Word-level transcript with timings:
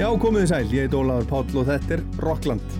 Já, 0.00 0.06
komið 0.16 0.46
þið 0.46 0.48
sæl, 0.48 0.70
ég 0.72 0.86
heit 0.86 0.94
Ólaður 0.96 1.26
Páll 1.28 1.58
og 1.60 1.66
þetta 1.68 1.98
er 1.98 2.02
Rockland. 2.24 2.79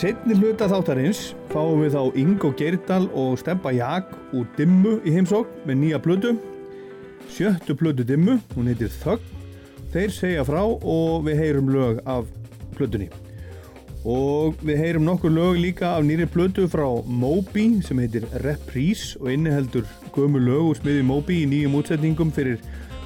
Setni 0.00 0.32
hluta 0.32 0.64
þáttarins 0.64 1.34
fáum 1.50 1.82
við 1.82 1.92
þá 1.92 2.14
Ingo 2.16 2.48
Geirdal 2.56 3.10
og 3.20 3.34
Steppa 3.36 3.68
Jak 3.74 4.14
úr 4.32 4.46
Dimmu 4.56 4.94
í 5.04 5.12
heimsókn 5.12 5.66
með 5.68 5.76
nýja 5.76 5.98
plödu. 6.00 6.30
Sjöttu 7.28 7.74
plödu 7.76 8.06
Dimmu, 8.08 8.38
hún 8.54 8.70
heitir 8.70 8.88
Þögg. 9.02 9.26
Þeir 9.92 10.14
segja 10.16 10.44
frá 10.48 10.62
og 10.64 11.26
við 11.26 11.42
heyrum 11.42 11.68
lög 11.74 12.00
af 12.08 12.30
plötunni. 12.78 13.10
Og 14.08 14.56
við 14.64 14.80
heyrum 14.80 15.04
nokkur 15.04 15.34
lög 15.34 15.58
líka 15.60 15.90
af 15.98 16.06
nýri 16.08 16.24
plötu 16.32 16.64
frá 16.72 16.86
Moby 17.04 17.66
sem 17.84 18.00
heitir 18.00 18.24
Reprise 18.46 19.20
og 19.20 19.34
inniheldur 19.34 19.84
gömu 20.14 20.40
lög 20.40 20.70
úr 20.70 20.80
smiði 20.80 21.02
Moby 21.10 21.42
í 21.42 21.50
nýjum 21.50 21.76
útsetningum 21.82 22.32
fyrir 22.32 22.56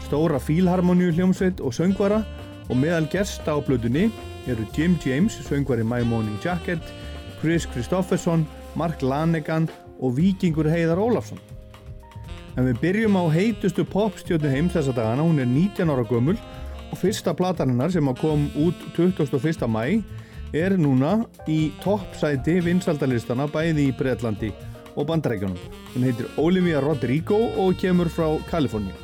stóra 0.06 0.38
fílharmoníu 0.38 1.10
hljómsveit 1.16 1.58
og 1.58 1.74
söngvara 1.74 2.22
og 2.68 2.78
meðal 2.78 3.10
gesta 3.10 3.56
á 3.56 3.58
plötunni 3.58 4.12
eru 4.50 4.66
Jim 4.76 4.98
James, 5.04 5.36
söngvari 5.48 5.84
My 5.84 6.02
Morning 6.04 6.38
Jacket, 6.44 6.82
Chris 7.40 7.66
Kristofferson, 7.66 8.46
Mark 8.74 9.02
Lanegan 9.02 9.68
og 10.00 10.16
vikingur 10.16 10.68
Heiðar 10.68 11.00
Ólafsson. 11.00 11.40
En 12.56 12.68
við 12.68 12.80
byrjum 12.82 13.16
á 13.18 13.24
heitustu 13.34 13.84
popstjónu 13.84 14.50
heims 14.50 14.76
þessa 14.76 14.94
dagana, 14.94 15.26
hún 15.26 15.42
er 15.42 15.48
19 15.50 15.90
ára 15.90 16.04
gömul 16.06 16.36
og 16.90 17.00
fyrsta 17.00 17.34
plataninnar 17.34 17.90
sem 17.90 18.14
kom 18.20 18.46
út 18.54 18.78
21. 18.96 19.66
mæ 19.66 20.02
er 20.54 20.76
núna 20.78 21.24
í 21.50 21.72
toppsæti 21.82 22.60
vinsaldalistana 22.62 23.48
bæði 23.50 23.88
í 23.90 23.96
Breitlandi 23.98 24.52
og 24.94 25.08
Bandarækjunum. 25.08 25.58
Hún 25.94 26.06
heitir 26.06 26.30
Olivia 26.38 26.82
Rodrigo 26.84 27.40
og 27.58 27.74
kemur 27.80 28.06
frá 28.06 28.28
Kaliforníu. 28.50 29.03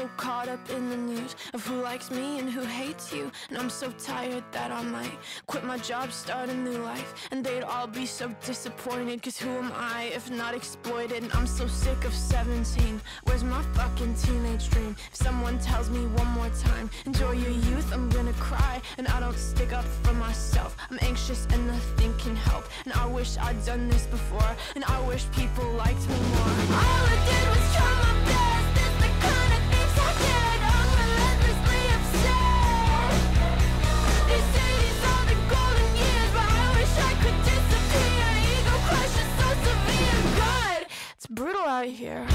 So 0.00 0.08
caught 0.16 0.48
up 0.48 0.70
in 0.70 0.88
the 0.88 0.96
news 0.96 1.34
of 1.52 1.66
who 1.66 1.82
likes 1.82 2.10
me 2.10 2.38
and 2.38 2.48
who 2.48 2.62
hates 2.62 3.12
you. 3.12 3.30
And 3.48 3.58
I'm 3.58 3.68
so 3.68 3.90
tired 3.98 4.44
that 4.52 4.70
I 4.70 4.82
might 4.82 5.18
quit 5.46 5.64
my 5.64 5.78
job, 5.78 6.12
start 6.12 6.48
a 6.48 6.54
new 6.54 6.78
life. 6.78 7.28
And 7.32 7.44
they'd 7.44 7.64
all 7.64 7.88
be 7.88 8.06
so 8.06 8.32
disappointed, 8.46 9.20
cause 9.20 9.36
who 9.36 9.50
am 9.50 9.72
I 9.74 10.04
if 10.14 10.30
not 10.30 10.54
exploited? 10.54 11.22
And 11.24 11.32
I'm 11.32 11.46
so 11.46 11.66
sick 11.66 12.04
of 12.04 12.14
17. 12.14 13.00
Where's 13.24 13.42
my 13.42 13.62
fucking 13.74 14.14
teenage 14.14 14.70
dream? 14.70 14.96
If 15.10 15.16
someone 15.16 15.58
tells 15.58 15.90
me 15.90 16.06
one 16.06 16.28
more 16.28 16.50
time, 16.60 16.88
enjoy 17.04 17.32
your 17.32 17.50
youth, 17.50 17.92
I'm 17.92 18.08
gonna 18.10 18.32
cry. 18.34 18.80
And 18.96 19.08
I 19.08 19.20
don't 19.20 19.36
stick 19.36 19.72
up 19.72 19.84
for 20.02 20.14
myself. 20.14 20.76
I'm 20.88 20.98
anxious 21.02 21.46
and 21.52 21.66
nothing 21.66 22.14
can 22.16 22.36
help. 22.36 22.64
And 22.84 22.94
I 22.94 23.06
wish 23.06 23.36
I'd 23.38 23.62
done 23.66 23.88
this 23.88 24.06
before. 24.06 24.56
And 24.76 24.84
I 24.84 25.00
wish 25.08 25.24
people 25.32 25.68
liked 25.72 26.08
me 26.08 26.18
more. 26.34 26.54
All 26.78 27.04
I 27.12 27.18
did 27.28 27.44
was 27.50 27.74
try 27.74 27.92
my 28.04 28.24
best. 28.24 28.69
Brutal 41.30 41.62
out 41.62 41.86
here. 41.86 42.26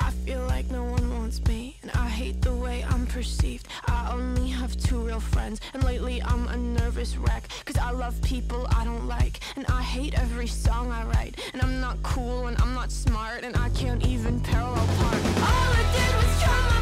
I 0.00 0.12
feel 0.24 0.40
like 0.46 0.70
no 0.70 0.84
one 0.84 1.10
wants 1.18 1.44
me, 1.46 1.78
and 1.82 1.90
I 1.92 2.08
hate 2.08 2.40
the 2.42 2.54
way 2.54 2.84
I'm 2.88 3.06
perceived. 3.06 3.66
I 3.86 4.12
only 4.12 4.48
have 4.50 4.76
two 4.76 4.98
real 4.98 5.18
friends, 5.18 5.60
and 5.74 5.82
lately 5.82 6.22
I'm 6.22 6.46
a 6.46 6.56
nervous 6.56 7.16
wreck. 7.16 7.48
Cause 7.64 7.76
I 7.76 7.90
love 7.90 8.22
people 8.22 8.68
I 8.70 8.84
don't 8.84 9.08
like, 9.08 9.40
and 9.56 9.66
I 9.66 9.82
hate 9.82 10.16
every 10.16 10.46
song 10.46 10.92
I 10.92 11.04
write. 11.06 11.40
And 11.52 11.60
I'm 11.60 11.80
not 11.80 12.00
cool, 12.04 12.46
and 12.46 12.56
I'm 12.62 12.72
not 12.72 12.92
smart, 12.92 13.42
and 13.42 13.56
I 13.56 13.68
can't 13.70 14.06
even 14.06 14.38
parallel 14.40 14.86
park. 14.98 15.24
All 15.24 15.72
I 15.74 15.84
did 15.92 16.14
was 16.16 16.42
try 16.42 16.60
my 16.70 16.75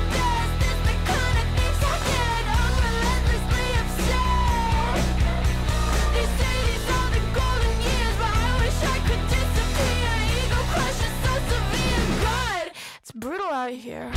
it's 13.04 13.12
brutal 13.12 13.48
out 13.48 13.70
here. 13.70 14.10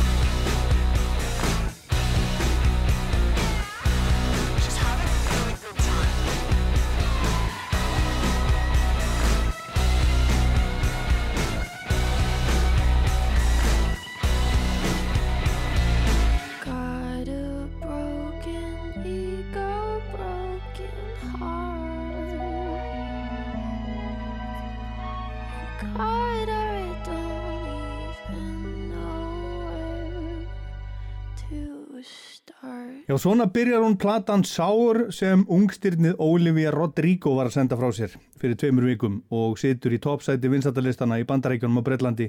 Já, 33.18 33.22
svona 33.22 33.48
byrjar 33.50 33.82
hún 33.82 33.96
platan 33.98 34.44
Sour 34.46 35.08
sem 35.10 35.42
ungstyrnið 35.50 36.20
Olivia 36.22 36.70
Rodrigo 36.70 37.32
var 37.34 37.48
að 37.50 37.56
senda 37.56 37.78
frá 37.80 37.88
sér 37.90 38.12
fyrir 38.38 38.60
tveimur 38.62 38.86
vikum 38.86 39.16
og 39.34 39.56
situr 39.58 39.96
í 39.96 39.98
toppsæti 39.98 40.52
vinsatalistana 40.54 41.18
í 41.18 41.26
Bandarækjunum 41.26 41.80
og 41.82 41.88
Breitlandi 41.88 42.28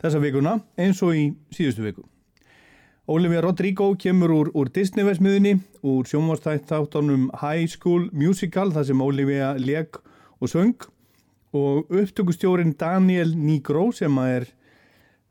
þessa 0.00 0.22
vikuna 0.22 0.54
eins 0.80 1.02
og 1.04 1.12
í 1.20 1.26
síðustu 1.52 1.84
viku. 1.84 2.06
Olivia 3.12 3.44
Rodrigo 3.44 3.90
kemur 4.00 4.32
úr, 4.32 4.52
úr 4.56 4.72
Disney-vesmiðinni, 4.72 5.58
úr 5.84 6.08
sjónvastætt 6.08 6.64
þáttunum 6.72 7.28
High 7.42 7.68
School 7.68 8.08
Musical 8.16 8.72
þar 8.72 8.88
sem 8.88 9.04
Olivia 9.04 9.52
leg 9.60 10.00
og 10.40 10.48
söng 10.48 10.88
og 11.52 11.92
upptökustjórin 11.92 12.72
Daniel 12.80 13.36
Nigro 13.36 13.90
sem 13.92 14.16
að 14.16 14.36
er 14.40 14.50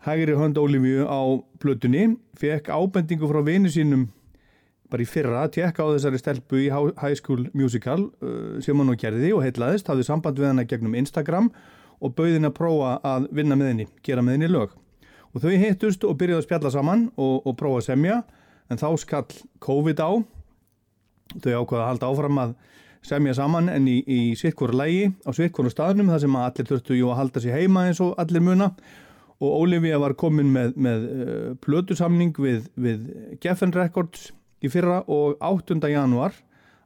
hægri 0.05 0.37
hönd 0.37 0.61
Olivia 0.61 1.09
á 1.09 1.41
plötunni 1.57 2.19
fekk 2.37 2.69
ábendingu 2.69 3.33
frá 3.33 3.41
vinu 3.49 3.73
sínum 3.73 4.11
bara 4.91 5.05
í 5.05 5.07
fyrra 5.09 5.45
að 5.45 5.53
tjekka 5.57 5.85
á 5.87 5.93
þessari 5.93 6.19
stelpu 6.21 6.59
í 6.65 6.69
High 6.71 7.17
School 7.19 7.47
Musical 7.57 8.09
uh, 8.21 8.59
sem 8.63 8.77
hann 8.77 8.91
og 8.91 8.99
gerði 8.99 9.31
og 9.35 9.45
heitlaðist, 9.45 9.89
hafði 9.89 10.07
samband 10.07 10.39
við 10.39 10.51
hana 10.51 10.67
gegnum 10.67 10.97
Instagram 10.99 11.49
og 12.01 12.15
bauði 12.17 12.37
henni 12.37 12.49
að 12.49 12.57
prófa 12.57 12.97
að 13.05 13.27
vinna 13.35 13.57
með 13.57 13.71
henni, 13.71 13.87
gera 14.05 14.23
með 14.25 14.37
henni 14.37 14.51
lög. 14.51 14.75
Og 15.31 15.43
þau 15.43 15.51
hittust 15.61 16.03
og 16.03 16.17
byrjuði 16.19 16.41
að 16.41 16.47
spjalla 16.47 16.71
saman 16.73 17.07
og, 17.15 17.35
og 17.47 17.55
prófa 17.59 17.83
að 17.83 17.87
semja 17.91 18.17
en 18.71 18.81
þá 18.81 18.89
skall 18.99 19.27
COVID 19.63 20.01
á. 20.03 20.11
Þau 21.39 21.53
ákvaða 21.61 21.83
að 21.83 21.89
halda 21.91 22.09
áfram 22.11 22.41
að 22.41 22.57
semja 23.05 23.35
saman 23.37 23.69
en 23.71 23.87
í, 23.89 24.01
í 24.05 24.19
svitkvoru 24.37 24.77
lægi 24.77 25.07
á 25.25 25.29
svitkvoru 25.33 25.71
staðnum 25.73 26.11
þar 26.11 26.21
sem 26.25 26.35
allir 26.37 26.67
þurftu 26.69 26.97
jú 26.99 27.09
að 27.09 27.17
halda 27.21 27.41
sér 27.41 27.57
heima 27.61 27.87
eins 27.89 28.01
og 28.03 28.13
allir 28.21 28.43
muna 28.45 28.69
og 29.41 29.55
Olivia 29.63 29.97
var 30.01 30.13
komin 30.19 30.51
með, 30.53 30.75
með 30.77 31.07
uh, 31.07 31.47
plötusamning 31.65 32.35
við, 32.37 32.67
við 32.77 33.07
Geffen 33.41 33.73
Records 33.73 34.29
í 34.61 34.71
fyrra 34.71 35.01
og 35.09 35.41
8. 35.41 35.79
januar 35.91 36.35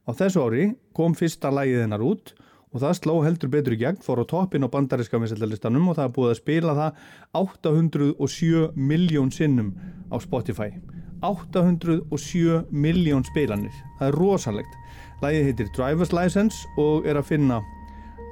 á 0.06 0.12
þessu 0.16 0.44
ári 0.45 0.66
kom 0.95 1.16
fyrsta 1.18 1.51
lægið 1.54 1.86
hennar 1.86 2.04
út 2.06 2.33
og 2.75 2.81
það 2.83 2.98
sló 3.00 3.16
heldur 3.24 3.51
betur 3.54 3.75
í 3.75 3.80
gegn, 3.80 4.01
fór 4.04 4.19
á 4.19 4.25
toppin 4.27 4.68
á 4.68 4.69
bandaríska 4.72 5.19
vinsætlarlistanum 5.22 5.88
og 5.92 5.95
það 5.95 6.10
er 6.10 6.16
búið 6.18 6.33
að 6.33 6.42
spila 6.42 6.75
það 6.75 7.00
807 7.39 8.66
miljón 8.75 9.31
sinnum 9.31 9.72
á 10.12 10.19
Spotify. 10.19 10.75
807 11.24 12.66
miljón 12.75 13.24
spilanir. 13.31 13.72
Það 14.01 14.12
er 14.12 14.19
rosalegt. 14.19 14.75
Lægið 15.24 15.48
heitir 15.50 15.71
Driver's 15.78 16.12
License 16.12 16.68
og 16.75 17.07
er 17.07 17.16
að 17.16 17.31
finna 17.31 17.63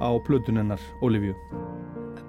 á 0.04 0.10
plötun 0.28 0.60
hennar 0.60 0.82
Olivia 1.00 1.32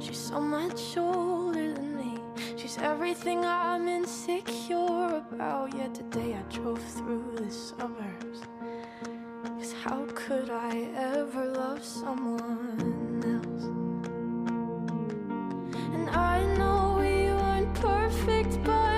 She's 0.00 0.18
so 0.18 0.40
much 0.40 0.96
older 0.96 1.72
than 1.72 1.96
me. 1.96 2.18
She's 2.56 2.78
everything 2.78 3.44
I'm 3.44 3.88
insecure 3.88 5.22
about. 5.30 5.74
Yet 5.74 5.94
today 5.94 6.34
I 6.34 6.42
drove 6.52 6.82
through 6.82 7.36
the 7.36 7.50
suburbs. 7.50 8.40
Cause 9.44 9.72
how 9.84 10.06
could 10.14 10.50
I 10.50 10.88
ever 10.96 11.46
love 11.46 11.84
someone 11.84 13.22
else? 13.34 13.64
And 15.94 16.08
I 16.10 16.44
know 16.56 16.96
we 16.98 17.32
weren't 17.32 17.74
perfect, 17.74 18.62
but 18.64 18.93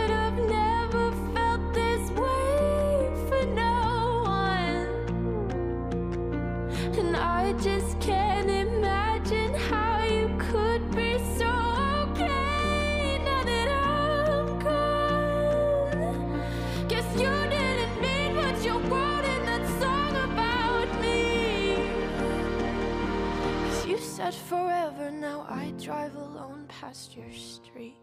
said 24.31 24.35
forever, 24.49 25.11
now 25.11 25.47
I 25.49 25.73
drive 25.81 26.17
alone 26.17 26.65
past 26.67 27.17
your 27.17 27.33
street. 27.33 27.95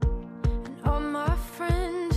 And 0.00 0.80
all 0.86 1.00
my 1.00 1.36
friends 1.36 2.15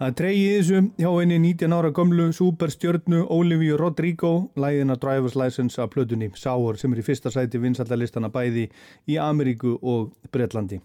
Það 0.00 0.08
er 0.08 0.16
treyið 0.18 0.50
þessu 0.50 0.80
hjá 1.00 1.08
henni 1.14 1.38
19 1.40 1.74
ára 1.76 1.90
gömlu 1.96 2.26
superstjörnu 2.36 3.22
Olivia 3.32 3.78
Rodrigo 3.80 4.50
læðina 4.60 4.98
Driver's 5.00 5.38
License 5.40 5.80
af 5.80 5.94
plötunni 5.94 6.28
Sour 6.36 6.76
sem 6.76 6.92
er 6.92 7.00
í 7.00 7.04
fyrsta 7.06 7.32
sæti 7.32 7.60
vinsaldalistana 7.62 8.28
bæði 8.34 8.66
í 9.08 9.16
Ameríku 9.16 9.78
og 9.80 10.10
Bretlandi. 10.28 10.82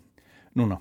Núna. 0.55 0.79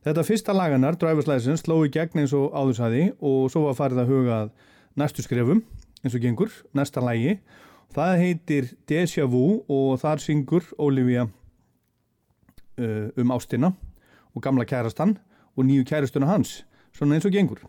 Þetta 0.00 0.24
fyrsta 0.24 0.54
laganar, 0.56 0.96
Driver's 0.96 1.28
License, 1.28 1.66
sló 1.66 1.82
í 1.84 1.92
gegn 1.92 2.22
eins 2.22 2.32
og 2.32 2.54
áðursæði 2.56 3.10
og 3.20 3.50
svo 3.52 3.66
var 3.66 3.76
farið 3.82 4.00
að 4.00 4.14
huga 4.14 4.38
að 4.46 4.54
næstu 4.96 5.26
skrefum 5.26 5.60
eins 6.00 6.16
og 6.16 6.24
gengur, 6.24 6.56
næsta 6.72 7.04
lægi. 7.04 7.36
Það 7.92 8.14
heitir 8.22 8.72
Deja 8.88 9.28
Vu 9.28 9.60
og 9.68 10.00
þar 10.00 10.24
syngur 10.24 10.64
Olivia 10.78 11.28
uh, 12.80 13.20
um 13.20 13.36
ástina 13.36 13.72
og 14.34 14.42
gamla 14.42 14.64
kærastan 14.64 15.18
og 15.56 15.64
nýju 15.64 15.84
kærastuna 15.84 16.26
hans 16.26 16.64
svona 16.96 17.14
eins 17.16 17.28
og 17.28 17.32
gengur. 17.34 17.62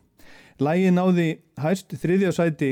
Lægið 0.62 0.96
náði 0.96 1.27
hæst 1.62 1.94
þriðja 2.01 2.32
sæti 2.36 2.72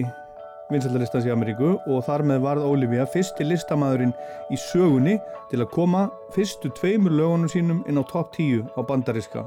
vinsaldalistans 0.70 1.26
í 1.26 1.34
Ameríku 1.34 1.72
og 1.90 2.04
þar 2.06 2.24
með 2.30 2.44
varð 2.46 2.68
Olivia 2.70 3.08
fyrsti 3.10 3.48
listamæðurinn 3.48 4.14
í 4.54 4.60
sögunni 4.70 5.18
til 5.50 5.64
að 5.64 5.72
koma 5.74 6.08
fyrstu 6.36 6.70
tveimur 6.78 7.16
lögunum 7.16 7.50
sínum 7.50 7.82
inn 7.90 7.98
á 7.98 8.04
topp 8.06 8.36
10 8.38 8.70
á 8.78 8.82
bandariska 8.86 9.46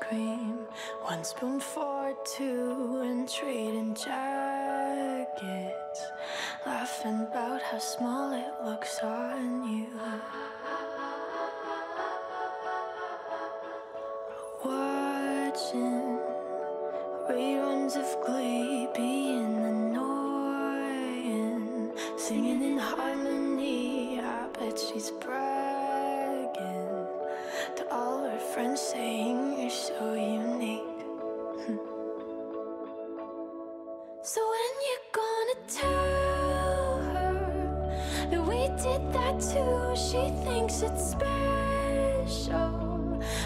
cream. 0.00 0.66
One 1.02 1.24
spoon 1.24 1.60
for 1.60 2.14
two 2.24 3.02
and 3.04 3.28
trading 3.28 3.94
gets, 5.40 6.06
laughing 6.66 7.20
about 7.30 7.60
how 7.62 7.78
small 7.78 8.32
it 8.32 8.64
looks 8.64 8.98
on 9.02 9.64
you. 9.68 9.86
Watching 14.64 16.18
reruns 17.28 17.96
of 17.96 18.16
Glee, 18.24 18.88
being 18.94 19.56
annoying, 19.72 21.12
singing 22.16 22.62
in 22.62 22.78
harmony. 22.78 24.20
I 24.20 24.48
bet 24.58 24.78
she's 24.78 25.10
bragging 25.10 27.06
to 27.76 27.86
all 27.90 28.22
her 28.22 28.38
friends, 28.38 28.80
saying 28.80 29.60
you're 29.60 29.70
so 29.70 30.14
unique. 30.14 30.82
did 38.84 39.12
that 39.14 39.40
too. 39.40 39.96
She 39.96 40.28
thinks 40.44 40.82
it's 40.82 41.12
special, 41.12 42.68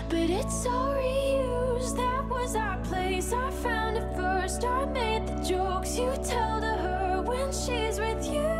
but 0.08 0.28
it's 0.28 0.66
all 0.66 0.94
reused. 0.94 1.94
That 1.96 2.28
was 2.28 2.56
our 2.56 2.76
place. 2.78 3.32
I 3.32 3.50
found 3.62 3.98
it 3.98 4.16
first. 4.16 4.64
I 4.64 4.84
made 4.86 5.28
the 5.28 5.40
jokes 5.44 5.96
you 5.96 6.12
tell 6.24 6.60
to 6.60 6.74
her 6.84 7.22
when 7.24 7.52
she's 7.52 8.00
with 8.00 8.26
you. 8.26 8.50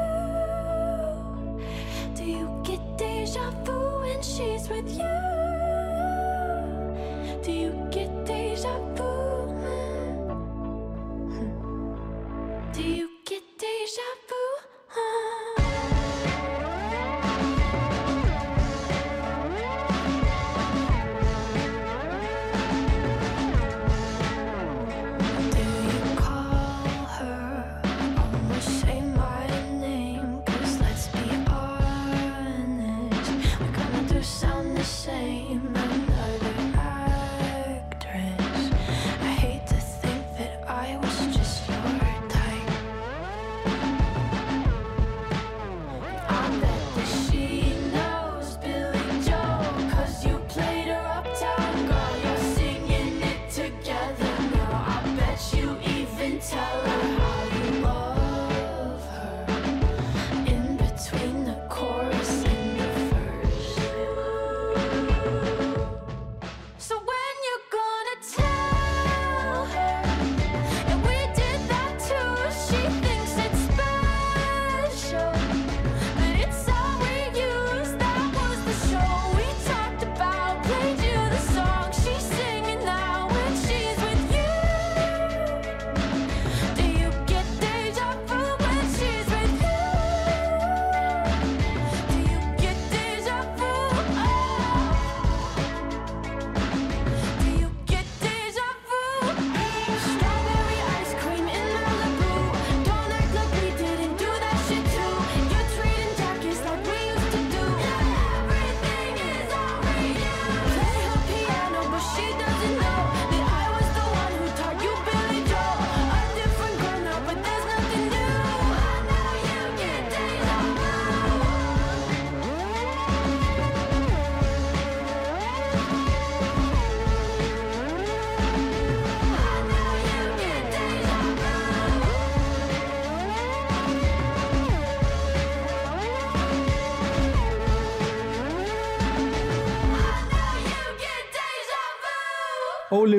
Do 2.14 2.24
you 2.24 2.48
get 2.62 2.80
deja 2.96 3.50
vu 3.64 3.98
when 4.02 4.22
she's 4.22 4.68
with 4.68 4.88
you? 4.96 5.17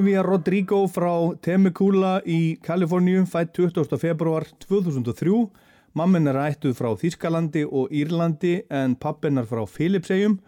Olivia 0.09 0.23
Rodrigo 0.25 0.87
frá 0.89 1.11
Temecula 1.37 2.15
í 2.25 2.57
Kaliforníu 2.65 3.27
fætt 3.29 3.51
20. 3.53 3.93
februar 4.01 4.47
2003 4.63 5.43
mammen 5.93 6.25
er 6.31 6.39
ættuð 6.47 6.73
frá 6.79 6.87
Þískalandi 6.97 7.61
og 7.69 7.93
Írlandi 7.93 8.55
en 8.73 8.95
pappennar 8.97 9.45
frá 9.45 9.61
Filipsegjum 9.69 10.39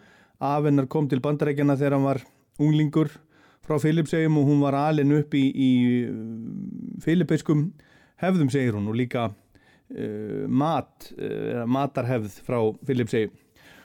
afennar 0.42 0.88
kom 0.90 1.06
til 1.12 1.22
bandarækjana 1.22 1.76
þegar 1.78 1.94
hann 1.94 2.08
var 2.08 2.24
unglingur 2.58 3.14
frá 3.62 3.78
Filipsegjum 3.84 4.42
og 4.42 4.50
hún 4.50 4.66
var 4.66 4.80
alin 4.80 5.14
upp 5.20 5.38
í, 5.38 5.46
í 5.54 5.72
filipeiskum 7.06 7.68
hefðum 8.26 8.50
segir 8.50 8.74
hún 8.80 8.90
og 8.90 8.98
líka 8.98 9.30
uh, 9.30 10.50
mat, 10.50 11.12
uh, 11.22 11.68
matarhefð 11.70 12.42
frá 12.50 12.64
Filipsegjum 12.90 13.38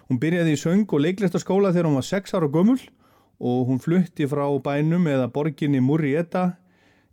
hún 0.09 0.25
byrjaði 0.25 0.57
í 0.57 0.65
söng 0.65 0.89
og 0.89 1.05
leiklistaskóla 1.05 1.77
þegar 1.77 1.91
hún 1.91 2.01
var 2.01 2.13
6 2.15 2.39
ára 2.41 2.49
gömul 2.49 2.81
og 3.41 3.67
hún 3.69 3.81
flutti 3.83 4.27
frá 4.29 4.47
bænum 4.63 5.07
eða 5.11 5.29
borginni 5.33 5.81
Murrieta 5.81 6.57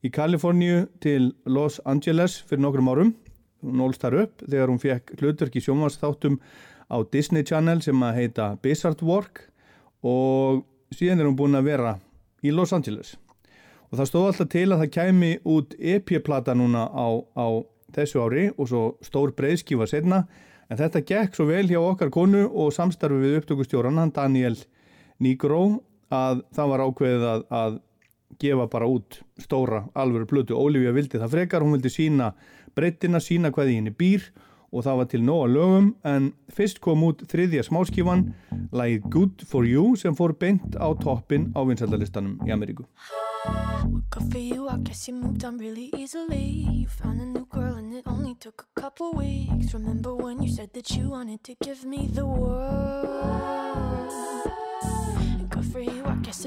í 0.04 0.12
Kaliforníu 0.12 0.88
til 1.04 1.34
Los 1.46 1.80
Angeles 1.86 2.42
fyrir 2.48 2.64
nokkrum 2.64 2.92
árum. 2.92 3.16
Hún 3.64 3.84
ólst 3.84 4.04
þar 4.04 4.20
upp 4.24 4.44
þegar 4.44 4.72
hún 4.72 4.82
fekk 4.84 5.16
hlutverk 5.20 5.56
í 5.56 5.64
sjónvarsþáttum 5.64 6.40
á 6.92 6.98
Disney 7.12 7.44
Channel 7.44 7.82
sem 7.82 8.00
að 8.04 8.20
heita 8.20 8.48
Bizard 8.62 9.02
Work 9.02 9.48
og 10.04 10.64
síðan 10.96 11.24
er 11.24 11.30
hún 11.30 11.40
búin 11.40 11.56
að 11.56 11.70
vera 11.72 11.98
í 12.44 12.52
Los 12.52 12.74
Angeles. 12.76 13.16
Og 13.92 14.00
það 14.00 14.10
stóð 14.10 14.28
alltaf 14.28 14.50
til 14.52 14.68
að 14.72 14.82
það 14.84 14.94
kæmi 14.98 15.32
út 15.46 15.76
EP-plata 15.80 16.56
núna 16.58 16.88
á, 16.90 17.08
á 17.38 17.48
þessu 17.94 18.24
ári 18.26 18.50
og 18.58 18.68
svo 18.70 18.84
stór 19.06 19.36
breyðskifa 19.38 19.88
setna 19.88 20.24
en 20.70 20.80
þetta 20.80 21.04
gekk 21.06 21.38
svo 21.38 21.48
vel 21.50 21.68
hjá 21.70 21.80
okkar 21.80 22.12
konu 22.14 22.48
og 22.50 22.74
samstarfi 22.74 23.20
við 23.22 23.40
upptökustjóran 23.42 24.00
hann 24.02 24.14
Daniel 24.16 24.58
Nigro 25.22 25.84
að 26.14 26.46
það 26.56 26.72
var 26.74 26.86
ákveðið 26.88 27.28
að, 27.32 27.44
að 27.60 27.82
gefa 28.42 28.70
bara 28.72 28.90
út 28.90 29.20
stóra 29.42 29.84
alvöru 29.98 30.28
plötu. 30.30 30.58
Ólífja 30.58 30.96
vildi 30.96 31.22
það 31.22 31.36
frekar, 31.38 31.66
hún 31.66 31.78
vildi 31.78 31.92
sína 31.94 32.34
breyttina, 32.78 33.22
sína 33.22 33.54
hvað 33.54 33.74
í 33.74 33.78
henni 33.80 33.94
býr 33.94 34.32
og 34.74 34.86
það 34.88 35.00
var 35.00 35.10
til 35.12 35.22
nóga 35.22 35.50
lögum 35.54 35.90
en 36.10 36.32
fyrst 36.54 36.80
kom 36.82 37.04
út 37.06 37.22
þriðja 37.30 37.66
smáskífan 37.68 38.26
lagið 38.74 39.10
Good 39.14 39.46
For 39.50 39.68
You 39.70 39.94
sem 40.00 40.18
fór 40.18 40.34
beint 40.40 40.78
á 40.82 40.90
toppin 40.98 41.52
á 41.54 41.62
vinsaldalistanum 41.62 42.40
í 42.48 42.54
Ameríku. 42.56 42.88
Good 44.10 44.32
for 44.32 44.40
you, 44.42 44.70
I 44.70 44.78
guess 44.82 45.08
you 45.08 45.14
moved 45.14 45.44
on 45.46 45.58
really 45.58 45.92
easily. 45.98 46.66
You 46.72 46.88
found 46.88 47.22
a 47.22 47.26
new 47.26 47.46
girl 47.52 47.76
and 47.76 47.94
it 47.94 48.08
only 48.08 48.36
took 48.36 48.66
a 48.66 48.82
couple 48.82 49.14
weeks. 49.14 49.74
Remember 49.74 50.16
when 50.16 50.42
you 50.42 50.50
said 50.50 50.74
that 50.74 50.90
you 50.96 51.10
wanted 51.10 51.44
to 51.44 51.56
give 51.62 51.86
me 51.86 52.08
the 52.08 52.26
world? 52.26 53.63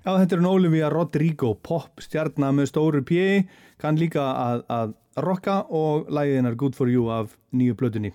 Já, 0.00 0.14
þetta 0.16 0.32
er 0.32 0.40
hún 0.40 0.48
Olivia 0.48 0.88
Rodrigo, 0.88 1.50
pop 1.60 2.00
stjarnar 2.00 2.54
með 2.56 2.70
stóru 2.70 3.02
pjegi, 3.04 3.42
kann 3.80 3.98
líka 4.00 4.22
að, 4.32 4.62
að 4.72 4.94
rocka 5.20 5.56
og 5.68 6.08
lægið 6.08 6.38
hennar 6.38 6.56
Good 6.56 6.78
For 6.78 6.88
You 6.88 7.10
af 7.12 7.34
nýju 7.52 7.76
blötunni. 7.76 8.14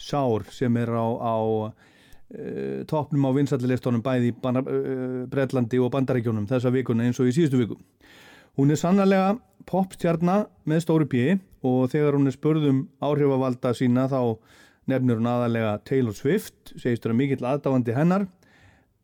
Sár 0.00 0.46
sem 0.52 0.76
er 0.80 0.92
á, 0.96 1.04
á 1.12 1.36
uh, 1.36 2.86
toppnum 2.88 3.28
á 3.28 3.36
vinstallilistónum 3.36 4.04
bæði 4.04 4.32
í 4.32 4.36
uh, 4.36 5.26
Bretlandi 5.28 5.80
og 5.82 5.92
Bandaríkjónum 5.92 6.48
þessa 6.48 6.72
vikuna 6.72 7.04
eins 7.04 7.20
og 7.20 7.28
í 7.28 7.34
síðustu 7.36 7.60
viku. 7.60 7.76
Hún 8.56 8.72
er 8.72 8.80
sannlega 8.80 9.34
pop 9.68 9.92
stjarnar 9.92 10.46
með 10.64 10.86
stóru 10.86 11.10
pjegi 11.12 11.36
og 11.66 11.90
þegar 11.92 12.16
hún 12.16 12.30
er 12.30 12.36
spurðum 12.38 12.80
áhrifavalda 13.04 13.74
sína 13.76 14.08
þá 14.08 14.38
nefnir 14.88 15.20
hún 15.20 15.28
aðalega 15.28 15.76
Taylor 15.84 16.16
Swift, 16.16 16.72
segist 16.78 17.04
vera 17.04 17.18
mikill 17.18 17.44
aðdáandi 17.44 17.92
hennar 17.92 18.28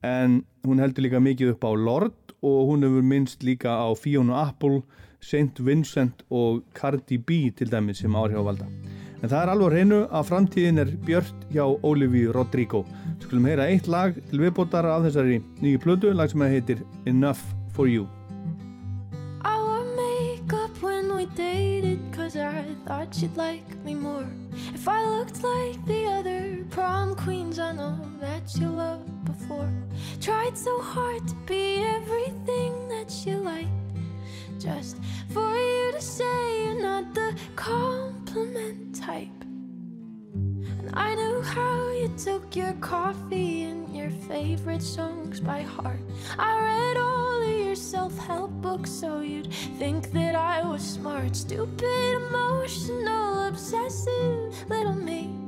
en 0.03 0.43
hún 0.67 0.83
heldur 0.83 1.07
líka 1.07 1.21
mikið 1.23 1.55
upp 1.55 1.65
á 1.67 1.73
Lord 1.79 2.35
og 2.43 2.69
hún 2.71 2.83
hefur 2.87 3.07
minnst 3.07 3.45
líka 3.47 3.71
á 3.71 3.88
Fiona 3.95 4.49
Apple, 4.49 4.83
St. 5.23 5.62
Vincent 5.62 6.25
og 6.31 6.65
Cardi 6.75 7.19
B 7.19 7.53
til 7.57 7.71
dæmis 7.71 8.03
sem 8.03 8.15
áhrifavalda. 8.15 8.67
En 9.23 9.31
það 9.31 9.43
er 9.43 9.53
alveg 9.53 9.77
hreinu 9.77 10.01
að 10.11 10.27
framtíðin 10.31 10.83
er 10.83 10.91
björt 11.07 11.45
hjá 11.55 11.62
Olivia 11.87 12.33
Rodrigo. 12.35 12.83
Skulum 13.23 13.47
heyra 13.47 13.69
eitt 13.71 13.87
lag 13.87 14.19
til 14.31 14.43
viðbótar 14.43 14.88
af 14.91 15.07
þessari 15.07 15.38
nýju 15.62 15.85
plötu, 15.85 16.11
lag 16.11 16.31
sem 16.31 16.43
heitir 16.43 16.83
Enough 17.07 17.38
For 17.77 17.87
You. 17.87 18.09
I 22.35 22.65
thought 22.87 23.21
you'd 23.21 23.37
like 23.37 23.85
me 23.85 23.95
more 23.95 24.27
If 24.75 24.88
I 24.88 25.05
looked 25.05 25.43
like 25.43 25.85
the 25.87 26.07
other 26.07 26.65
prom 26.71 27.15
queens 27.15 27.59
I 27.59 27.73
know 27.73 27.99
that 28.21 28.55
you 28.57 28.69
loved 28.69 29.21
Tried 30.20 30.57
so 30.57 30.81
hard 30.81 31.26
to 31.28 31.35
be 31.46 31.83
everything 31.83 32.88
that 32.88 33.26
you 33.26 33.37
like 33.38 33.66
Just 34.59 34.96
for 35.31 35.57
you 35.57 35.92
to 35.92 36.00
say 36.00 36.64
you're 36.64 36.83
not 36.83 37.14
the 37.14 37.35
compliment 37.57 38.94
type 38.94 39.28
and 40.83 40.90
I 40.94 41.14
knew 41.14 41.42
how 41.42 41.90
you 41.90 42.09
took 42.16 42.57
your 42.57 42.72
coffee 42.74 43.62
and 43.62 43.94
your 43.94 44.11
favorite 44.11 44.83
songs 44.83 45.38
by 45.38 45.62
heart. 45.62 46.00
I 46.38 46.61
read 46.61 46.96
all 46.96 47.42
of 47.42 47.66
your 47.66 47.76
self 47.76 48.16
help 48.18 48.50
books 48.62 48.90
so 48.90 49.20
you'd 49.20 49.52
think 49.78 50.11
that 50.12 50.35
I 50.35 50.66
was 50.66 50.83
smart. 50.83 51.37
Stupid, 51.37 52.22
emotional, 52.28 53.46
obsessive 53.46 54.68
little 54.68 54.94
me. 54.94 55.41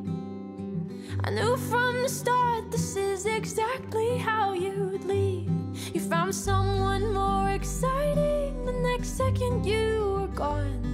I 1.26 1.30
knew 1.30 1.56
from 1.56 2.02
the 2.02 2.08
start 2.10 2.70
this 2.70 2.96
is 2.96 3.24
exactly 3.24 4.18
how 4.18 4.52
you'd 4.52 5.06
leave. 5.06 5.48
You 5.94 5.98
found 5.98 6.34
someone 6.34 7.14
more 7.14 7.48
exciting 7.48 8.66
the 8.66 8.72
next 8.72 9.16
second 9.16 9.64
you 9.64 10.18
were 10.20 10.26
gone. 10.26 10.84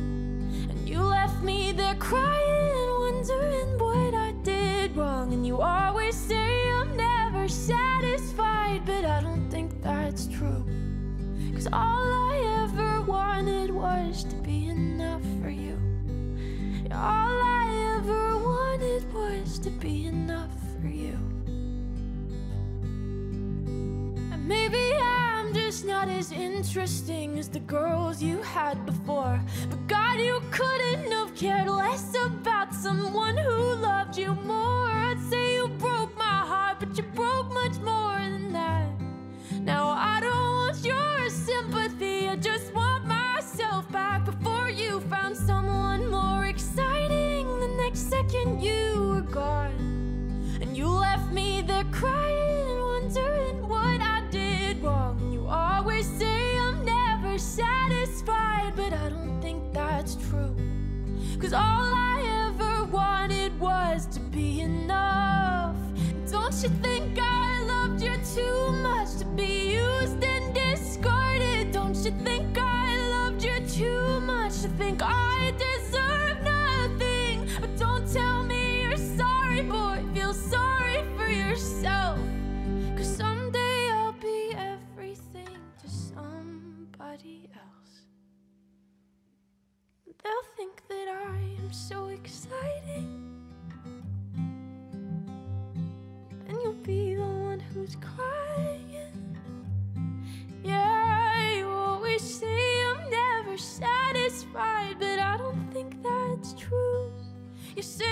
And 0.70 0.88
you 0.88 1.02
left 1.02 1.42
me 1.42 1.72
there 1.72 1.96
crying, 1.96 3.00
wondering 3.00 3.76
what 3.76 4.14
I 4.14 4.30
did 4.44 4.96
wrong. 4.96 5.32
And 5.32 5.44
you 5.44 5.60
always 5.60 6.14
say 6.14 6.70
I'm 6.78 6.96
never 6.96 7.48
satisfied, 7.48 8.82
but 8.86 9.04
I 9.04 9.20
don't 9.22 9.50
think 9.50 9.82
that's 9.82 10.28
true. 10.28 10.64
Cause 11.54 11.66
all 11.72 12.06
I 12.30 12.62
ever 12.62 13.00
wanted 13.00 13.72
was 13.72 14.22
to 14.22 14.36
be 14.36 14.68
enough 14.68 15.22
for 15.42 15.50
you. 15.50 15.89
All 16.92 16.98
I 16.98 17.98
ever 17.98 18.36
wanted 18.38 19.14
was 19.14 19.60
to 19.60 19.70
be 19.70 20.06
enough 20.06 20.50
for 20.80 20.88
you. 20.88 21.16
And 24.32 24.48
maybe 24.48 24.94
I'm 25.00 25.54
just 25.54 25.84
not 25.84 26.08
as 26.08 26.32
interesting 26.32 27.38
as 27.38 27.48
the 27.48 27.60
girls 27.60 28.20
you 28.20 28.42
had 28.42 28.84
before. 28.86 29.40
But 29.68 29.86
God, 29.86 30.18
you 30.18 30.42
couldn't 30.50 31.12
have 31.12 31.34
cared 31.36 31.68
less 31.68 32.12
about 32.26 32.74
someone 32.74 33.36
who 33.36 33.74
loved 33.76 34.18
you 34.18 34.34
more. 34.34 34.90
I'd 34.90 35.20
say 35.30 35.54
you 35.54 35.68
broke 35.78 36.16
my 36.18 36.44
heart, 36.50 36.80
but 36.80 36.96
you 36.96 37.04
broke 37.14 37.52
much 37.52 37.78
more 37.78 38.18
than 38.18 38.52
that. 38.52 38.88
Now 39.60 39.90
I 39.90 40.18
don't 40.18 40.32
want 40.32 40.84
your 40.84 41.30
sympathy, 41.30 42.28
I 42.28 42.34
just 42.34 42.74
want 42.74 43.04
myself 43.06 43.90
back 43.92 44.24
before 44.24 44.70
you 44.70 45.00
found 45.02 45.36
someone 45.36 46.09
next 47.90 48.08
second 48.08 48.62
you 48.62 49.14
were 49.14 49.32
gone. 49.32 50.58
And 50.60 50.76
you 50.76 50.86
left 50.86 51.32
me 51.32 51.60
there 51.62 51.84
crying, 51.90 52.80
wondering 52.80 53.68
what 53.68 54.00
I 54.00 54.22
did 54.30 54.80
wrong. 54.80 55.32
You 55.32 55.46
always 55.48 56.06
say 56.06 56.56
I'm 56.58 56.84
never 56.84 57.36
satisfied, 57.36 58.74
but 58.76 58.92
I 58.92 59.08
don't 59.08 59.40
think 59.42 59.72
that's 59.72 60.14
true. 60.28 60.54
Cause 61.40 61.52
all 61.52 61.90
I 62.12 62.22
ever 62.46 62.84
wanted 62.84 63.58
was 63.58 64.06
to 64.14 64.20
be 64.20 64.60
enough. 64.60 65.74
Don't 66.30 66.62
you 66.62 66.68
think 66.86 67.18
I 67.20 67.64
loved 67.64 68.00
you 68.02 68.14
too 68.36 68.72
much 68.82 69.16
to 69.18 69.24
be 69.24 69.72
used 69.72 70.22
and 70.22 70.54
discarded? 70.54 71.72
Don't 71.72 71.96
you 71.96 72.12
think 72.22 72.56
I 72.56 73.08
loved 73.16 73.42
you 73.42 73.58
too 73.66 74.20
much 74.20 74.62
to 74.62 74.68
think 74.68 75.02
I 75.02 75.52
deserve 75.58 75.69
yourself. 81.50 82.20
Cause 82.96 83.16
someday 83.16 83.90
I'll 83.90 84.12
be 84.12 84.54
everything 84.56 85.56
to 85.82 85.90
somebody 85.90 87.50
else. 87.52 87.94
They'll 90.22 90.48
think 90.56 90.86
that 90.88 91.08
I 91.08 91.38
am 91.60 91.72
so 91.72 92.06
exciting. 92.06 93.08
And 96.46 96.56
you'll 96.62 96.84
be 96.84 97.16
the 97.16 97.26
one 97.26 97.58
who's 97.58 97.96
crying. 97.96 99.36
Yeah, 100.62 101.56
you 101.56 101.68
always 101.68 102.22
say 102.22 102.62
I'm 102.90 103.10
never 103.10 103.58
satisfied, 103.58 105.00
but 105.00 105.18
I 105.18 105.36
don't 105.36 105.68
think 105.72 106.00
that's 106.00 106.54
true. 106.54 107.10
You 107.74 107.82
say 107.82 108.09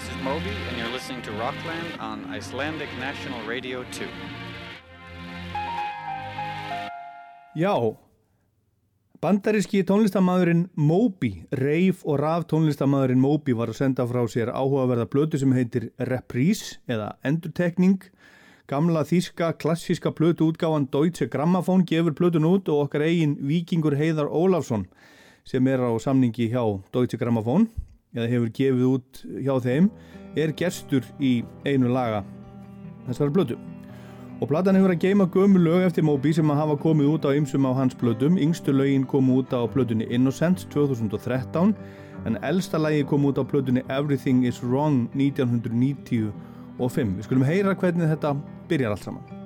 this 0.00 0.16
is 0.16 0.22
Moby, 0.24 0.54
and 0.68 0.78
you're 0.78 0.92
listening 0.92 1.22
to 1.22 1.32
Rockland 1.32 1.88
on 2.00 2.24
Icelandic 2.36 2.88
National 2.98 3.40
Radio 3.48 3.84
2. 3.92 4.06
Já, 7.54 7.74
bandaríski 9.20 9.82
tónlistamæðurinn 9.84 10.68
Moby, 10.74 11.44
reif 11.52 12.04
og 12.06 12.20
raf 12.22 12.46
tónlistamæðurinn 12.48 13.20
Moby 13.20 13.52
var 13.52 13.72
að 13.72 13.80
senda 13.82 14.06
frá 14.08 14.22
sér 14.30 14.52
áhugaverða 14.54 15.08
blötu 15.10 15.40
sem 15.42 15.52
heitir 15.52 15.90
Reprise 15.98 16.78
eða 16.88 17.10
Endurtekning. 17.24 18.00
Gamla 18.70 19.04
þíska 19.04 19.52
klassíska 19.60 20.14
blötu 20.16 20.48
útgáfan 20.48 20.88
Deutsche 20.88 21.28
Grammophon 21.28 21.84
gefur 21.84 22.16
blötun 22.16 22.48
út 22.48 22.72
og 22.72 22.86
okkar 22.86 23.04
eigin 23.04 23.36
vikingur 23.42 23.98
Heiðar 24.00 24.32
Ólafsson 24.32 24.88
sem 25.44 25.66
er 25.66 25.82
á 25.84 25.92
samningi 26.00 26.48
hjá 26.54 26.64
Deutsche 26.94 27.18
Grammophon 27.20 27.68
eða 28.16 28.30
hefur 28.30 28.52
gefið 28.56 28.86
út 28.90 29.24
hjá 29.44 29.54
þeim 29.64 29.90
er 30.38 30.54
gestur 30.56 31.06
í 31.18 31.40
einu 31.66 31.90
laga 31.90 32.24
þessari 33.08 33.34
blötu. 33.34 33.58
Og 34.40 34.48
platan 34.48 34.78
hefur 34.78 34.94
að 34.94 35.02
geima 35.04 35.26
gömu 35.28 35.60
lög 35.60 35.82
eftir 35.84 36.04
Moby 36.06 36.32
sem 36.32 36.48
að 36.52 36.62
hafa 36.62 36.76
komið 36.80 37.10
út 37.12 37.26
á 37.28 37.36
ymsum 37.36 37.66
á 37.68 37.76
hans 37.76 37.96
blötum. 38.00 38.38
Yngstu 38.40 38.72
lögin 38.72 39.04
kom 39.04 39.28
út 39.34 39.52
á 39.52 39.60
blötunni 39.68 40.08
Innocence 40.08 40.64
2013 40.72 41.74
en 42.24 42.38
elsta 42.44 42.80
lagi 42.80 43.04
kom 43.04 43.26
út 43.28 43.36
á 43.36 43.44
blötunni 43.44 43.84
Everything 43.88 44.46
is 44.48 44.62
Wrong 44.64 45.10
1995. 45.12 46.32
Við 46.80 47.28
skulum 47.28 47.44
heyra 47.44 47.76
hvernig 47.76 48.08
þetta 48.14 48.32
byrjar 48.70 48.96
allt 48.96 49.04
saman. 49.04 49.39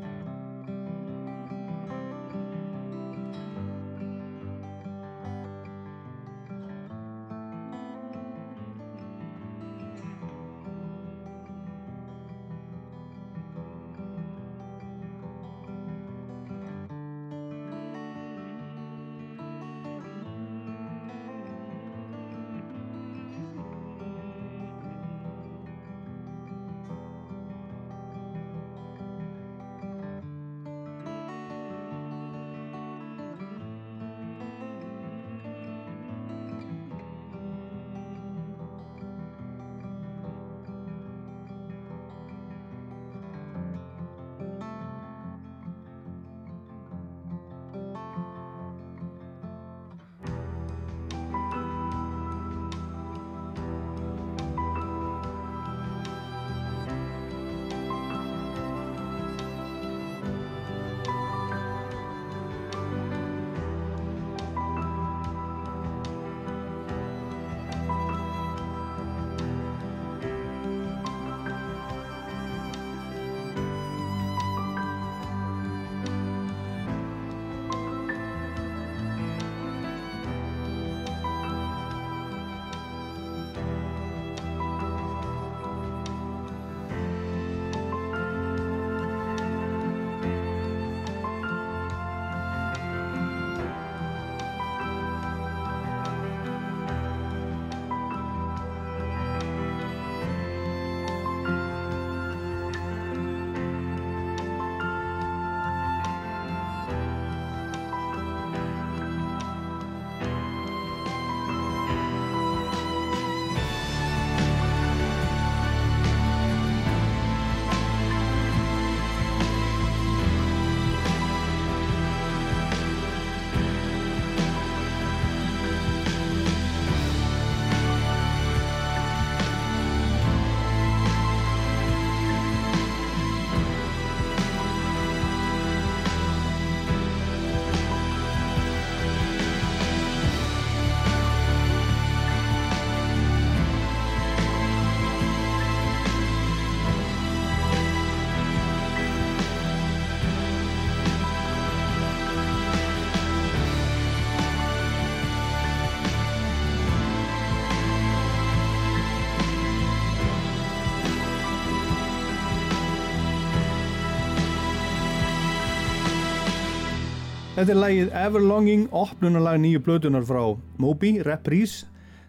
Þetta 167.55 167.71
er 167.71 167.79
lagið 167.79 168.09
Everlonging, 168.19 168.81
opnunarlag 168.91 169.61
nýju 169.63 169.79
blötunar 169.87 170.25
frá 170.27 170.41
Moby, 170.83 171.21
Reprise. 171.23 171.85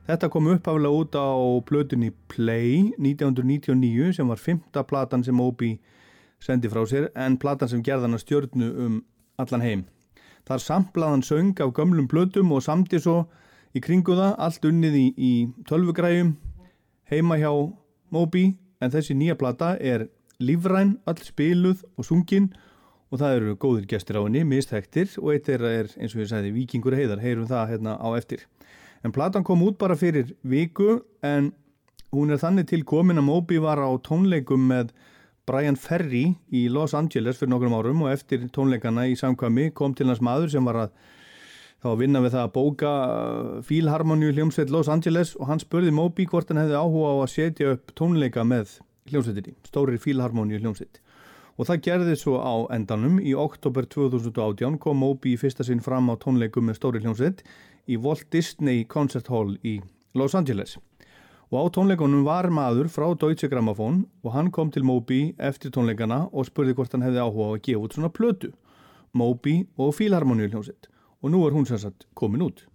Þetta 0.05 0.27
kom 0.29 0.51
uppaflega 0.51 0.91
út 0.93 1.15
á 1.17 1.33
blötunni 1.65 2.11
Play 2.29 2.91
1999 3.01 4.11
sem 4.13 4.29
var 4.29 4.38
fymta 4.38 4.83
platan 4.85 5.23
sem 5.25 5.33
Moby 5.33 5.71
sendi 6.38 6.69
frá 6.69 6.83
sér 6.85 7.07
en 7.17 7.39
platan 7.41 7.71
sem 7.71 7.81
gerðan 7.81 8.13
að 8.13 8.21
stjörnu 8.21 8.67
um 8.85 8.99
allan 9.41 9.65
heim. 9.65 9.81
Þar 10.45 10.61
samplaðan 10.61 11.25
söng 11.25 11.57
af 11.57 11.73
gömlum 11.73 12.05
blötum 12.05 12.53
og 12.53 12.61
samti 12.61 13.01
svo 13.01 13.23
í 13.73 13.81
kringu 13.81 14.13
það 14.13 14.38
allt 14.38 14.69
unnið 14.69 14.99
í, 14.99 15.07
í 15.17 15.33
tölvugræjum 15.65 16.35
heima 17.09 17.39
hjá 17.41 17.49
Moby 18.13 18.51
en 18.77 18.93
þessi 18.93 19.17
nýja 19.17 19.39
plata 19.41 19.73
er 19.81 20.05
lífræn, 20.38 20.99
all 21.09 21.17
spiluð 21.17 21.81
og 21.97 22.05
sungin 22.05 22.51
og 23.15 23.21
það 23.21 23.38
eru 23.39 23.56
góðir 23.63 23.88
gestir 23.89 24.19
á 24.19 24.25
henni, 24.25 24.43
misþektir 24.47 25.15
og 25.21 25.32
eitt 25.34 25.49
er, 25.54 25.63
er 25.63 25.91
eins 25.95 26.15
og 26.15 26.23
ég 26.25 26.32
sagði 26.32 26.54
Vikingur 26.56 26.97
heiðar, 26.97 27.23
heyrum 27.23 27.47
það 27.49 27.71
hérna 27.71 27.95
á 27.95 28.08
eftir. 28.19 28.43
En 29.06 29.13
platan 29.15 29.45
kom 29.47 29.63
út 29.63 29.78
bara 29.80 29.95
fyrir 29.95 30.34
viku 30.43 30.99
en 31.23 31.54
hún 32.15 32.34
er 32.34 32.41
þannig 32.41 32.69
til 32.71 32.84
komin 32.88 33.21
að 33.21 33.28
Moby 33.30 33.60
var 33.63 33.80
á 33.80 33.89
tónleikum 34.04 34.67
með 34.71 34.91
Brian 35.45 35.78
Ferry 35.78 36.32
í 36.49 36.65
Los 36.73 36.95
Angeles 36.97 37.38
fyrir 37.38 37.54
nokkrum 37.54 37.75
árum 37.78 38.06
og 38.06 38.13
eftir 38.15 38.47
tónleikana 38.54 39.06
í 39.12 39.17
samkvæmi 39.19 39.69
kom 39.78 39.93
til 39.93 40.10
hans 40.10 40.23
maður 40.25 40.56
sem 40.56 40.65
var 40.65 40.80
að 40.88 40.95
þá 41.84 41.89
að 41.91 41.99
vinna 42.01 42.21
við 42.23 42.34
það 42.34 42.47
að 42.47 42.54
bóka 42.56 42.93
Fílharmoníu 43.67 44.34
hljómsveit 44.34 44.73
Los 44.73 44.89
Angeles 44.89 45.36
og 45.38 45.51
hann 45.51 45.62
spurði 45.62 45.93
Moby 45.93 46.25
hvort 46.32 46.49
hann 46.49 46.63
hefði 46.63 46.80
áhuga 46.82 47.13
á 47.13 47.15
að 47.19 47.34
setja 47.36 47.75
upp 47.75 47.93
tónleika 47.93 48.45
með 48.47 48.80
hljómsveitinni, 49.12 49.54
stóri 49.69 50.01
Fílharmoníu 50.01 50.63
hljómsveit 50.63 51.04
og 51.55 51.69
það 51.69 51.83
gerði 51.87 52.15
svo 52.19 52.39
á 52.39 52.53
endanum. 52.75 53.19
Í 53.19 53.35
oktober 53.37 53.87
2018 53.87 54.79
kom 54.81 54.99
Moby 55.01 55.35
í 55.35 55.39
fyrsta 55.39 55.65
sinn 55.67 55.83
fram 55.83 56.11
á 56.11 56.15
tónleikum 56.19 56.67
með 56.67 56.79
stóri 56.79 57.03
hljómsveit 57.03 57.45
í 57.87 57.99
Walt 58.01 58.27
Disney 58.33 58.83
Concert 58.83 59.29
Hall 59.31 59.55
í 59.63 59.79
Los 60.15 60.35
Angeles. 60.35 60.77
Og 61.53 61.61
á 61.61 61.63
tónleikunum 61.77 62.25
var 62.25 62.49
maður 62.49 62.89
frá 62.91 63.07
Deutsche 63.13 63.49
Grammophon 63.51 64.03
og 64.25 64.33
hann 64.35 64.51
kom 64.51 64.71
til 64.73 64.83
Moby 64.87 65.35
eftir 65.37 65.71
tónleikana 65.71 66.25
og 66.31 66.49
spurði 66.49 66.75
hvort 66.75 66.95
hann 66.95 67.05
hefði 67.05 67.23
áhuga 67.23 67.51
á 67.51 67.53
að 67.55 67.65
gefa 67.69 67.85
út 67.85 67.97
svona 67.97 68.11
plötu. 68.11 68.51
Moby 69.15 69.61
og 69.77 69.95
Fílharmoníu 69.95 70.49
hljómsveit 70.51 70.89
og 71.21 71.31
nú 71.31 71.45
er 71.47 71.55
hún 71.55 71.69
sérsagt 71.69 72.09
komin 72.17 72.49
út 72.49 72.65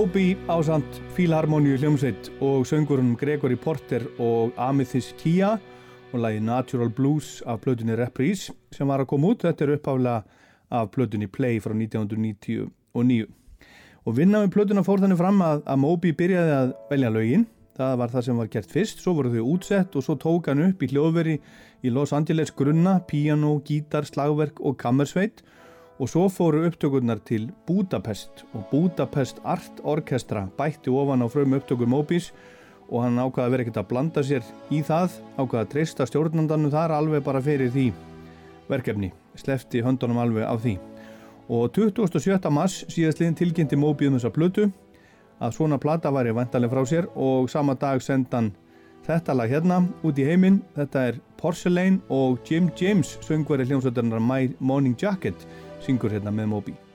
Moby 0.00 0.32
ásand 0.48 0.86
Fílharmoníu 1.12 1.76
hljómsveit 1.76 2.30
og 2.40 2.62
söngurinn 2.64 3.18
Gregory 3.20 3.56
Porter 3.60 4.06
og 4.16 4.54
Amethyst 4.56 5.12
Kia 5.20 5.58
og 6.12 6.22
lagi 6.22 6.40
Natural 6.40 6.88
Blues 6.88 7.42
af 7.46 7.60
plötunni 7.60 7.92
Reprise 7.98 8.54
sem 8.72 8.88
var 8.88 9.02
að 9.04 9.10
koma 9.10 9.34
út. 9.34 9.44
Þetta 9.44 9.66
er 9.66 9.74
uppáflega 9.74 10.22
af 10.70 10.88
plötunni 10.96 11.28
Play 11.28 11.60
frá 11.60 11.76
1999. 11.76 13.28
Og 14.06 14.16
vinna 14.16 14.40
með 14.40 14.54
plötuna 14.56 14.86
fór 14.88 15.04
þannig 15.04 15.20
fram 15.20 15.44
að, 15.44 15.60
að 15.68 15.80
Moby 15.84 16.16
byrjaði 16.16 16.56
að 16.62 16.74
velja 16.94 17.14
lögin. 17.18 17.46
Það 17.76 17.96
var 18.00 18.16
það 18.16 18.28
sem 18.30 18.40
var 18.40 18.52
gert 18.56 18.72
fyrst, 18.72 19.04
svo 19.04 19.18
voru 19.20 19.36
þau 19.36 19.44
útsett 19.52 20.00
og 20.00 20.06
svo 20.06 20.16
tók 20.16 20.48
hann 20.48 20.64
upp 20.70 20.80
í 20.80 20.92
hljóðveri 20.94 21.40
í 21.84 21.92
Los 21.92 22.16
Angeles 22.16 22.56
grunna, 22.56 23.02
piano, 23.04 23.58
gítar, 23.68 24.08
slagverk 24.08 24.64
og 24.64 24.80
kammersveit 24.80 25.44
og 25.44 25.59
svo 26.08 26.28
fóru 26.32 26.62
upptökurnar 26.64 27.18
til 27.28 27.50
Budapest 27.68 28.46
og 28.54 28.62
Budapest 28.70 29.42
Art 29.44 29.82
Orkestra 29.84 30.46
bætti 30.56 30.88
ofan 30.88 31.20
á 31.20 31.28
frum 31.28 31.52
upptökur 31.52 31.90
Mobis 31.90 32.30
og 32.88 33.02
hann 33.04 33.20
ákvaði 33.20 33.44
að 33.44 33.50
vera 33.52 33.64
ekkert 33.66 33.80
að 33.82 33.88
blanda 33.90 34.22
sér 34.24 34.46
í 34.72 34.80
það, 34.80 35.18
ákvaði 35.36 35.60
að 35.60 35.72
treysta 35.74 36.06
stjórnandanum 36.08 36.72
þar 36.72 36.94
alveg 36.96 37.24
bara 37.26 37.42
fyrir 37.44 37.68
því 37.74 37.90
verkefni, 38.70 39.12
slefti 39.36 39.82
höndunum 39.84 40.22
alveg 40.22 40.46
af 40.48 40.62
því. 40.64 40.78
Og 41.50 41.68
27. 41.74 42.38
mars 42.54 42.80
síðastliðin 42.88 43.36
tilkynnti 43.36 43.76
Moby 43.76 44.08
um 44.08 44.16
þessa 44.16 44.32
plötu 44.32 44.70
að 45.40 45.56
svona 45.56 45.78
plata 45.82 46.12
væri 46.14 46.32
vantarlega 46.32 46.72
frá 46.72 46.88
sér 46.88 47.08
og 47.14 47.50
sama 47.50 47.74
dag 47.74 48.02
sendan 48.02 48.52
þetta 49.04 49.34
lag 49.36 49.50
hérna 49.50 49.82
út 50.06 50.18
í 50.20 50.24
heiminn, 50.24 50.62
þetta 50.76 51.08
er 51.10 51.20
Porcelain 51.40 52.00
og 52.08 52.40
Jim 52.48 52.70
James 52.78 53.16
söngveri 53.26 53.66
hljómsveitarnar 53.68 54.22
My 54.22 54.54
Morning 54.60 54.96
Jacket 54.96 55.46
syngur 55.80 56.12
hérna 56.12 56.30
með 56.30 56.46
Moby. 56.52 56.89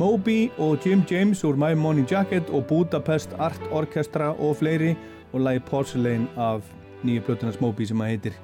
Moby 0.00 0.48
og 0.56 0.78
Jim 0.86 1.02
James 1.10 1.44
úr 1.44 1.56
My 1.60 1.74
Morning 1.74 2.06
Jacket 2.10 2.48
og 2.50 2.64
Budapest 2.66 3.34
Art 3.38 3.60
Orchestra 3.70 4.30
og 4.32 4.56
fleiri 4.56 4.94
og 5.32 5.40
lagi 5.40 5.58
Porcelain 5.58 6.28
af 6.36 6.62
nýju 7.04 7.20
plötunars 7.26 7.60
Moby 7.60 7.84
sem 7.84 8.00
að 8.00 8.08
heitir 8.08 8.38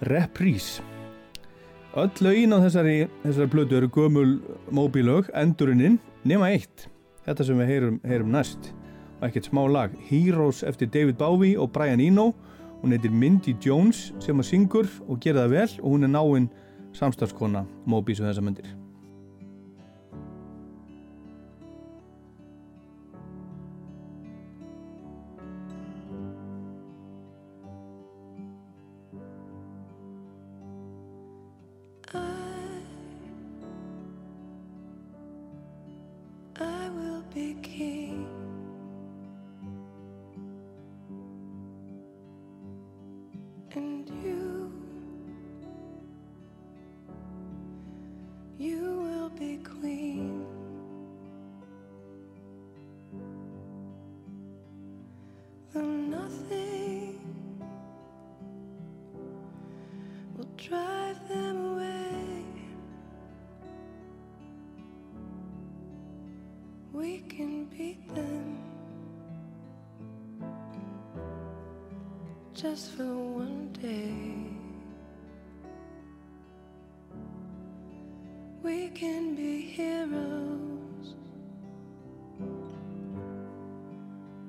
Reprise. 0.00 0.80
Öll 1.92 2.24
lögin 2.24 2.56
á 2.56 2.64
þessari, 2.64 3.04
þessari 3.20 3.52
plötu 3.52 3.76
eru 3.76 3.88
gömul 3.92 4.34
Moby 4.70 5.04
lög, 5.04 5.28
endurinninn, 5.36 6.00
nema 6.24 6.48
eitt. 6.54 6.88
Þetta 7.26 7.44
sem 7.44 7.60
við 7.60 7.72
heyrum, 7.74 8.00
heyrum 8.08 8.32
næst. 8.32 8.72
Og 9.20 9.28
ekkert 9.28 9.52
smá 9.52 9.66
lag. 9.68 9.92
Heroes 10.08 10.64
eftir 10.64 10.88
David 10.88 11.20
Bowie 11.20 11.60
og 11.60 11.72
Brian 11.72 12.00
Eno. 12.00 12.32
Hún 12.80 12.96
heitir 12.96 13.12
Mindy 13.12 13.58
Jones 13.60 14.14
sem 14.24 14.40
að 14.40 14.54
syngur 14.54 14.88
og 15.04 15.20
gera 15.20 15.44
það 15.44 15.56
vel 15.58 15.70
og 15.82 15.88
hún 15.92 16.08
er 16.08 16.16
náinn 16.16 16.52
samstagskona 16.96 17.66
Moby 17.84 18.16
sem 18.16 18.30
þessa 18.30 18.40
myndir. 18.40 18.87
We 78.62 78.88
can 78.88 79.36
be 79.36 79.60
heroes 79.60 81.14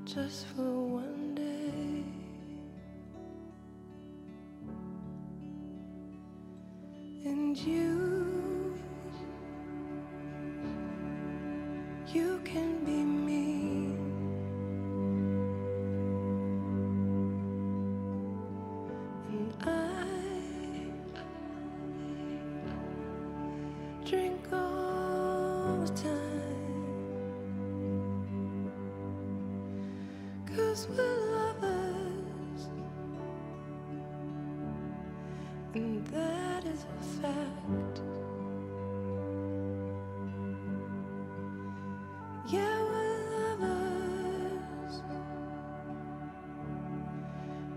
just 0.03 0.47
for 0.47 0.63
one 0.63 1.35
day. 1.35 2.03
And 7.29 7.55
you, 7.57 8.73
you 12.07 12.41
can 12.43 12.83
be 12.83 12.98
Cause 30.69 30.87
we're 30.95 31.31
lovers. 31.35 32.69
And 35.73 36.05
that 36.05 36.63
is 36.63 36.85
a 36.85 37.03
fact. 37.19 38.01
Yeah, 42.47 42.81
we're 42.83 43.57
lovers. 43.57 45.01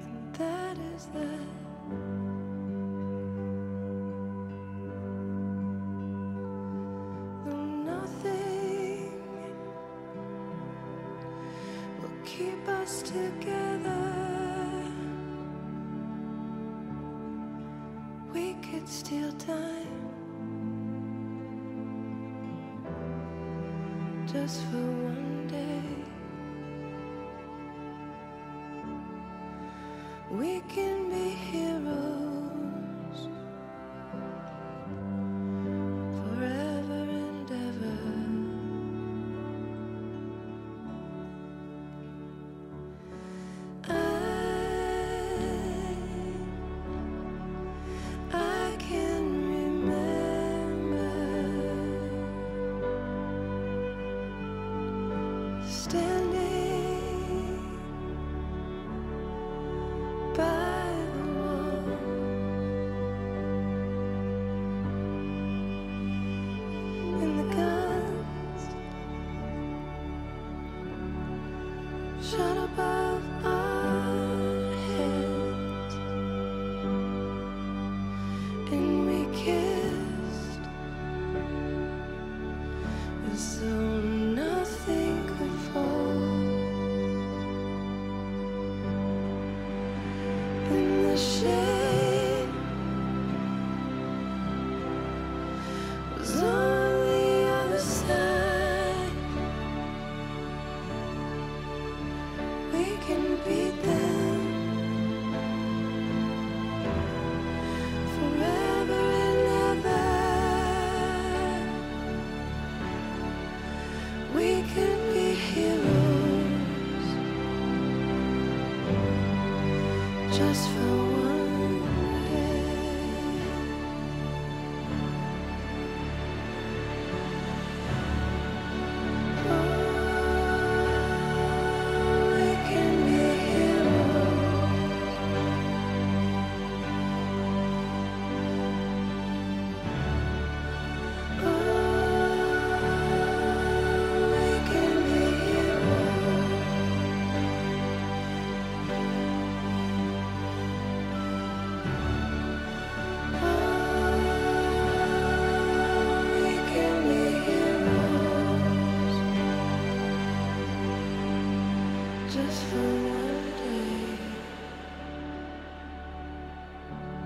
And 0.05 0.35
that 0.35 0.77
is 0.95 1.07
that. 1.15 1.62
Together. 13.13 14.03
We 18.33 18.55
could 18.55 18.89
steal 18.89 19.33
time 19.33 19.89
just 24.27 24.63
for 24.67 24.77
one 24.79 25.22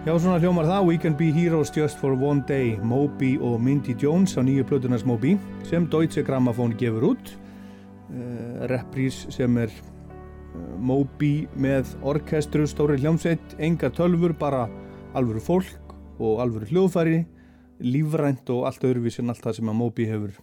Já, 0.07 0.13
svona 0.23 0.39
hljómar 0.39 0.69
það. 0.69 0.85
We 0.87 0.99
Can 1.03 1.15
Be 1.19 1.33
Heroes 1.35 1.73
Just 1.75 1.99
For 1.99 2.13
One 2.15 2.45
Day. 2.47 2.77
Moby 2.79 3.33
og 3.43 3.57
Mindy 3.59 3.91
Jones 3.99 4.37
á 4.39 4.41
nýju 4.47 4.63
plötunars 4.69 5.03
Moby 5.03 5.33
sem 5.67 5.89
Deutsche 5.91 6.23
Grammophon 6.23 6.77
gefur 6.79 7.09
út. 7.09 7.33
Uh, 8.15 8.69
Reprís 8.71 9.25
sem 9.35 9.59
er 9.59 9.73
uh, 9.75 10.61
Moby 10.79 11.49
með 11.59 11.91
orkestru, 12.07 12.69
stóri 12.71 13.01
hljómsveit 13.03 13.59
enga 13.59 13.91
tölfur, 13.91 14.37
bara 14.39 14.69
alvöru 15.19 15.43
fólk 15.43 15.91
og 16.23 16.39
alvöru 16.45 16.71
hljóðfæri 16.71 17.25
lífrænt 17.83 18.47
og 18.55 18.69
allt 18.71 18.87
öðruvísi 18.87 19.25
en 19.27 19.35
allt 19.35 19.43
það 19.43 19.59
sem 19.59 19.75
að 19.75 19.81
Moby 19.83 20.07
hefur 20.07 20.39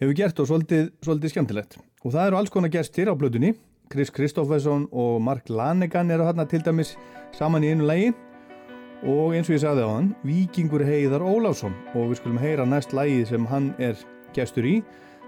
hefur 0.00 0.16
gert 0.16 0.40
og 0.40 0.48
svolítið, 0.48 0.88
svolítið 1.04 1.36
skemmtilegt. 1.36 1.82
Og 2.00 2.16
það 2.16 2.30
eru 2.30 2.40
alls 2.40 2.54
konar 2.54 2.72
gestir 2.72 3.12
á 3.12 3.14
plötunni. 3.20 3.58
Chris 3.92 4.08
Kristoffersson 4.08 4.88
og 4.88 5.20
Mark 5.20 5.52
Lanegan 5.52 6.08
eru 6.10 6.24
hérna 6.24 6.48
til 6.48 6.64
dæmis 6.64 6.96
saman 7.36 7.62
í 7.62 7.76
einu 7.76 7.84
lægi 7.84 8.14
og 9.04 9.34
eins 9.36 9.50
og 9.50 9.56
ég 9.56 9.62
sagði 9.64 9.84
á 9.84 9.90
hann 9.90 10.14
Víkingur 10.24 10.84
Heiðar 10.86 11.24
Ólafsson. 11.26 11.74
Og 11.94 12.10
við 12.10 12.22
skulum 12.22 12.40
heyra 12.40 12.64
næst 12.68 12.96
lægið 12.96 13.28
sem 13.32 13.46
hann 13.50 13.72
er 13.82 13.98
gestur 14.36 14.64
í. 14.64 14.80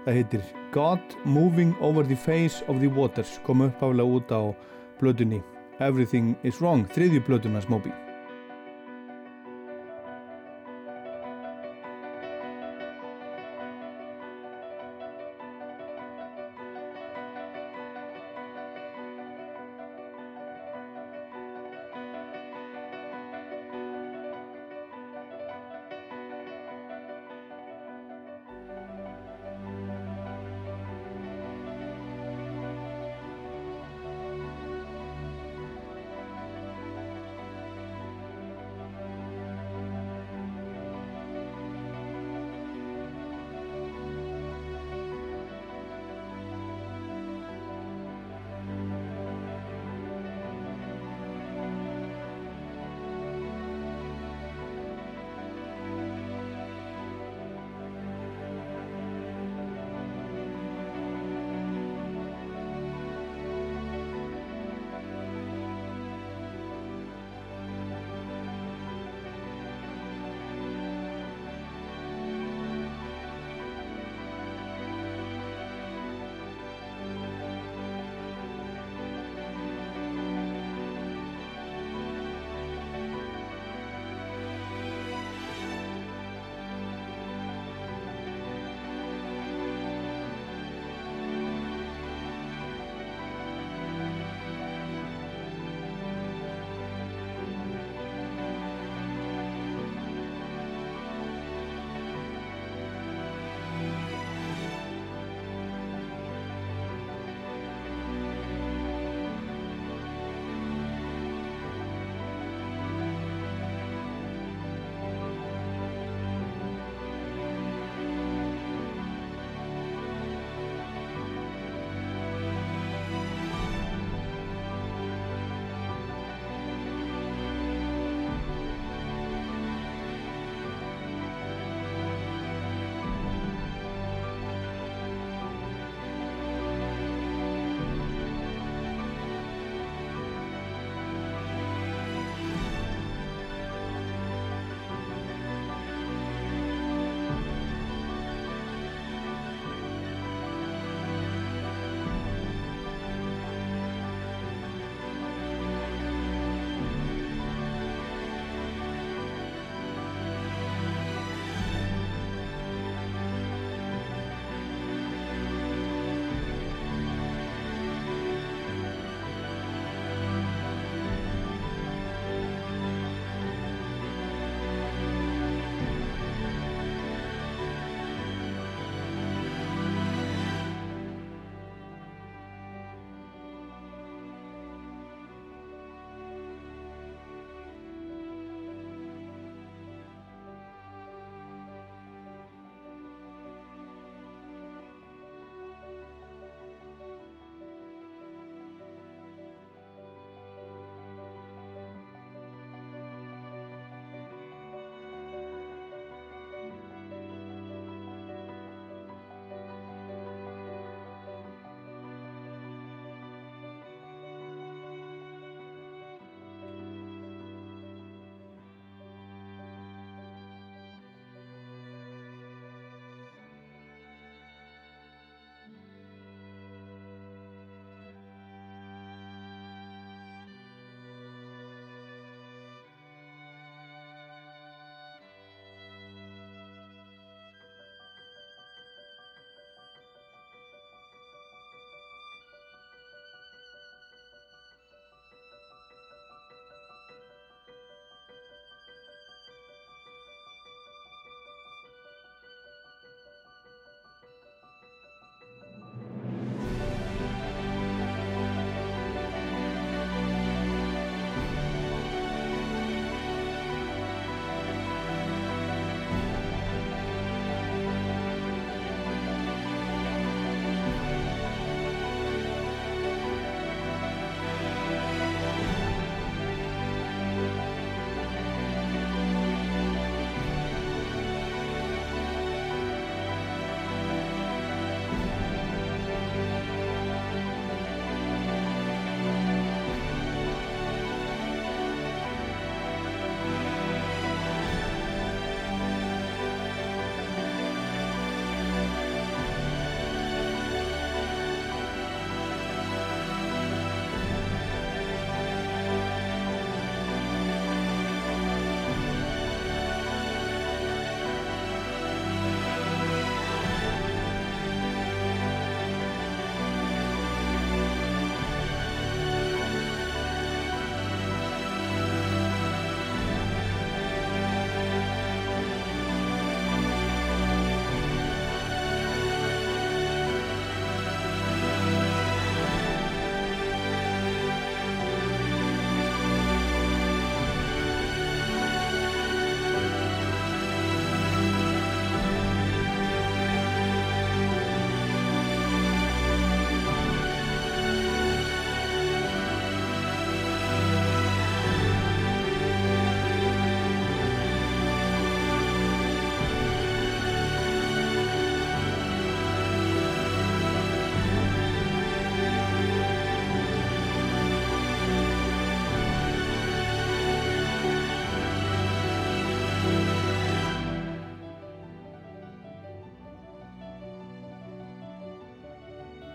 Það 0.05 0.19
heitir 0.19 0.49
God 0.73 1.15
Moving 1.25 1.75
Over 1.81 2.07
the 2.07 2.17
Face 2.17 2.63
of 2.67 2.81
the 2.81 2.89
Waters. 2.89 3.37
Kom 3.45 3.61
uppáflega 3.67 4.07
út 4.07 4.33
á 4.33 4.41
blötunni 4.99 5.43
Everything 5.79 6.35
is 6.43 6.59
Wrong, 6.59 6.87
þriðju 6.91 7.23
blötuna 7.27 7.63
Smóbi 7.63 8.08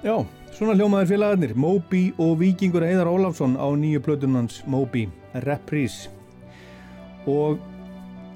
Já, 0.04 0.18
svona 0.52 0.74
hljómaður 0.76 1.14
félagarnir, 1.14 1.52
Moby 1.56 2.00
og 2.20 2.34
Víkingur 2.36 2.84
Heiðar 2.84 3.08
Ólafsson 3.08 3.54
á 3.56 3.72
nýju 3.72 4.02
plötunans 4.04 4.58
Moby, 4.68 5.06
Reprise. 5.46 6.10
Og 7.24 7.56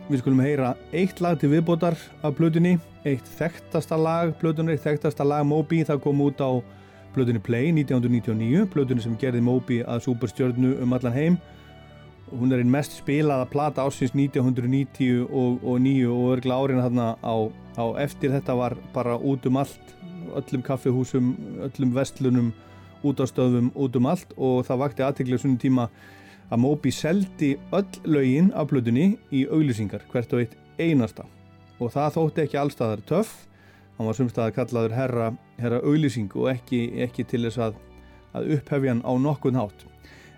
við 0.08 0.22
skulum 0.22 0.40
heyra 0.40 0.70
eitt 0.96 1.20
lag 1.20 1.36
til 1.36 1.50
viðbótar 1.52 1.98
af 2.24 2.38
plötunni, 2.38 2.78
eitt 3.04 3.28
þekktasta 3.36 3.98
lag 4.00 4.32
plötunni, 4.40 4.72
eitt 4.72 4.86
þekktasta 4.86 5.26
lag 5.28 5.44
Moby, 5.44 5.82
það 5.84 6.00
kom 6.06 6.24
út 6.24 6.40
á 6.40 6.56
plötunni 7.12 7.44
Play 7.44 7.68
1999, 7.76 8.64
plötunni 8.72 9.04
sem 9.04 9.20
gerði 9.20 9.44
Moby 9.44 9.82
að 9.84 10.06
superstjörnu 10.06 10.72
um 10.80 10.96
allan 10.96 11.18
heim. 11.18 11.38
Hún 12.32 12.48
er 12.48 12.64
einn 12.64 12.72
mest 12.72 12.96
spilaða 12.96 13.44
plata 13.52 13.84
ásins 13.84 14.16
1990 14.16 15.28
og, 15.28 15.60
og 15.60 15.84
9 15.84 16.08
og 16.16 16.32
örgla 16.38 16.62
árin 16.64 16.80
þarna 16.80 17.12
á, 17.20 17.36
á 17.76 17.84
eftir 18.00 18.32
þetta 18.32 18.56
var 18.56 18.80
bara 18.96 19.20
út 19.20 19.44
um 19.52 19.60
allt 19.60 19.97
öllum 20.36 20.62
kaffihúsum, 20.66 21.32
öllum 21.66 21.94
vestlunum 21.96 22.52
útastöðum, 23.06 23.70
út 23.78 23.96
um 23.96 24.08
allt. 24.10 24.32
Og 24.36 24.64
það 24.66 24.80
vakti 24.82 25.04
aðteklega 25.06 25.42
svona 25.42 25.62
tíma 25.62 25.88
að 26.48 26.62
Moby 26.64 26.92
seldi 26.94 27.56
öll 27.76 28.00
lögin 28.08 28.52
af 28.56 28.70
plötunni 28.70 29.18
í 29.30 29.44
auglýsingar 29.48 30.06
hvert 30.12 30.32
og 30.32 30.44
eitt 30.44 30.56
einasta. 30.78 31.26
Og 31.78 31.92
það 31.94 32.16
þótti 32.16 32.44
ekki 32.44 32.60
allstaðar 32.60 33.04
töff. 33.08 33.34
Hann 33.98 34.06
var 34.06 34.16
sumstaðar 34.18 34.54
kallaður 34.54 34.94
herra, 34.94 35.28
herra 35.58 35.82
auglýsing 35.82 36.30
og 36.38 36.52
ekki, 36.52 36.84
ekki 37.02 37.26
til 37.26 37.44
þess 37.46 37.62
að, 37.68 37.78
að 38.38 38.52
upphefja 38.58 38.94
hann 38.94 39.02
á 39.02 39.12
nokkun 39.18 39.58
hátt. 39.58 39.86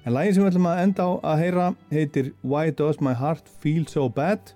En 0.06 0.14
lagin 0.16 0.32
sem 0.32 0.44
við 0.44 0.54
ætlum 0.54 0.70
að 0.70 0.82
enda 0.86 1.04
á 1.04 1.10
að 1.32 1.42
heyra 1.42 1.66
heitir 1.90 2.32
Why 2.40 2.72
Does 2.72 3.02
My 3.04 3.12
Heart 3.12 3.50
Feel 3.60 3.84
So 3.88 4.08
Bad 4.08 4.54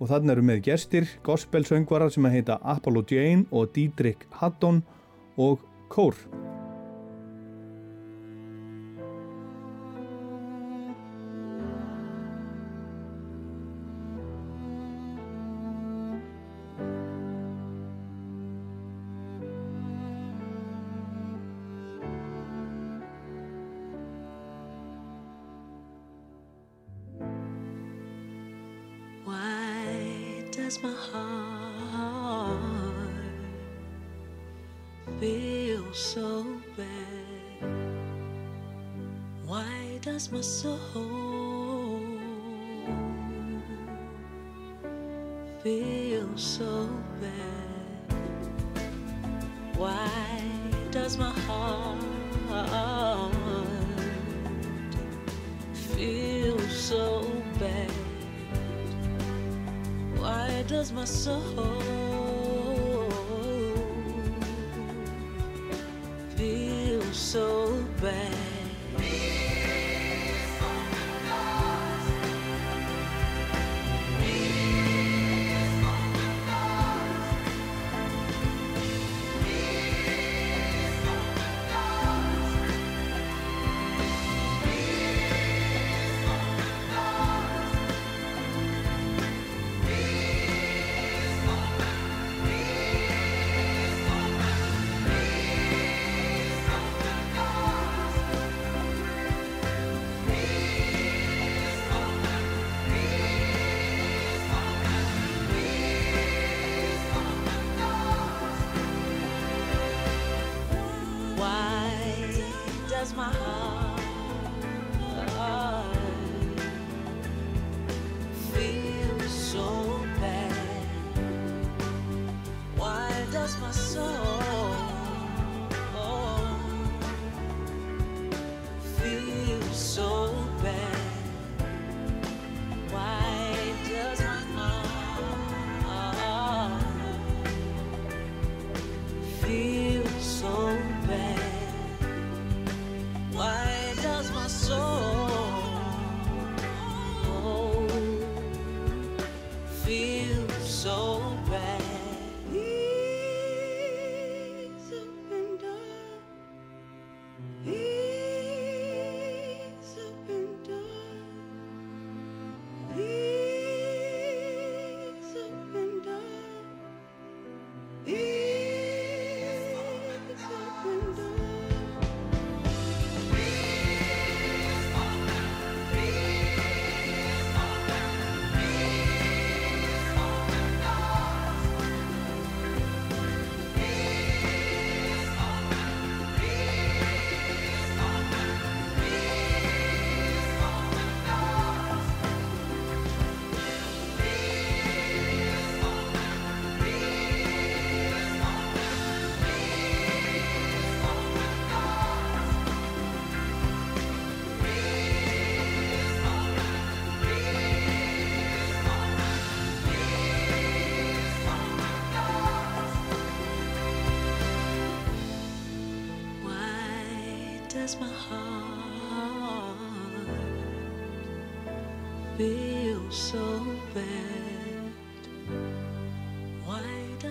og 0.00 0.08
þannig 0.08 0.34
eru 0.34 0.46
með 0.48 0.62
gestir 0.70 1.10
gospel 1.26 1.66
söngvarar 1.68 2.12
sem 2.12 2.28
heita 2.32 2.58
Apollo 2.64 3.04
Jane 3.10 3.44
og 3.52 3.74
Didrik 3.76 4.26
Haddon 4.40 4.80
og 5.36 5.60
Kór 5.92 6.16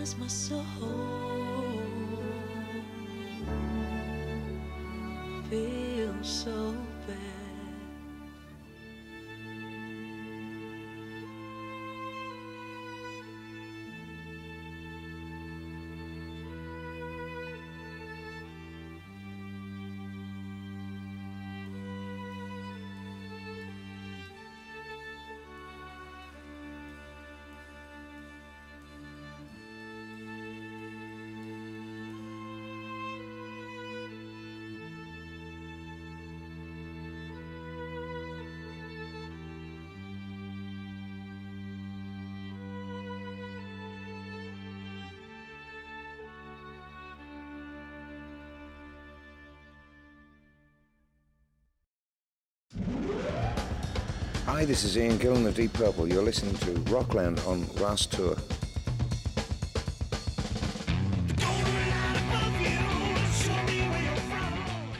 does 0.09 0.17
my 0.17 0.27
soul. 0.27 0.65
Feel 5.49 6.23
so 6.23 6.75
Hi, 54.59 54.65
this 54.65 54.83
is 54.83 54.97
Ian 54.97 55.17
Gillan 55.17 55.47
of 55.47 55.55
Deep 55.55 55.71
Purple. 55.71 56.05
You're 56.09 56.21
listening 56.21 56.53
to 56.55 56.91
Rockland 56.91 57.39
on 57.47 57.63
Ras 57.79 58.05
Tour. 58.07 58.35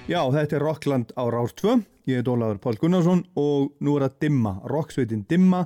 Já, 0.07 0.21
þetta 0.31 0.55
er 0.55 0.63
Rockland 0.63 1.11
á 1.19 1.27
2. 1.27 1.75
Ég 2.07 2.23
er 2.23 2.31
Ólaður 2.31 2.61
Pál 2.63 2.79
Gunnarsson 2.79 3.25
og 3.35 3.75
nú 3.83 3.97
er 3.99 4.07
að 4.07 4.15
Dimma, 4.23 4.61
rocksveitin 4.63 5.27
Dimma 5.27 5.65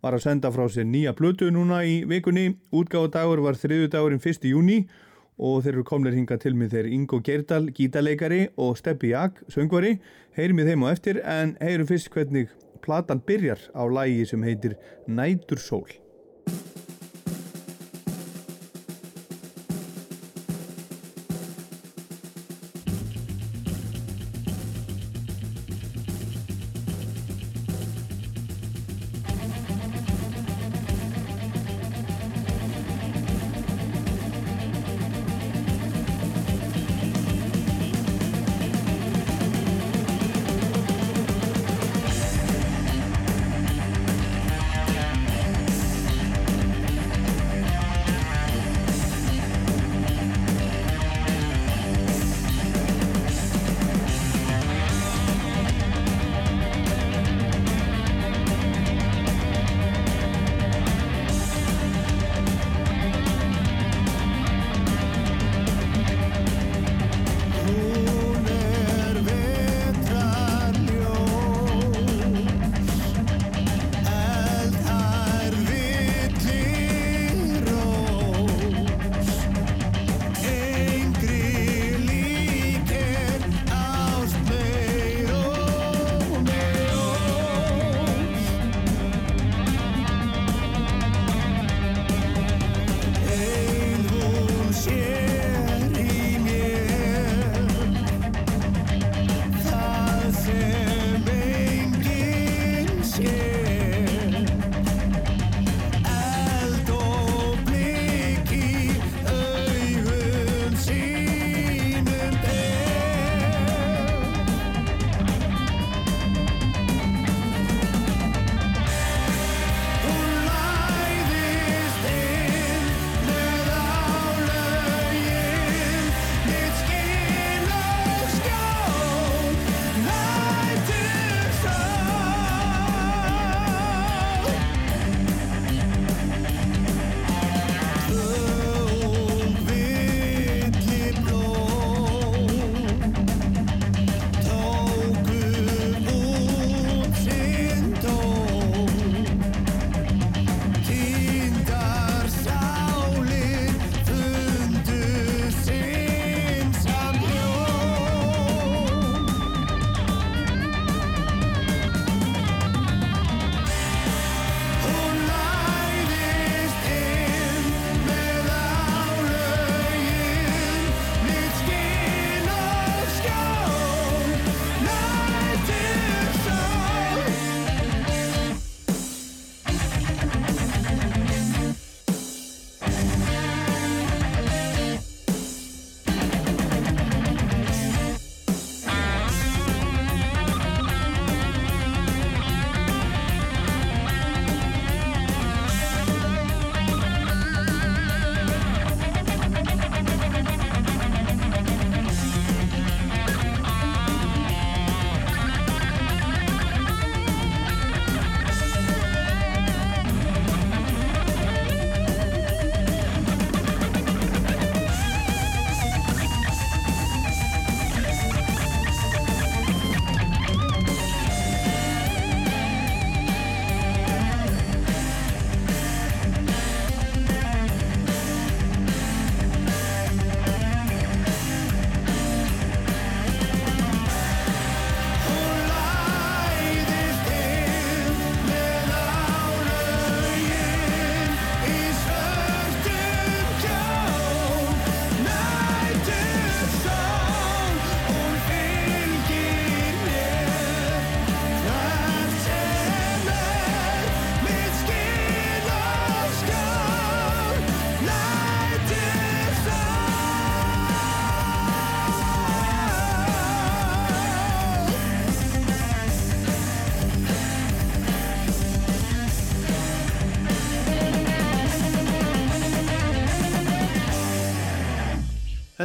var 0.00 0.16
að 0.16 0.24
senda 0.24 0.48
frá 0.48 0.64
sér 0.72 0.88
nýja 0.88 1.12
blötu 1.12 1.52
núna 1.52 1.84
í 1.84 2.00
vikunni. 2.08 2.56
Útgáðadagur 2.72 3.44
var 3.44 3.60
þriðu 3.60 3.92
dagurinn 3.92 4.24
1. 4.24 4.48
júni 4.48 4.86
og 5.36 5.60
þeir 5.66 5.74
eru 5.74 5.88
komnir 5.92 6.16
hinga 6.16 6.40
til 6.40 6.56
mig 6.56 6.72
þeir 6.72 6.88
Ingo 6.88 7.20
Gerdal, 7.20 7.68
gítarleikari 7.76 8.46
og 8.56 8.78
Steppi 8.80 9.12
Jak, 9.12 9.44
söngvari. 9.52 9.98
Heyrum 10.32 10.64
við 10.64 10.72
þeim 10.72 10.88
á 10.88 10.96
eftir 10.96 11.20
en 11.20 11.58
heyrum 11.60 11.92
fyrst 11.92 12.08
hvernig 12.08 12.48
platan 12.84 13.22
byrjar 13.26 13.60
á 13.72 13.82
lægi 13.88 14.26
sem 14.30 14.42
heitir 14.44 14.76
Nætur 15.08 15.60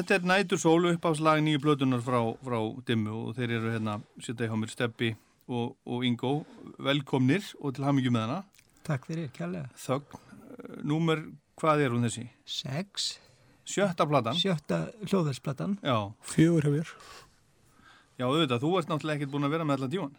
Þetta 0.09 0.25
er 0.25 0.29
Nætur 0.31 0.57
sól 0.57 0.87
uppáfslag 0.89 1.43
nýju 1.45 1.59
blötunar 1.61 1.99
frá, 2.01 2.17
frá 2.41 2.55
Dimmu 2.87 3.11
og 3.27 3.35
þeir 3.37 3.51
eru 3.59 3.73
hérna 3.75 3.99
sitja 4.17 4.47
hjá 4.49 4.55
mér 4.57 4.71
Steppi 4.73 5.09
og, 5.45 5.75
og 5.85 6.05
Ingo, 6.07 6.31
velkomnir 6.81 7.45
og 7.59 7.75
til 7.77 7.85
hamingjum 7.85 8.15
með 8.17 8.23
hana. 8.25 8.37
Takk 8.87 9.05
fyrir, 9.05 9.27
kærlega. 9.35 9.69
Þögn, 9.77 10.17
eh, 10.47 10.79
númer, 10.89 11.21
hvað 11.61 11.83
er 11.85 11.93
hún 11.93 12.07
þessi? 12.07 12.25
Sex, 12.41 13.05
Sjötta 13.69 14.09
platan? 14.09 14.33
sjötta 14.33 14.79
hljóðversplatan. 15.03 15.77
Já, 15.85 15.99
Fjögur 16.25 16.65
hefur 16.65 16.95
já 18.17 18.25
auðvitað, 18.25 18.65
þú 18.65 18.75
ert 18.79 18.89
náttúrulega 18.89 19.19
ekkert 19.19 19.33
búin 19.35 19.45
að 19.45 19.53
vera 19.59 19.69
með 19.69 19.77
allan 19.77 19.93
tíman. 19.93 20.17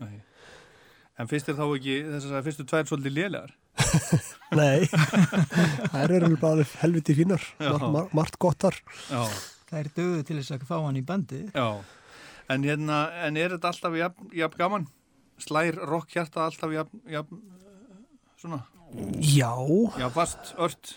Nei. 0.00 0.20
En 1.20 1.28
fyrst 1.28 1.52
er 1.52 1.60
þá 1.60 1.66
ekki 1.68 2.00
þessar 2.08 2.48
fyrstu 2.48 2.70
tvær 2.72 2.88
svolítið 2.88 3.18
lélegar? 3.20 3.52
Nei, 4.60 4.86
það 4.90 6.14
eru 6.16 6.30
bara 6.40 6.64
helviti 6.82 7.14
fínar, 7.14 7.42
Já. 7.62 7.70
mar, 7.78 7.84
mar, 7.94 8.08
margt 8.18 8.38
gott 8.42 8.58
þar. 8.66 8.78
Já, 9.10 9.22
Það 9.70 9.78
er 9.84 9.88
döðu 9.94 10.22
til 10.26 10.36
þess 10.40 10.50
að 10.56 10.64
fá 10.66 10.76
hann 10.82 10.96
í 10.98 11.04
bandið. 11.06 11.50
já. 11.54 11.68
En 12.50 12.64
hérna, 12.66 12.96
en 13.22 13.36
er 13.38 13.52
þetta 13.54 13.68
alltaf 13.70 13.94
jafn, 13.94 14.30
jafn 14.34 14.58
gaman? 14.58 14.86
Slær 15.40 15.76
rock 15.86 16.10
hjarta 16.16 16.42
alltaf 16.48 16.72
jafn, 16.74 16.98
jafn, 17.06 17.38
eh, 17.38 18.00
svona, 18.42 18.58
Já, 19.22 19.52
jafn 19.94 20.10
fast, 20.16 20.50
ört? 20.58 20.90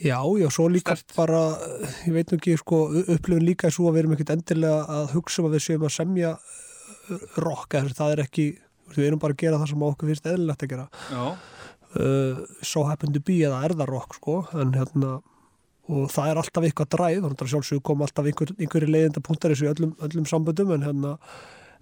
já, 0.00 0.16
já, 0.40 0.48
svo 0.48 0.70
líka 0.72 0.96
Sterkt. 0.96 1.12
bara, 1.18 1.42
ég 2.08 2.14
veit 2.16 2.32
nú 2.32 2.38
ekki, 2.40 2.56
sko, 2.56 2.78
upplifin 3.12 3.44
líka 3.44 3.68
er 3.68 3.74
svo 3.76 3.90
að 3.90 3.98
við 3.98 4.02
erum 4.06 4.14
ekkert 4.16 4.32
endilega 4.38 4.86
að 4.88 5.12
hugsa 5.12 5.42
um 5.44 5.50
að 5.50 5.58
við 5.58 5.64
séum 5.66 5.84
að 5.84 5.92
semja 5.98 6.30
uh, 6.32 7.18
rock, 7.44 7.76
eða 7.76 7.92
það 8.00 8.14
er 8.16 8.24
ekki, 8.24 8.46
við 8.96 9.06
erum 9.10 9.20
bara 9.20 9.36
að 9.36 9.42
gera 9.44 9.60
það 9.60 9.68
sem 9.74 9.84
okkur 9.90 10.08
finnst 10.14 10.30
eðlilegt 10.32 10.64
að 10.64 10.72
gera. 10.72 10.88
Já, 11.12 11.26
Uh, 11.96 12.44
so 12.60 12.84
happen 12.84 13.14
to 13.14 13.22
be 13.24 13.38
eða 13.46 13.62
er 13.64 13.76
það 13.78 13.90
rock, 13.92 14.18
sko, 14.18 14.40
en 14.58 14.74
hérna, 14.76 15.18
og 15.86 16.10
það 16.12 16.30
er 16.30 16.40
alltaf 16.42 16.66
eitthvað 16.66 16.90
dræð, 16.92 17.20
þannig 17.24 17.44
að 17.44 17.52
sjálfsög 17.54 17.82
kom 17.86 18.02
alltaf 18.04 18.28
einhver, 18.28 18.52
einhverju 18.58 18.90
leiðinda 18.90 19.22
punktar 19.24 19.54
í 19.54 19.58
öllum, 19.70 19.94
öllum 20.04 20.26
samböndum, 20.28 20.74
en 20.76 20.84
hérna, 20.84 21.14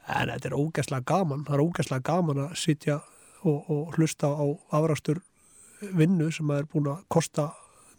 en 0.06 0.30
þetta 0.34 0.50
er 0.50 0.58
ógæslega 0.60 1.08
gaman, 1.08 1.44
það 1.48 1.56
er 1.56 1.64
ógæslega 1.64 2.06
gaman 2.06 2.42
að 2.44 2.56
sitja 2.60 3.00
og, 3.44 3.70
og 3.70 3.96
hlusta 3.98 4.30
á 4.30 4.44
afrastur 4.78 5.22
vinnu 5.92 6.30
sem 6.32 6.50
er 6.54 6.68
búin 6.70 6.90
að 6.92 7.02
kosta 7.12 7.50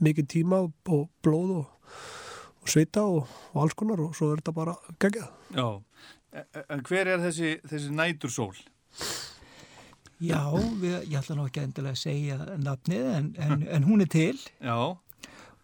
mikið 0.04 0.30
tíma 0.32 0.62
og 0.66 1.10
blóð 1.26 1.52
og, 1.60 1.66
og 2.62 2.72
svita 2.72 3.06
og, 3.06 3.28
og 3.54 3.66
alls 3.66 3.76
konar 3.78 4.02
og 4.06 4.16
svo 4.18 4.32
er 4.34 4.42
þetta 4.42 4.56
bara 4.56 4.76
geggjað. 5.02 5.30
já. 5.56 5.68
En 6.68 6.82
hver 6.84 7.08
er 7.08 7.22
þessi, 7.24 7.54
þessi 7.64 7.94
nætursól? 7.96 8.56
Já, 10.24 10.42
við, 10.80 10.94
ég 11.12 11.18
ætla 11.20 11.36
nú 11.36 11.46
ekki 11.50 11.64
endilega 11.66 11.96
að 11.98 12.00
segja 12.00 12.38
nafnið 12.64 13.08
en, 13.18 13.26
en, 13.46 13.66
en 13.76 13.88
hún 13.88 14.04
er 14.06 14.12
til. 14.12 14.38
Já, 14.64 14.96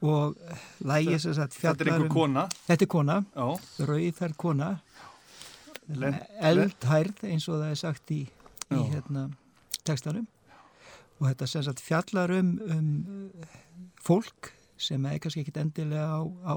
og 0.02 0.36
lægi 0.84 1.20
sem 1.22 1.36
sagt 1.38 1.56
þetta 1.56 1.86
er 1.86 1.92
einhver 1.94 2.08
um- 2.08 2.14
kona. 2.16 2.48
Þetta 2.68 2.86
er 2.86 2.90
kona, 2.92 3.18
Já, 3.36 3.48
rauðhær 3.88 4.36
kona, 4.42 4.70
eldhærð 6.42 7.24
eins 7.28 7.48
og 7.48 7.62
það 7.62 7.70
er 7.70 7.80
sagt 7.80 8.14
í, 8.16 8.22
í 8.72 8.82
hérna, 8.92 9.30
textanum. 9.88 10.28
Og 11.20 11.28
þetta 11.30 11.48
sem 11.48 11.64
sagt 11.68 11.84
fjallar 11.86 12.34
um, 12.34 12.56
um 12.66 13.32
fólk 14.02 14.52
sem 14.82 15.06
er 15.06 15.20
kannski 15.22 15.44
ekkit 15.44 15.60
endilega 15.62 16.18
á, 16.18 16.22
á 16.26 16.56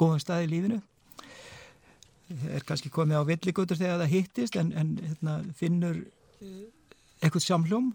góðum 0.00 0.20
stað 0.22 0.48
í 0.48 0.50
lífinu. 0.50 0.80
Er 2.50 2.66
kannski 2.66 2.90
komið 2.90 3.22
á 3.22 3.24
villigutur 3.26 3.78
þegar 3.78 4.02
það 4.02 4.12
hittist 4.16 4.58
en, 4.58 4.74
en 4.74 4.92
hérna, 5.02 5.38
finnur 5.58 6.02
eitthvað 7.20 7.44
samhljóm 7.44 7.90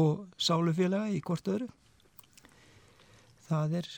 og 0.00 0.26
sálufélaga 0.40 1.10
í 1.12 1.20
hvort 1.24 1.48
öðru 1.52 1.68
það 3.50 3.76
er 3.80 3.90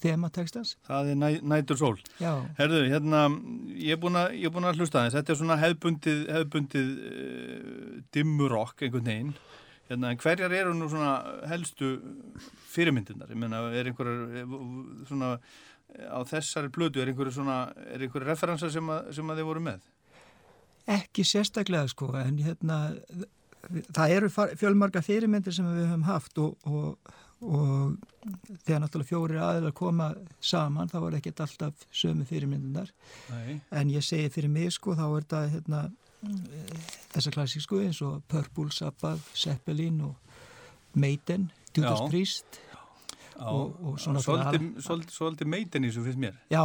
þema 0.00 0.30
textans 0.34 0.74
það 0.86 1.12
er 1.12 1.20
næ, 1.20 1.28
nætursól. 1.54 1.96
já, 2.20 2.32
Herðu, 2.58 2.82
hérna, 2.92 3.22
ég 3.74 3.96
er 3.96 4.00
búin 4.02 4.18
að, 4.20 4.36
búin 4.52 4.68
að 4.68 4.82
hlusta 4.82 5.00
aðeins. 5.00 5.16
Þetta 5.16 5.32
er 5.32 5.38
svona 5.40 5.58
hefbundið, 5.60 6.24
hefbundið 6.36 6.90
uh, 6.96 7.94
dimmurokk 8.14 8.84
einhvern 8.84 9.08
veginn. 9.08 9.32
Hérna, 9.86 10.12
hverjar 10.20 10.52
eru 10.52 10.74
nú 10.76 10.90
svona 10.90 11.14
helstu 11.48 11.94
fyrirmyndirnar? 12.74 13.32
Ég 13.32 13.40
meina, 13.40 13.62
er 13.70 13.88
einhverjar 13.88 14.42
eh, 14.42 14.56
svona 15.08 15.36
á 15.96 16.20
þessari 16.26 16.72
blödu, 16.74 17.00
er 17.00 17.12
einhverju 17.12 17.36
svona, 17.38 17.60
er 17.86 18.02
einhverju 18.02 18.26
referensa 18.26 18.70
sem, 18.72 18.88
að, 18.90 19.12
sem 19.16 19.30
að 19.30 19.40
þið 19.40 19.48
voru 19.48 19.62
með? 19.68 19.86
Ekki 20.96 21.24
sérstaklega 21.26 21.88
sko, 21.90 22.10
en 22.20 22.42
hérna, 22.42 22.80
það 23.92 24.14
eru 24.16 24.28
fjölmarga 24.56 25.02
fyrirmyndir 25.02 25.54
sem 25.56 25.66
við 25.66 25.86
höfum 25.90 26.04
haft 26.06 26.38
og, 26.38 26.56
og, 26.66 27.12
og 27.42 27.96
þegar 28.64 28.82
náttúrulega 28.84 29.10
fjórir 29.10 29.42
aðeins 29.42 29.76
koma 29.76 30.10
saman, 30.40 30.88
þá 30.88 30.98
var 31.04 31.18
ekkert 31.18 31.42
alltaf 31.46 31.86
sömu 31.92 32.26
fyrirmyndinar. 32.28 32.92
Nei. 33.30 33.60
En 33.70 33.90
ég 33.90 34.04
segi 34.06 34.30
fyrir 34.34 34.52
mig 34.52 34.72
sko, 34.76 34.94
þá 34.98 35.06
er 35.08 35.26
þetta 35.26 35.42
hérna, 35.54 35.82
þessa 37.14 37.32
klassísku 37.34 37.80
eins 37.84 38.00
og 38.06 38.22
Purple, 38.30 38.70
Sabbath, 38.74 39.32
Zeppelin 39.36 40.00
og 40.06 40.14
Maiden, 40.96 41.50
Judas 41.76 42.00
Já. 42.00 42.08
Priest. 42.08 42.60
Já, 43.36 43.44
Og- 43.52 43.76
og 43.84 43.98
svona 44.00 44.20
svolítið, 44.22 45.44
meitin 45.46 45.84
í 45.84 45.90
þessu 45.90 46.04
finnst 46.06 46.18
mér. 46.18 46.36
Já, 46.50 46.62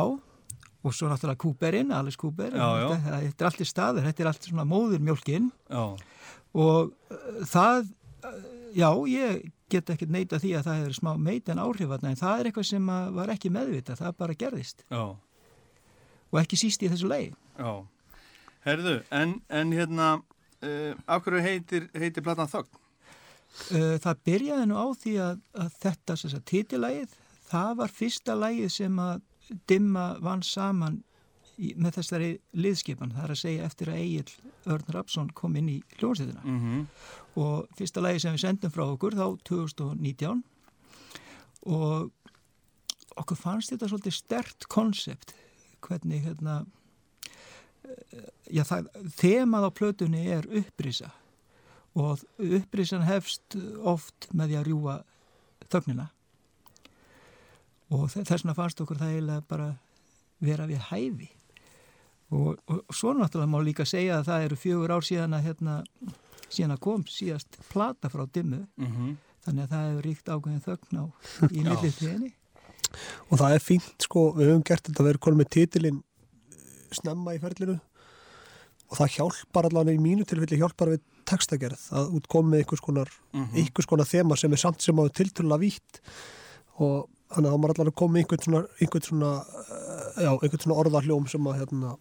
og 0.83 0.93
svo 0.95 1.09
náttúrulega 1.11 1.37
Cooperinn, 1.37 1.91
Alice 1.91 2.17
Cooper. 2.17 2.49
Já, 2.51 2.69
já. 2.79 2.87
Þetta, 2.95 3.41
er 3.41 3.45
allt 3.49 3.59
í 3.61 3.67
staður, 3.67 4.05
þetta 4.07 4.23
er 4.23 4.27
allt 4.31 4.47
svona 4.47 4.63
móðurmjólkinn. 4.65 5.51
Já, 5.69 5.97
og 6.57 6.91
uh, 6.91 7.41
það 7.47 7.85
uh, 8.27 8.37
já, 8.75 8.89
ég 9.11 9.51
get 9.71 9.89
ekki 9.93 10.09
neita 10.11 10.39
því 10.41 10.55
að 10.57 10.67
það 10.67 10.79
hefur 10.81 10.97
smá 10.97 11.11
meitin 11.15 11.61
áhrifatna 11.61 12.11
en 12.11 12.19
það 12.19 12.39
er 12.39 12.49
eitthvað 12.49 12.67
sem 12.73 12.91
var 13.15 13.31
ekki 13.31 13.53
meðvita 13.53 13.95
það 13.99 14.17
bara 14.19 14.37
gerðist 14.37 14.83
já, 14.91 15.03
og 16.31 16.41
ekki 16.41 16.59
síst 16.59 16.83
í 16.83 16.91
þessu 16.91 17.11
leið 17.11 17.31
já. 17.31 17.73
Herðu, 18.61 18.99
en, 19.15 19.39
en 19.49 19.71
hérna, 19.73 20.11
uh, 20.61 20.93
af 21.09 21.23
hverju 21.25 21.41
heitir, 21.41 21.87
heitir 21.97 22.25
platan 22.25 22.51
Þögn? 22.51 22.81
uh, 23.71 23.95
það 24.03 24.21
byrjaði 24.27 24.67
nú 24.69 24.77
á 24.77 24.87
því 25.01 25.15
að, 25.23 25.41
að 25.63 25.77
þetta 25.81 26.41
titilægið 26.51 27.15
það 27.51 27.77
var 27.81 27.95
fyrsta 27.95 28.35
lægið 28.37 28.75
sem 28.75 28.99
að 29.01 29.23
dimma 29.67 30.05
vann 30.23 30.43
saman 30.45 31.01
með 31.57 31.97
þessari 31.99 32.29
liðskipan 32.57 33.11
það 33.15 33.23
er 33.27 33.33
að 33.35 33.39
segja 33.41 33.65
eftir 33.67 33.89
að 33.91 33.99
Egil 34.01 34.51
Örn 34.73 34.93
Rapsson 34.95 35.29
kom 35.37 35.55
inn 35.59 35.69
í 35.69 35.79
hljómsveitina. 35.99 36.41
Mm 36.45 36.87
og 37.39 37.67
fyrsta 37.79 38.01
lagi 38.03 38.19
sem 38.19 38.33
við 38.35 38.41
sendum 38.43 38.71
frá 38.75 38.83
okkur 38.91 39.13
þá 39.15 39.37
2019 39.47 40.41
og 41.71 42.11
okkur 43.21 43.37
fannst 43.39 43.71
þetta 43.71 43.87
svolítið 43.87 44.15
stert 44.17 44.65
konsept 44.71 45.31
hvernig 45.85 46.25
hérna 46.25 46.57
eh, 47.85 48.27
já 48.51 48.63
það, 48.67 48.89
þemað 49.15 49.67
á 49.67 49.71
plötunni 49.79 50.25
er 50.31 50.47
upprisa. 50.59 51.11
Og 51.95 52.19
upprisan 52.39 53.03
hefst 53.07 53.55
oft 53.83 54.27
með 54.33 54.51
því 54.53 54.59
að 54.59 54.67
rjúa 54.69 54.97
þögnina. 55.71 56.09
Og 57.91 58.05
þe- 58.11 58.23
þess 58.27 58.43
vegna 58.45 58.55
fannst 58.55 58.79
okkur 58.83 58.99
það 59.01 59.15
eiginlega 59.15 59.47
bara 59.51 59.69
vera 60.41 60.67
við 60.69 60.83
hæfi 60.91 61.29
og, 62.31 62.57
og, 62.67 62.83
og 62.87 62.95
svo 62.95 63.13
náttúrulega 63.13 63.51
má 63.51 63.59
líka 63.63 63.85
segja 63.85 64.19
að 64.19 64.27
það 64.31 64.45
eru 64.47 64.55
fjögur 64.55 64.93
ár 64.95 65.03
síðan 65.07 65.33
að 65.37 65.45
hérna 65.49 65.75
síðan 66.51 66.75
að 66.75 66.79
kom 66.83 67.03
síðast 67.07 67.57
plata 67.71 68.09
frá 68.11 68.25
dimmu. 68.33 68.65
-hmm. 68.79 69.15
þannig 69.45 69.63
að 69.63 69.71
það 69.71 69.87
hefur 69.89 70.05
ríkt 70.09 70.29
ákveðin 70.29 70.65
þögn 70.67 70.99
á 71.01 71.03
í 71.57 71.63
millið 71.63 71.97
tíðinni 71.99 72.33
Og 73.31 73.39
það 73.39 73.53
er 73.55 73.59
fínt, 73.63 73.93
sko, 74.03 74.33
við 74.35 74.49
höfum 74.51 74.63
gert 74.67 74.83
þetta 74.87 74.99
að 74.99 75.07
vera 75.07 75.17
konum 75.23 75.37
með 75.39 75.49
titilinn 75.55 76.01
snemma 76.91 77.35
í 77.37 77.39
ferlinu. 77.39 77.77
Og 78.91 78.97
það 78.99 79.13
hjálpar 79.15 79.67
allavega 79.69 79.95
í 79.95 80.01
mínu 80.03 80.25
tilfelli 80.27 80.59
hjálpar 80.59 80.91
við 80.91 80.99
textagerð 81.29 81.85
að 81.95 82.11
útkoma 82.19 82.51
með 82.51 82.59
einhvers 82.65 82.83
konar, 82.83 83.09
Mhm. 83.31 83.55
einhvers 83.55 83.87
konar 83.87 84.05
þema 84.05 84.37
sem 84.37 84.51
er 84.51 84.57
samt 84.57 84.81
sem 84.81 84.95
á 84.99 85.03
tiltölulega 85.07 85.59
vítt. 85.63 86.01
Og 86.79 87.07
þannig 87.31 87.47
að 87.47 87.53
það 87.53 87.61
maður 87.63 87.73
allavega 87.77 87.95
koma 87.95 88.13
með 88.13 88.21
einhvern 88.25 88.43
svona, 88.43 88.67
einhvern 88.81 89.07
svona, 89.07 89.31
eh, 89.71 90.23
já, 90.25 90.31
einhvern 90.35 90.63
svona 90.65 90.79
orðahljóm 90.83 91.29
sem 91.29 91.41
að 91.47 91.59
hérna, 91.61 91.97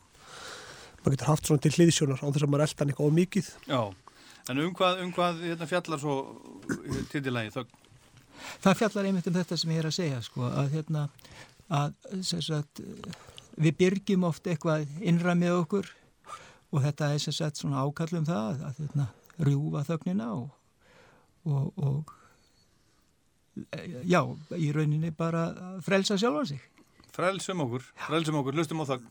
maður 1.01 1.17
getur 1.17 1.31
haft 1.31 1.49
svona 1.49 1.65
til 1.65 1.75
hliðsjónar 1.77 2.21
á 2.23 2.27
þess 2.29 2.47
að 2.47 2.53
maður 2.53 2.67
eldan 2.67 2.93
eitthvað 2.93 3.11
ómikið. 3.11 3.53
Já, 3.67 3.83
en 4.51 4.65
um 4.65 4.75
hvað, 4.77 5.05
um 5.05 5.13
hvað 5.17 5.45
hérna, 5.47 5.69
fjallar 5.71 6.03
svo 6.03 6.17
titilægi 7.13 7.55
Þögn? 7.57 7.79
það 8.65 8.79
fjallar 8.81 9.09
einmitt 9.09 9.29
um 9.29 9.37
þetta 9.37 9.57
sem 9.61 9.73
ég 9.75 9.83
er 9.83 9.89
að 9.91 9.97
segja 9.97 10.21
sko, 10.25 10.47
að 10.49 10.71
hérna 10.77 11.07
að 11.71 12.23
sem 12.27 12.43
sagt, 12.43 12.81
við 13.61 13.77
byrgjum 13.81 14.25
oft 14.29 14.49
eitthvað 14.51 14.87
innra 15.05 15.37
með 15.39 15.59
okkur 15.65 15.91
og 16.71 16.85
þetta 16.87 17.13
er 17.15 17.23
sem 17.23 17.37
sagt 17.37 17.61
svona 17.61 17.83
ákall 17.85 18.15
um 18.21 18.27
það 18.29 18.47
að, 18.47 18.65
að 18.69 18.81
hérna, 18.85 19.07
rjúfa 19.41 19.85
þögnina 19.89 20.31
og, 20.37 20.49
og, 21.45 21.85
og 21.85 22.17
já, 24.09 24.23
í 24.57 24.73
rauninni 24.75 25.13
bara 25.17 25.49
frelsa 25.85 26.19
sjálfan 26.21 26.53
sig 26.55 26.67
Frelsum 27.11 27.61
okkur, 27.65 27.83
frelsum 28.07 28.37
okkur, 28.39 28.55
lustum 28.55 28.81
á 28.81 28.87
Þögn. 28.87 29.09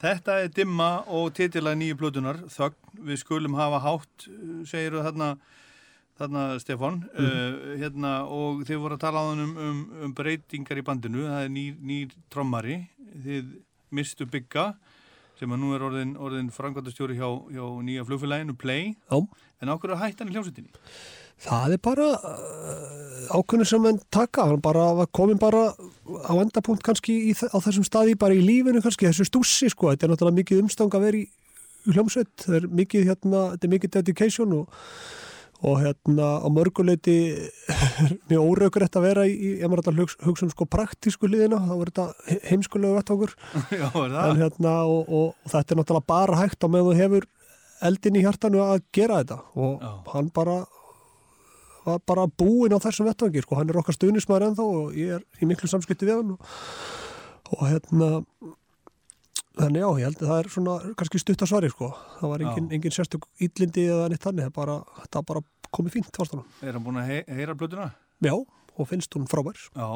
Þetta 0.00 0.38
er 0.40 0.52
dimma 0.56 0.90
og 1.12 1.34
titilega 1.36 1.76
nýju 1.76 1.96
plötunar, 2.00 2.38
þögn, 2.48 2.76
við 3.04 3.18
skulum 3.20 3.56
hafa 3.58 3.80
hátt, 3.84 4.28
segir 4.68 4.96
þarna, 4.96 5.34
þarna 6.20 6.44
Stefán, 6.62 7.02
uh, 7.12 7.74
hérna, 7.80 8.14
og 8.24 8.62
þið 8.68 8.80
voru 8.80 8.96
að 8.96 9.02
tala 9.02 9.20
á 9.20 9.28
hann 9.28 9.44
um, 9.44 9.52
um, 9.66 9.82
um 10.06 10.14
breytingar 10.16 10.80
í 10.80 10.86
bandinu, 10.86 11.26
það 11.28 11.44
er 11.44 11.52
nýr, 11.52 11.76
nýr 11.92 12.16
trommari, 12.32 12.78
þið 13.26 13.52
mistu 13.92 14.24
bygga, 14.30 14.70
sem 15.36 15.52
að 15.52 15.60
nú 15.60 15.74
er 15.76 15.84
orðin, 15.84 16.16
orðin 16.20 16.48
frangvandastjóri 16.54 17.18
hjá, 17.20 17.28
hjá 17.52 17.64
nýja 17.84 18.06
flugfélaginu 18.08 18.56
Play, 18.60 18.94
Já. 19.04 19.20
en 19.60 19.74
ákveður 19.74 19.98
að 19.98 20.04
hætta 20.06 20.24
hann 20.24 20.32
í 20.32 20.38
hljómsveitinni. 20.38 20.80
Það 21.40 21.76
er 21.76 21.82
bara 21.84 22.08
uh, 22.16 23.30
ákveðinu 23.32 23.68
sem 23.68 23.86
hann 23.86 24.00
taka, 24.12 24.48
hann 24.50 24.60
bara 24.64 25.06
komin 25.14 25.40
bara 25.40 25.70
á 26.26 26.32
endapunkt 26.40 26.84
kannski 26.86 27.16
í, 27.30 27.32
á 27.32 27.56
þessum 27.62 27.86
staði 27.86 28.18
bara 28.20 28.36
í 28.36 28.42
lífinu 28.44 28.82
kannski, 28.84 29.08
þessu 29.08 29.28
stússi 29.28 29.70
sko, 29.72 29.92
þetta 29.92 30.06
er 30.06 30.12
náttúrulega 30.14 30.40
mikið 30.40 30.62
umstang 30.64 30.92
að 30.96 31.06
vera 31.06 31.22
í 31.22 31.26
hljómsveit, 31.90 32.34
það 32.44 32.58
er 32.58 32.68
mikið 32.82 33.08
hérna, 33.08 33.42
þetta 33.54 33.66
er 33.66 33.74
mikið 33.74 33.92
dedication 33.96 34.54
og, 34.58 34.78
og 35.64 35.80
hérna 35.80 36.28
á 36.44 36.48
mörguleiti 36.52 37.16
mjög 38.30 38.44
óraugur 38.44 38.84
að 39.00 39.06
vera 39.06 39.26
í, 39.30 39.54
ef 39.56 39.70
maður 39.70 39.86
þetta 39.88 40.26
hugsa, 40.26 40.48
um 40.48 40.52
sko 40.52 40.68
praktísku 40.68 41.30
liðina, 41.30 41.62
þá 41.64 41.74
er 41.78 41.92
þetta 41.92 42.40
heimskulegu 42.50 43.00
er 44.04 44.18
en 44.26 44.42
hérna 44.44 44.74
og, 44.84 45.06
og, 45.08 45.28
og 45.32 45.54
þetta 45.54 45.76
er 45.76 45.80
náttúrulega 45.80 46.10
bara 46.12 46.42
hægt 46.42 46.66
á 46.66 46.68
þú 46.68 46.98
hefur 47.00 47.30
eldin 47.80 48.18
í 48.18 48.24
hjartanu 48.24 48.60
að 48.64 48.82
gera 48.92 49.22
þetta. 49.22 49.40
Og 49.56 49.80
Já. 49.80 49.92
hann 50.12 50.28
bara 50.36 50.58
var 51.84 52.00
bara 52.06 52.26
búinn 52.28 52.74
á 52.76 52.78
þessum 52.82 53.08
vettvangi 53.08 53.42
sko. 53.44 53.58
hann 53.58 53.70
er 53.72 53.80
okkar 53.80 53.96
stuðnismæður 53.96 54.48
ennþá 54.50 54.66
og 54.66 54.96
ég 54.98 55.18
er 55.18 55.22
í 55.40 55.48
miklu 55.48 55.70
samskipti 55.70 56.08
við 56.08 56.18
hann 56.20 56.34
og, 56.34 56.50
og 57.56 57.62
hérna 57.66 58.10
þannig 59.60 59.82
já, 59.82 59.88
ég 60.00 60.06
held 60.08 60.20
að 60.22 60.30
það 60.30 60.42
er 60.42 60.50
svona 60.54 60.74
kannski 61.00 61.20
stutt 61.20 61.44
að 61.44 61.50
svari 61.52 61.70
sko, 61.72 61.90
það 62.20 62.32
var 62.34 62.44
engin, 62.46 62.68
engin 62.76 62.94
sérstök 62.94 63.26
íllindi 63.42 63.86
eða 63.90 64.08
neitt 64.12 64.24
þannig, 64.24 64.48
það 64.48 64.56
bara, 64.60 64.76
það 65.10 65.26
bara 65.30 65.42
komið 65.74 65.96
fínt 65.96 66.16
fannst 66.16 66.36
hann. 66.36 66.44
Er 66.64 66.76
hann 66.76 66.84
búin 66.86 67.00
að 67.00 67.10
hei, 67.10 67.18
heyra 67.38 67.56
plötuna? 67.58 67.90
Já, 68.24 68.34
og 68.36 68.88
finnst 68.90 69.14
hún 69.16 69.28
frábær 69.30 69.58
Já. 69.74 69.88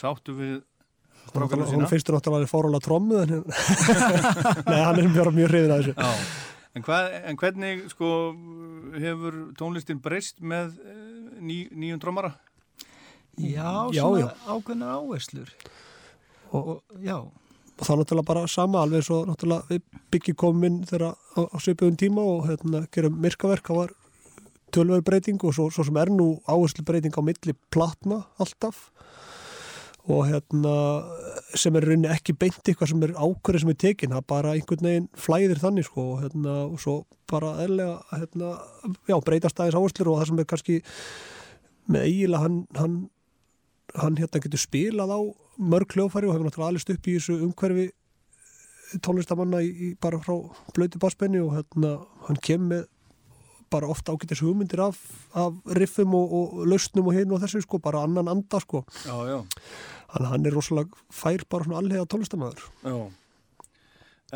Sáttu 0.00 0.36
við 0.36 0.54
hún 0.60 1.32
strákarna 1.32 1.66
hún 1.66 1.74
sína? 1.74 1.90
finnst 1.90 2.08
hún 2.10 2.16
náttúrulega 2.18 2.50
fórulega 2.50 2.84
trommu 2.84 3.18
en 3.24 3.34
nei, 4.70 4.80
hann 4.80 5.00
er 5.00 5.10
mjög, 5.10 5.32
mjög 5.36 5.52
hrifin 5.52 5.74
að 5.74 5.82
þessu 5.82 5.94
Já. 5.96 6.10
En, 6.76 6.82
hvað, 6.86 7.08
en 7.26 7.36
hvernig 7.40 7.88
sko 7.90 8.08
hefur 9.02 9.38
tónlistin 9.58 9.98
breyst 10.02 10.38
með 10.40 10.76
eh, 10.86 11.40
ný, 11.42 11.56
nýjum 11.74 11.98
drómara? 12.02 12.34
Já, 13.40 13.88
Já, 13.94 14.04
já. 14.20 14.28
ákveðnar 14.46 14.98
áherslur. 15.00 15.50
Og- 16.52 16.66
Og, 16.68 16.82
já, 17.02 17.16
og 17.16 17.86
það 17.86 17.94
er 17.94 18.00
náttúrulega 18.02 18.26
bara 18.26 18.46
sama 18.48 18.82
alveg 18.82 19.02
svo 19.06 19.24
náttúrulega 19.26 19.66
við 19.70 19.82
byggjum 20.10 20.36
komin 20.36 20.80
þegar 20.84 21.14
á, 21.14 21.40
á 21.46 21.56
svipuðum 21.62 21.96
tíma 21.96 22.20
og 22.26 22.46
hérna 22.50 22.86
gerum 22.92 23.16
myrkaverk, 23.22 23.62
það 23.70 23.76
var 23.76 23.90
tölver 24.70 25.02
breyting 25.02 25.42
og 25.44 25.54
svo, 25.54 25.70
svo 25.70 25.84
sem 25.86 25.96
er 25.96 26.10
nú 26.10 26.40
áherslu 26.46 26.84
breyting 26.84 27.14
á 27.14 27.22
milli 27.22 27.54
platna 27.70 28.24
alltaf 28.38 28.90
og 30.10 30.26
hérna 30.28 30.74
sem 31.58 31.76
er 31.76 31.86
rauninni 31.86 32.10
ekki 32.10 32.34
beint 32.38 32.60
eitthvað 32.64 32.92
sem 32.92 33.04
er 33.06 33.14
ákverði 33.16 33.62
sem 33.62 33.72
er 33.72 33.78
tekin, 33.84 34.14
það 34.14 34.26
bara 34.32 34.54
einhvern 34.56 34.86
veginn 34.86 35.08
flæðir 35.18 35.62
þannig 35.62 35.86
sko 35.88 36.06
og 36.14 36.24
hérna 36.24 36.56
og 36.66 36.82
svo 36.82 36.96
bara 37.30 37.54
eðlega 37.64 38.18
hérna, 38.18 38.50
já, 39.08 39.16
breytast 39.26 39.60
aðeins 39.60 39.78
áherslur 39.78 40.12
og 40.12 40.20
það 40.20 40.30
sem 40.30 40.42
er 40.42 40.50
kannski 40.50 40.78
með 41.90 42.06
eiginlega 42.08 42.44
hann, 42.44 42.60
hann 42.78 43.00
hann 43.98 44.18
hérna 44.20 44.42
getur 44.42 44.62
spilað 44.62 45.10
á 45.10 45.20
mörg 45.60 45.96
hljófæri 45.96 46.28
og 46.28 46.36
hefur 46.36 46.46
náttúrulega 46.46 46.70
alist 46.74 46.92
upp 46.92 47.08
í 47.10 47.16
þessu 47.18 47.40
umhverfi 47.46 47.90
tónlistamanna 49.02 49.60
í, 49.62 49.70
í 49.70 49.88
bara 50.02 50.20
frá 50.22 50.36
blötu 50.76 51.00
bassbenni 51.02 51.42
og 51.42 51.54
hérna 51.58 51.96
hann 52.26 52.40
kemur 52.42 52.70
með 52.74 52.88
bara 53.70 53.86
ofta 53.86 54.12
ágætis 54.12 54.42
hugmyndir 54.42 54.82
af, 54.82 54.98
af 55.38 55.54
riffum 55.78 56.14
og, 56.18 56.32
og 56.34 56.66
lausnum 56.66 57.10
og 57.10 57.14
hinn 57.14 57.30
og 57.34 57.42
þessu 57.44 57.62
sko, 57.62 57.78
bara 57.78 58.02
annan 58.02 58.30
anda 58.32 58.58
sko. 58.62 58.82
Já, 59.06 59.14
já. 59.30 59.38
Þannig 60.10 60.26
að 60.26 60.32
hann 60.34 60.46
er 60.50 60.54
rosalega 60.56 61.02
fær 61.14 61.44
bara 61.50 61.66
svona 61.66 61.80
allega 61.82 62.06
tónlistamæður. 62.10 62.62
Já. 62.82 62.96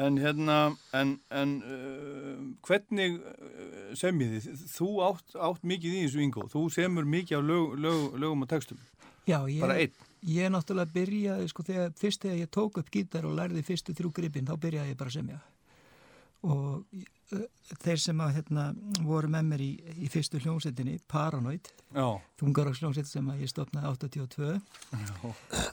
En 0.05 0.17
hérna, 0.19 0.57
en, 0.99 1.13
en 1.31 1.51
uh, 1.63 2.39
hvernig 2.67 3.21
uh, 3.21 3.93
semjið 3.99 4.33
þið? 4.43 4.65
Þú 4.73 4.89
átt, 5.07 5.37
átt 5.39 5.63
mikið 5.71 5.95
í 5.95 6.01
þessu 6.09 6.23
yngo. 6.25 6.47
Þú 6.51 6.65
semur 6.75 7.07
mikið 7.07 7.39
af 7.39 7.45
lög, 7.47 7.77
lög, 7.85 8.17
lögum 8.19 8.43
og 8.43 8.51
textum. 8.51 8.81
já 9.27 9.39
ég, 9.49 9.61
Bara 9.63 9.77
einn. 9.79 9.95
ég 10.27 10.51
náttúrulega 10.51 10.91
byrjaði, 10.97 11.47
sko, 11.53 11.63
þegar, 11.69 11.95
fyrst 12.01 12.27
þegar 12.27 12.41
ég 12.43 12.51
tók 12.51 12.81
upp 12.83 12.91
gítar 12.91 13.29
og 13.29 13.37
lærði 13.39 13.63
fyrstu 13.65 13.95
þrjú 13.95 14.11
gripin, 14.19 14.51
þá 14.51 14.59
byrjaði 14.67 14.95
ég 14.95 14.99
bara 14.99 15.13
að 15.13 15.19
semja. 15.21 15.39
Og 16.43 16.83
þeir 17.85 17.99
sem 18.03 18.19
að, 18.21 18.35
hérna, 18.39 18.65
voru 19.07 19.29
með 19.33 19.45
mér 19.49 19.61
í, 19.65 19.71
í 20.05 20.07
fyrstu 20.13 20.37
hljómsveitinni, 20.45 20.99
Paranoid, 21.11 21.65
Já. 21.97 22.07
þungaroksljómsveit 22.43 23.09
sem 23.09 23.31
að 23.33 23.41
ég 23.45 23.51
stopnaði 23.53 23.87
82, 23.95 24.51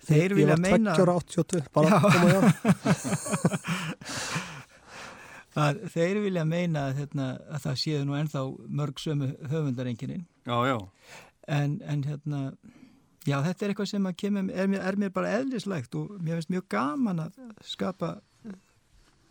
þeir 0.07 0.29
Ég 0.31 0.37
vilja 0.39 0.55
var 0.55 0.63
meina... 0.63 0.91
20 0.95 1.03
ára 1.03 1.13
82, 1.19 1.63
bara 1.75 1.89
koma 2.05 2.27
já. 2.31 2.39
að 5.61 5.81
þeir 5.91 6.21
vilja 6.23 6.45
meina 6.47 6.85
að, 6.89 7.01
hérna, 7.01 7.25
að 7.51 7.59
það 7.65 7.75
séu 7.83 8.03
nú 8.07 8.15
ennþá 8.19 8.41
mörg 8.81 9.01
sömu 9.03 9.27
höfundarenginin 9.51 10.23
Já, 10.47 10.57
já. 10.69 10.77
en, 11.51 11.69
en 11.83 11.99
hérna 12.07 12.39
já 13.27 13.37
þetta 13.45 13.61
er 13.67 13.73
eitthvað 13.73 13.91
sem 13.91 14.07
að 14.09 14.15
kemur, 14.23 14.47
er, 14.55 14.67
mér, 14.71 14.81
er 14.87 14.95
mér 15.03 15.11
bara 15.13 15.33
eðlislegt 15.41 15.91
og 15.99 16.05
mér 16.23 16.39
finnst 16.39 16.53
mjög 16.55 16.65
gaman 16.71 17.25
að 17.27 17.31
skapa 17.67 18.09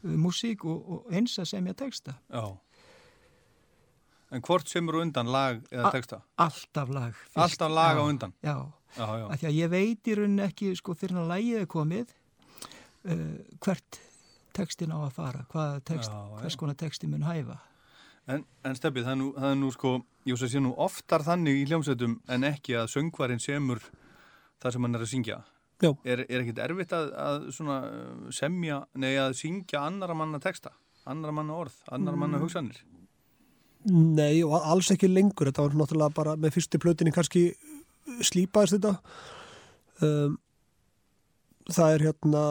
músík 0.03 0.65
og, 0.65 0.91
og 0.91 1.15
eins 1.15 1.39
að 1.39 1.49
semja 1.53 1.75
texta 1.75 2.15
Já. 2.31 2.45
En 4.31 4.43
hvort 4.47 4.69
semur 4.71 5.01
undan 5.03 5.27
lag 5.27 5.59
eða 5.75 5.91
texta? 5.91 6.21
alltaf 6.39 6.89
lag 6.95 7.15
fyrst. 7.17 7.37
Alltaf 7.43 7.73
lag 7.75 7.99
á 7.99 8.05
undan? 8.07 8.33
já, 8.43 8.55
Já, 8.97 9.07
já. 9.19 9.27
af 9.31 9.41
því 9.41 9.47
að 9.51 9.57
ég 9.59 9.71
veit 9.71 10.07
í 10.11 10.15
rauninni 10.19 10.45
ekki 10.47 10.71
sko 10.79 10.95
þegar 10.95 11.17
hann 11.19 11.29
lægið 11.33 11.59
er 11.61 11.67
komið 11.71 12.13
uh, 13.11 13.35
hvert 13.63 14.01
textin 14.55 14.95
á 14.95 14.99
að 15.03 15.13
fara 15.19 15.45
hvaða 15.51 15.81
text, 15.87 16.11
Já, 16.11 16.23
já. 16.31 16.39
hvers 16.45 16.57
konar 16.57 16.75
texti 16.79 17.07
mun 17.11 17.23
hæfa 17.27 17.59
En, 18.31 18.45
en 18.63 18.77
Steppi, 18.77 19.03
það 19.03 19.11
er 19.11 19.17
nú, 19.19 19.29
það 19.35 19.51
er 19.51 19.57
nú 19.59 19.69
sko, 19.75 19.91
ég 20.29 20.37
sé 20.39 20.47
sé 20.53 20.61
nú 20.63 20.71
oftar 20.79 21.25
þannig 21.27 21.57
í 21.57 21.65
hljómsveitum 21.67 22.13
en 22.31 22.45
ekki 22.47 22.77
að 22.79 22.91
söngvarinn 22.93 23.41
semur 23.43 23.81
það 24.63 24.75
sem 24.77 24.85
hann 24.87 24.95
er 24.95 25.03
að 25.03 25.09
syngja. 25.11 25.39
Er, 26.05 26.25
er 26.29 26.43
ekkit 26.43 26.61
erfitt 26.67 26.93
að, 26.97 27.11
að 27.17 27.49
svona 27.57 27.81
uh, 27.89 28.31
semja, 28.35 28.83
nei 29.01 29.15
að 29.17 29.35
syngja 29.39 29.85
annara 29.87 30.17
manna 30.19 30.41
texta, 30.43 30.75
annara 31.09 31.33
manna 31.33 31.57
orð, 31.57 31.79
annara 31.89 32.17
Mm. 32.17 32.25
manna 32.27 32.41
hugsanir? 32.43 32.83
Nei, 33.89 34.43
og 34.45 34.59
alls 34.61 34.91
ekki 34.93 35.09
lengur. 35.09 35.49
Þetta 35.49 35.65
var 35.65 35.77
náttúrulega 35.81 36.15
bara 36.15 36.37
með 36.37 36.59
fyrstu 36.59 36.81
plötinni 36.83 37.15
kannski 37.17 37.47
slípaðist 38.21 38.77
þetta. 38.77 38.99
Um, 40.05 40.37
það 41.71 41.95
er 41.95 42.05
hérna, 42.09 42.43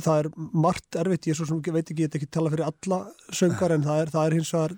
það 0.00 0.18
er 0.18 0.28
margt 0.64 0.98
erfitt, 0.98 1.28
ég 1.30 1.38
svo 1.38 1.46
sem 1.46 1.60
veit 1.62 1.84
ekki, 1.84 2.02
ég 2.02 2.10
get 2.10 2.18
ekki 2.18 2.30
tala 2.34 2.50
fyrir 2.50 2.66
alla 2.66 2.98
söngar 3.30 3.74
en 3.74 3.86
það 3.86 4.02
er, 4.02 4.12
það 4.14 4.26
er 4.26 4.36
hins 4.38 4.52
vegar 4.54 4.76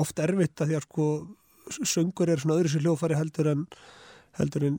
oft 0.00 0.22
erfitt 0.22 0.60
að 0.60 0.70
því 0.70 0.78
að 0.78 0.86
sko 0.86 1.08
söngur 1.86 2.30
er 2.32 2.42
svona 2.42 2.56
öðru 2.58 2.72
sér 2.72 2.84
hljófæri 2.84 3.18
heldur 3.18 3.50
en 3.52 3.66
heldur 4.38 4.66
en 4.66 4.78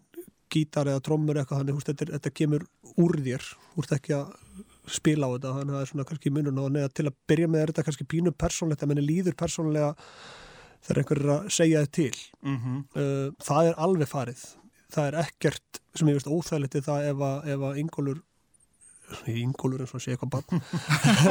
gítar 0.52 0.90
eða 0.92 1.04
trommur 1.06 1.40
eitthvað 1.40 1.62
þannig, 1.62 1.78
húst, 1.78 1.90
þetta, 1.92 2.12
þetta 2.18 2.34
kemur 2.38 2.68
úr 3.02 3.18
þér, 3.26 3.50
þú 3.74 3.84
ert 3.86 3.96
ekki 3.98 4.16
að 4.18 4.32
spila 4.92 5.30
á 5.30 5.34
þetta, 5.36 5.54
þannig 5.58 5.74
að 5.74 5.78
það 5.78 5.84
er 5.86 5.92
svona 5.92 6.08
kannski 6.10 6.34
munun 6.34 6.62
og 6.62 6.72
neða 6.76 6.94
til 6.98 7.08
að 7.08 7.20
byrja 7.32 7.50
með 7.52 7.62
er 7.62 7.72
þetta 7.72 7.86
kannski 7.88 8.08
pínu 8.12 8.34
persónlegt, 8.44 8.84
að 8.84 8.92
menni 8.92 9.06
líður 9.06 9.38
persónlega 9.40 9.92
þegar 10.82 11.02
einhver 11.04 11.22
er 11.22 11.32
að 11.36 11.52
segja 11.54 11.86
þið 11.86 11.94
til. 12.00 12.24
Mm 12.42 12.58
uh, 12.98 13.30
það 13.46 13.70
er 13.70 13.80
alveg 13.86 14.10
farið. 14.10 14.44
Það 14.92 15.08
er 15.08 15.20
ekkert 15.22 15.82
sem 15.96 16.10
ég 16.10 16.18
veist 16.18 16.28
óþægilegt 16.32 16.86
það 16.86 17.08
ef 17.12 17.24
að, 17.28 17.50
ef 17.54 17.66
að 17.70 17.82
Ingólur 17.84 18.22
Ingólur 19.28 19.84
eins 19.84 19.94
og 19.96 20.04
sé 20.04 20.14
eitthvað 20.14 20.38
bann 20.38 20.62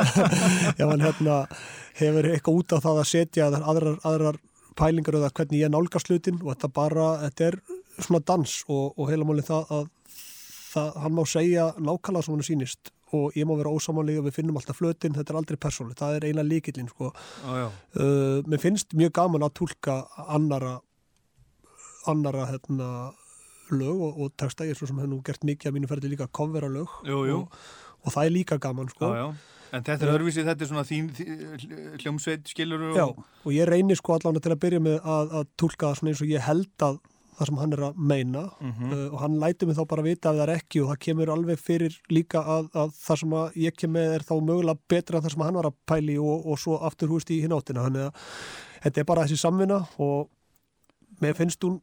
ef 0.81 0.85
hann 0.85 1.05
hérna 1.05 1.37
hefur 1.97 2.29
eitthvað 2.29 2.59
út 2.61 2.75
af 2.77 2.85
það 2.85 3.01
að 3.01 3.09
setja 3.09 3.49
aðrar, 3.49 3.99
aðrar 4.05 4.41
pælingar 4.79 5.19
eða 5.19 5.33
hvernig 5.37 5.63
ég 5.63 5.73
nálgast 5.73 6.11
hlutin 6.11 6.41
og 6.43 6.53
þetta 6.53 6.73
bara, 6.77 7.07
þetta 7.25 7.49
er 7.49 7.59
svona 8.07 8.23
dans 8.27 8.55
og, 8.69 8.95
og 8.99 9.11
heila 9.11 9.27
máli 9.29 9.45
það 9.47 9.71
að 9.77 9.85
það, 10.71 10.91
hann 11.05 11.15
má 11.19 11.23
segja 11.27 11.69
nákvæmlega 11.79 12.27
sem 12.27 12.35
hann 12.37 12.47
sýnist 12.47 12.93
og 13.17 13.35
ég 13.35 13.47
má 13.49 13.57
vera 13.59 13.73
ósamanlega 13.75 14.23
og 14.23 14.29
við 14.29 14.37
finnum 14.37 14.59
alltaf 14.61 14.79
flötin, 14.79 15.17
þetta 15.17 15.33
er 15.35 15.39
aldrei 15.41 15.59
persónulegt, 15.59 15.99
það 15.99 16.17
er 16.21 16.27
eiginlega 16.29 16.47
líkillin 16.47 16.91
sko. 16.93 17.09
Já. 17.43 17.65
uh, 17.99 18.39
mér 18.47 18.63
finnst 18.63 18.95
mjög 18.95 19.11
gaman 19.19 19.43
að 19.49 19.57
tólka 19.59 19.97
annara 20.31 20.77
annara 22.11 22.47
hérna, 22.53 22.91
lög 23.75 24.01
og, 24.07 24.21
og 24.25 24.33
texta 24.41 24.65
ég 24.67 24.75
er 24.75 24.79
svo 24.79 24.89
sem 24.89 24.99
hef 25.03 25.11
nú 25.11 25.21
gert 25.27 25.43
mikið 25.47 25.71
að 25.71 25.77
mínu 25.77 25.91
ferði 25.91 26.11
líka 26.15 26.27
covera 26.35 26.71
lög 26.71 26.91
Jú, 27.07 27.21
jú. 27.29 27.41
Og, 27.43 27.59
og 28.07 28.15
það 28.15 28.29
er 28.29 28.35
líka 28.35 28.59
gaman 28.63 28.89
sko. 28.95 29.11
Já, 29.11 29.25
já. 29.25 29.57
En 29.71 29.85
þetta 29.87 30.03
er 30.07 30.11
öðruvísi, 30.17 30.43
þetta 30.43 30.65
er 30.65 30.69
svona 30.73 30.83
þín 30.89 31.11
þí- 31.15 31.99
hljómsveit 32.03 32.49
skilur 32.51 32.89
og... 32.89 32.97
Já, 32.99 33.05
og 33.47 33.53
ég 33.55 33.69
reynir 33.71 33.99
sko 34.01 34.17
allan 34.17 34.41
til 34.43 34.51
að 34.51 34.63
byrja 34.65 34.81
með 34.83 34.97
að, 35.07 35.35
að 35.39 35.45
tólka 35.63 35.91
það 35.93 36.01
svona 36.01 36.11
eins 36.15 36.23
og 36.25 36.33
ég 36.33 36.43
held 36.43 36.87
að 36.89 36.97
það 37.41 37.49
sem 37.49 37.61
hann 37.61 37.75
er 37.75 37.83
að 37.87 38.01
meina 38.11 38.43
uh, 38.53 38.97
og 39.09 39.19
hann 39.23 39.39
lætur 39.41 39.71
mig 39.71 39.79
þá 39.79 39.85
bara 39.89 40.05
vita 40.05 40.31
ef 40.31 40.39
það 40.39 40.43
er 40.45 40.53
ekki 40.59 40.83
og 40.83 40.91
það 40.91 40.99
kemur 41.07 41.33
alveg 41.35 41.61
fyrir 41.61 41.97
líka 42.13 42.43
að, 42.57 42.69
að 42.77 42.97
það 43.01 43.21
sem 43.23 43.37
að 43.41 43.61
ég 43.65 43.79
kem 43.81 43.95
með 43.97 44.17
er 44.17 44.27
þá 44.29 44.35
mögulega 44.37 44.93
betra 44.93 45.19
en 45.19 45.25
það 45.25 45.35
sem 45.35 45.45
hann 45.47 45.61
var 45.61 45.71
að 45.71 45.79
pæli 45.89 46.17
og, 46.21 46.45
og 46.45 46.61
svo 46.61 46.81
aftur 46.91 47.13
húst 47.15 47.33
í 47.33 47.41
hinn 47.45 47.55
áttina 47.57 47.87
þannig 47.87 48.11
að 48.11 48.27
þetta 48.85 49.03
er 49.03 49.09
bara 49.13 49.25
þessi 49.25 49.41
samvinna 49.41 49.81
og 50.05 50.29
mér 51.25 51.39
finnst 51.39 51.65
hún 51.65 51.81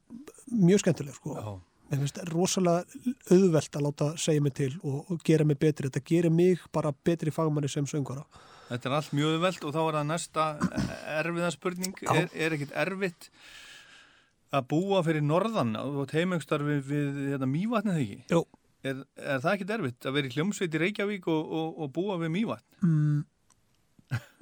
mjög 0.47 0.83
skemmtileg 0.83 1.17
sko. 1.17 1.33
Já. 1.37 1.49
mér 1.91 2.03
finnst 2.03 2.21
rosalega 2.33 3.01
auðvelt 3.33 3.79
að 3.79 3.87
láta 3.87 4.11
segja 4.21 4.43
mig 4.43 4.53
til 4.57 4.73
og, 4.83 4.99
og 5.09 5.25
gera 5.25 5.47
mig 5.47 5.57
betri 5.61 5.89
þetta 5.89 6.05
gerir 6.05 6.33
mig 6.33 6.61
bara 6.73 6.93
betri 6.93 7.33
fagmanni 7.33 7.71
sem 7.71 7.89
söngvara 7.89 8.27
Þetta 8.67 8.89
er 8.89 8.93
allt 8.97 9.13
mjög 9.15 9.37
veld 9.39 9.63
og 9.63 9.71
þá 9.71 9.79
er 9.79 9.95
það 9.95 10.07
næsta 10.09 10.45
erfiða 11.21 11.51
spurning. 11.55 11.93
Er, 12.11 12.25
er 12.35 12.55
ekkit 12.57 12.73
erfitt 12.75 13.29
að 14.55 14.67
búa 14.71 15.01
fyrir 15.03 15.23
norðan 15.25 15.73
og 15.79 16.05
teimengstarfi 16.11 16.77
við 16.87 17.17
hérna, 17.33 17.49
mývatnið 17.51 17.97
þegar 17.97 18.05
ekki? 18.05 18.19
Jú. 18.31 18.43
Er, 18.87 18.99
er 19.19 19.41
það 19.43 19.53
ekkit 19.57 19.71
erfitt 19.75 20.05
að 20.07 20.13
vera 20.15 20.29
í 20.29 20.35
hljómsveit 20.37 20.75
í 20.77 20.79
Reykjavík 20.83 21.25
og, 21.33 21.49
og, 21.59 21.79
og 21.83 21.89
búa 21.95 22.15
við 22.21 22.29
mývatn? 22.37 22.67
mm, 22.85 23.23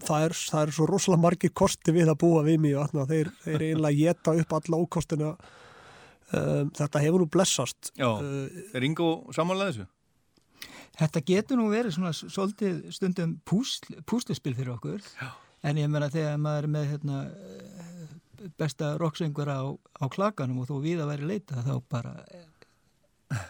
það, 0.05 0.25
er, 0.27 0.35
það 0.51 0.61
er 0.67 0.73
svo 0.75 0.87
rosalega 0.91 1.23
margir 1.23 1.53
kosti 1.55 1.93
við 1.95 2.11
að 2.11 2.19
búa 2.21 2.43
við 2.45 2.59
mig 2.61 2.75
vatna 2.77 3.05
þeir, 3.09 3.31
þeir 3.45 3.63
eiginlega 3.69 4.01
geta 4.03 4.35
upp 4.43 4.53
alla 4.59 4.81
ókostina 4.83 5.31
um, 5.33 6.69
þetta 6.77 7.01
hefur 7.05 7.23
nú 7.23 7.29
blessast 7.31 7.89
Já. 7.97 8.09
uh, 8.11 8.75
Er 8.75 8.85
Ingo 8.85 9.09
samanlega 9.33 9.71
þessu? 9.73 9.87
Þetta 10.95 11.23
getur 11.27 11.59
nú 11.59 11.65
verið 11.73 11.95
svona 11.97 12.13
svolítið 12.15 12.77
stundum 12.95 13.33
púsl, 13.47 13.97
púsluspil 14.07 14.53
fyrir 14.55 14.75
okkur 14.77 15.01
Já. 15.01 15.31
en 15.67 15.79
ég 15.81 15.89
meina 15.91 16.11
þegar 16.13 16.37
maður 16.39 16.67
er 16.69 16.73
með 16.75 16.85
hérna, 16.93 17.17
besta 18.59 18.93
rocksöngur 19.01 19.49
á, 19.51 19.61
á 19.73 20.05
klakanum 20.11 20.61
og 20.63 20.69
þó 20.69 20.75
við 20.83 21.01
að 21.03 21.11
væri 21.13 21.29
leita 21.33 21.63
þá 21.65 21.73
bara 21.89 22.15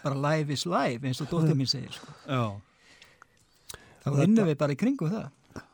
bara 0.02 0.16
live 0.30 0.52
is 0.56 0.64
live 0.66 1.04
eins 1.06 1.20
og 1.20 1.28
dóttir 1.30 1.56
mín 1.58 1.68
segir 1.68 1.92
sko. 1.92 2.12
Já. 2.26 2.44
þá 4.04 4.08
vinnum 4.22 4.46
við 4.48 4.56
bara 4.60 4.72
í 4.76 4.78
kringum 4.80 5.10
það 5.12 5.26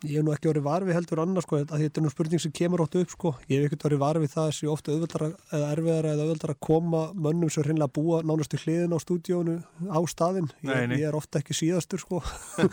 ég 0.07 0.15
hef 0.21 0.23
nú 0.23 0.31
ekki 0.31 0.47
orðið 0.47 0.63
varfið 0.67 0.95
heldur 0.95 1.21
annars 1.25 1.43
sko, 1.47 1.59
þetta 1.67 1.99
er 1.99 2.05
nú 2.05 2.11
spurning 2.13 2.39
sem 2.43 2.53
kemur 2.55 2.85
óttu 2.85 3.01
upp 3.03 3.11
sko. 3.11 3.33
ég 3.51 3.59
hef 3.65 3.67
ekkert 3.71 3.87
orðið 3.89 4.03
varfið 4.05 4.31
það 4.35 4.47
að 4.51 4.55
sé 4.59 4.69
ofta 4.71 4.93
auðveldara 4.95 5.29
eða 5.59 5.71
erfiðara 5.75 6.13
eða 6.15 6.27
auðveldara 6.27 6.55
að 6.55 6.61
koma 6.69 7.01
mönnum 7.27 7.51
sem 7.51 7.65
hreinlega 7.67 7.95
búa 7.99 8.21
nánastu 8.23 8.61
hliðin 8.63 8.95
á 8.95 8.99
stúdíónu 9.03 9.57
á 9.91 9.99
staðinn, 10.07 10.49
Nei, 10.63 10.71
ég, 10.77 10.87
nei. 10.93 10.97
ég 11.03 11.09
er 11.11 11.19
ofta 11.19 11.43
ekki 11.43 11.57
síðastur 11.59 12.03
sko. 12.05 12.23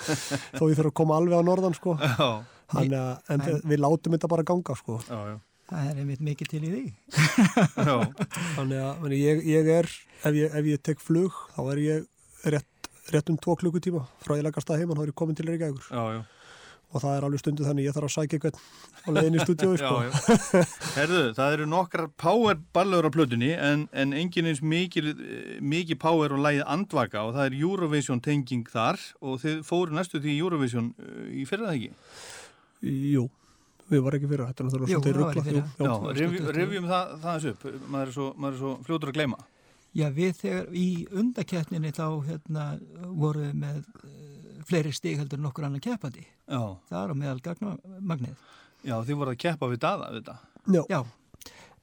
þó 0.59 0.63
ég 0.69 0.77
þurf 0.77 0.91
að 0.91 0.97
koma 1.01 1.17
alveg 1.17 1.41
á 1.41 1.43
norðan 1.49 1.77
sko. 1.77 1.97
Já. 1.97 2.29
Þannig 2.69 2.99
að 3.01 3.33
en 3.33 3.41
En- 3.49 3.61
við 3.73 3.81
látum 3.81 4.13
þetta 4.13 4.29
bara 4.29 4.45
ganga 4.45 4.75
sko. 4.77 4.99
Já, 5.09 5.17
já. 5.33 5.37
Það 5.69 5.89
er 5.91 6.01
einmitt 6.03 6.23
mikið 6.25 6.51
til 6.55 6.63
í 6.65 6.71
því 6.73 6.83
Já. 7.85 7.95
þannig 8.57 8.81
að 8.85 9.15
ég, 9.19 9.43
ég 9.53 9.69
er 9.79 9.89
ef 10.25 10.33
ég, 10.35 10.49
ef 10.59 10.71
ég 10.73 10.81
tek 10.89 11.03
flug 11.03 11.35
þá 11.55 11.61
er 11.75 11.83
ég 11.85 12.09
rétt, 12.55 12.91
rétt 13.13 13.29
um 13.33 13.37
tvo 13.41 13.55
klukkutíma 13.59 14.03
frá 14.25 14.37
ég 14.39 14.45
leggast 14.47 14.69
að 14.73 14.81
heimann, 14.83 14.99
þá 14.99 15.05
er 15.07 15.13
ég 15.13 15.17
komin 15.21 15.37
til 15.37 15.47
Reykjavíkur 15.49 15.89
Já, 15.93 16.03
já. 16.17 16.21
og 16.89 17.03
það 17.03 17.15
er 17.19 17.27
alveg 17.27 17.43
stundu 17.43 17.67
þannig 17.67 17.85
ég 17.89 17.95
þarf 17.97 18.09
að 18.09 18.15
sækja 18.15 18.39
eitthvað 18.39 18.61
á 18.99 19.09
leiðin 19.15 19.37
í 19.37 19.43
stúdíói 19.45 19.77
sko. 19.79 19.97
Já, 20.03 20.09
já. 20.09 20.63
Herðu, 20.97 21.19
það 21.37 21.53
eru 21.55 21.67
nokkrar 21.71 22.09
power 22.19 22.57
ballur 22.75 23.07
á 23.07 23.11
plötunni 23.13 23.51
en, 23.55 23.85
en 23.93 24.15
engin 24.17 24.49
eins 24.49 24.59
mikið, 24.65 25.11
mikið 25.61 25.99
power 26.01 26.33
og 26.35 26.41
lægið 26.43 26.65
andvaka 26.65 27.23
og 27.27 27.35
það 27.37 27.45
er 27.51 27.59
Eurovision 27.61 28.19
tenging 28.25 28.65
þar 28.73 28.99
og 29.21 29.37
þið 29.45 29.61
fóru 29.69 29.95
næstu 29.95 30.19
því 30.25 30.35
Eurovision 30.41 30.91
uh, 30.97 31.23
í 31.31 31.45
fyrra 31.49 31.69
það 31.69 31.77
ekki? 31.79 31.93
Jú, 33.13 33.23
við 33.89 34.03
varum 34.05 34.19
ekki 34.19 34.29
fyrir 34.31 34.49
þetta 34.49 34.63
er 34.63 34.67
náttúrulega 34.67 34.91
Jú, 34.91 34.99
svolítið 35.03 35.19
það 35.79 36.23
jú. 36.23 36.51
revjum, 36.55 36.89
það, 36.89 37.13
það 37.23 37.37
þessu 37.37 37.53
upp, 37.53 37.85
maður 37.85 38.11
er, 38.11 38.13
svo, 38.17 38.27
maður 38.35 38.53
er 38.53 38.61
svo 38.61 38.73
fljótur 38.87 39.11
að 39.11 39.17
gleyma. 39.19 39.39
Já, 39.97 40.05
við 40.13 40.33
þegar 40.37 40.67
í 40.77 40.87
undakeppninni 41.17 41.91
þá 41.97 42.05
hérna, 42.27 42.65
vorum 43.17 43.47
við 43.47 43.55
með 43.63 43.79
uh, 43.81 44.59
fleiri 44.69 44.91
stig 44.93 45.17
heldur 45.17 45.39
en 45.39 45.47
nokkur 45.47 45.65
annan 45.65 45.83
keppandi. 45.83 46.25
Já, 46.45 46.61
Það 46.91 46.99
er 47.01 47.13
á 47.13 47.15
meðal 47.23 47.39
gagnamagnið. 47.47 48.43
já 48.85 48.95
þið 49.07 49.23
voru 49.23 49.33
að 49.33 49.41
keppa 49.45 49.71
við 49.71 49.81
daða 49.85 50.11
við 50.13 50.21
þetta. 50.21 50.35
Já. 50.69 50.83
Já, 50.93 50.99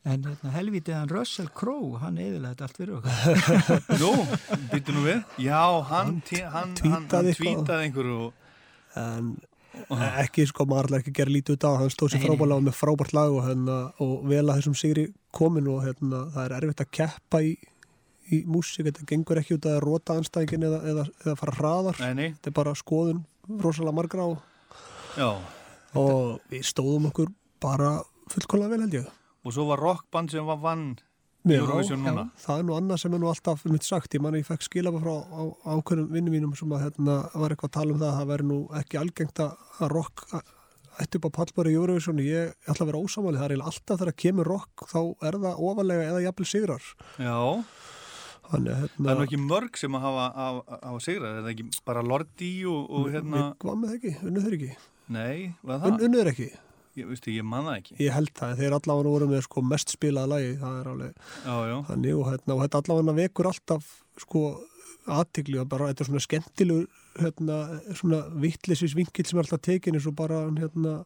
en 0.07 0.29
hérna, 0.31 0.53
helvitiðan 0.55 1.11
Russell 1.11 1.51
Crowe, 1.51 1.99
hann 2.05 2.21
þetta 2.55 2.69
allt 2.69 2.79
fyrir 2.79 2.95
okkur. 3.01 3.11
Nú, 4.03 4.13
býttu 4.71 4.95
nú 4.95 5.03
við. 5.09 5.27
Já, 5.43 5.65
hann, 5.91 6.21
hann, 6.31 6.77
hann, 6.87 7.11
hann, 7.11 7.33
tweetaði 7.35 7.89
einhverju 7.89 8.21
og... 8.29 8.43
en 8.97 9.35
ekki 10.25 10.47
sko, 10.51 10.67
maður 10.69 10.91
ætlar 10.91 11.05
ekki 11.05 11.15
gera 11.17 11.35
lítið 11.35 11.57
út 11.57 11.67
á 11.69 11.71
hann 11.83 11.93
stóð 11.93 12.13
sér 12.13 12.23
nei. 12.23 12.27
frábælega 12.29 12.67
með 12.67 12.77
frábært 12.79 13.15
lag 13.17 13.35
og, 13.35 13.43
hérna, 13.47 13.79
og 14.03 14.27
vel 14.31 14.45
að 14.45 14.61
þessum 14.61 14.77
sigri 14.79 15.07
komin 15.37 15.71
og 15.73 15.85
hérna, 15.87 16.25
það 16.35 16.45
er 16.45 16.57
erfitt 16.59 16.85
að 16.85 16.93
keppa 16.99 17.43
í, 17.45 17.53
í 18.33 18.43
músík, 18.51 18.89
þetta 18.89 19.09
gengur 19.13 19.41
ekki 19.43 19.59
út 19.59 19.69
að 19.71 19.81
róta 19.85 20.19
anstæðingin 20.21 20.69
eða, 20.71 20.83
eða, 20.93 21.07
eða 21.25 21.37
fara 21.43 21.57
hraðar 21.61 22.03
Nei, 22.03 22.13
nei, 22.19 22.29
þetta 22.37 22.53
er 22.53 22.59
bara 22.61 22.77
skoðun 22.79 23.23
rosalega 23.63 23.99
margra 24.01 24.31
og, 24.33 24.41
já. 25.15 25.31
og 25.95 26.41
við 26.51 26.67
stóðum 26.67 27.11
okkur 27.13 27.31
bara 27.63 27.99
fullkomlega 28.33 28.75
vel 28.75 28.85
held 28.87 28.99
ég 29.03 29.15
Og 29.47 29.55
svo 29.55 29.69
var 29.69 29.79
rockband 29.79 30.33
sem 30.33 30.43
var 30.43 30.59
vann 30.59 30.97
Já, 31.47 31.63
núna. 31.95 32.25
það 32.43 32.59
er 32.59 32.67
nú 32.67 32.75
annað 32.77 33.01
sem 33.03 33.15
er 33.15 33.21
nú 33.23 33.29
alltaf 33.31 33.65
mitt 33.71 33.87
sagt, 33.87 34.15
ég 34.17 34.23
man 34.25 34.35
að 34.35 34.43
ég 34.43 34.49
fekk 34.49 34.67
skilaba 34.67 34.99
frá 35.03 35.15
ákveðnum 35.77 36.09
vinnum 36.17 36.35
mínum 36.35 36.55
sem 36.59 36.73
að 36.75 36.87
hérna 36.89 37.17
var 37.35 37.55
eitthvað 37.55 37.71
að 37.71 37.77
tala 37.79 37.95
um 37.95 38.01
það 38.03 38.09
að 38.11 38.17
það 38.21 38.31
væri 38.33 38.47
nú 38.51 38.59
ekki 38.81 39.01
algengt 39.03 39.43
að 39.45 39.91
rock 39.93 40.25
ætti 40.97 41.21
upp 41.21 41.29
á 41.29 41.37
pallböru 41.39 41.71
í 41.73 41.77
Eurovision. 41.77 42.23
Ég 42.25 42.55
ætla 42.67 42.87
að 42.87 42.91
vera 42.91 43.03
ósamáli, 43.05 43.41
það 43.41 43.55
er 43.55 43.65
alltaf 43.69 44.01
þegar 44.01 44.17
kemur 44.25 44.51
rock 44.51 44.87
þá 44.91 45.01
er 45.29 45.39
það 45.45 45.63
ofalega 45.71 46.09
eða 46.11 46.23
jafnvel 46.25 46.49
sigrar. 46.51 46.91
Já, 47.21 47.39
þannig 48.51 48.73
að 48.73 48.83
það 48.83 48.87
er 48.87 48.93
hérna 48.97 49.17
nú 49.21 49.27
ekki 49.27 49.41
mörg 49.45 49.81
sem 49.81 49.99
að 49.99 50.07
hafa, 50.07 50.27
hafa, 50.41 50.79
hafa 50.83 51.03
sigrað, 51.07 51.33
er 51.39 51.45
það 51.47 51.53
ekki 51.55 51.69
bara 51.91 52.05
Lordi 52.07 52.53
og, 52.71 52.81
og 52.91 53.11
hérna... 53.13 53.43
hvað 53.63 53.81
með 53.83 53.93
það 53.93 53.99
ekki, 54.01 54.15
unnuð 54.31 54.47
þeir 54.49 54.59
ekki? 54.61 54.71
Nei, 55.17 55.37
var 55.63 55.77
Un, 55.77 55.83
það? 55.85 56.07
unnuð 56.09 56.23
þeir 56.23 56.33
ekki, 56.33 56.49
Ég, 56.97 57.05
veistu, 57.11 57.33
ég 57.35 57.45
man 57.45 57.67
það 57.69 57.79
ekki. 57.81 57.97
ég 58.01 58.15
held 58.17 58.31
það 58.39 58.53
en 58.53 58.61
þeir 58.63 58.77
allavega 58.79 59.13
voru 59.17 59.27
með 59.29 59.43
sko 59.45 59.63
mest 59.69 59.93
spilaða 59.93 60.33
lagi 60.33 60.55
það 60.63 60.79
er 60.81 60.87
alveg 60.95 61.19
Já, 61.45 61.57
já, 61.69 61.77
Þannig 61.91 62.15
og, 62.17 62.25
hérna, 62.31 62.55
og 62.55 62.63
þetta 62.65 62.81
allavega 62.83 63.17
vekur 63.21 63.51
alltaf 63.51 63.91
sko 64.23 64.45
aðtigli 65.17 65.61
og 65.63 65.69
bara 65.71 65.91
þetta 65.91 66.03
er 66.03 66.09
svona 66.11 66.25
skemmtilegur 66.25 66.87
hérna, 67.21 67.59
svona 67.99 68.23
vittlisins 68.43 68.97
vinkill 68.97 69.29
sem 69.29 69.39
er 69.39 69.45
alltaf 69.47 69.63
tekin 69.69 69.99
eins 69.99 70.09
og 70.09 70.17
bara 70.19 70.41
hérna, 70.57 70.97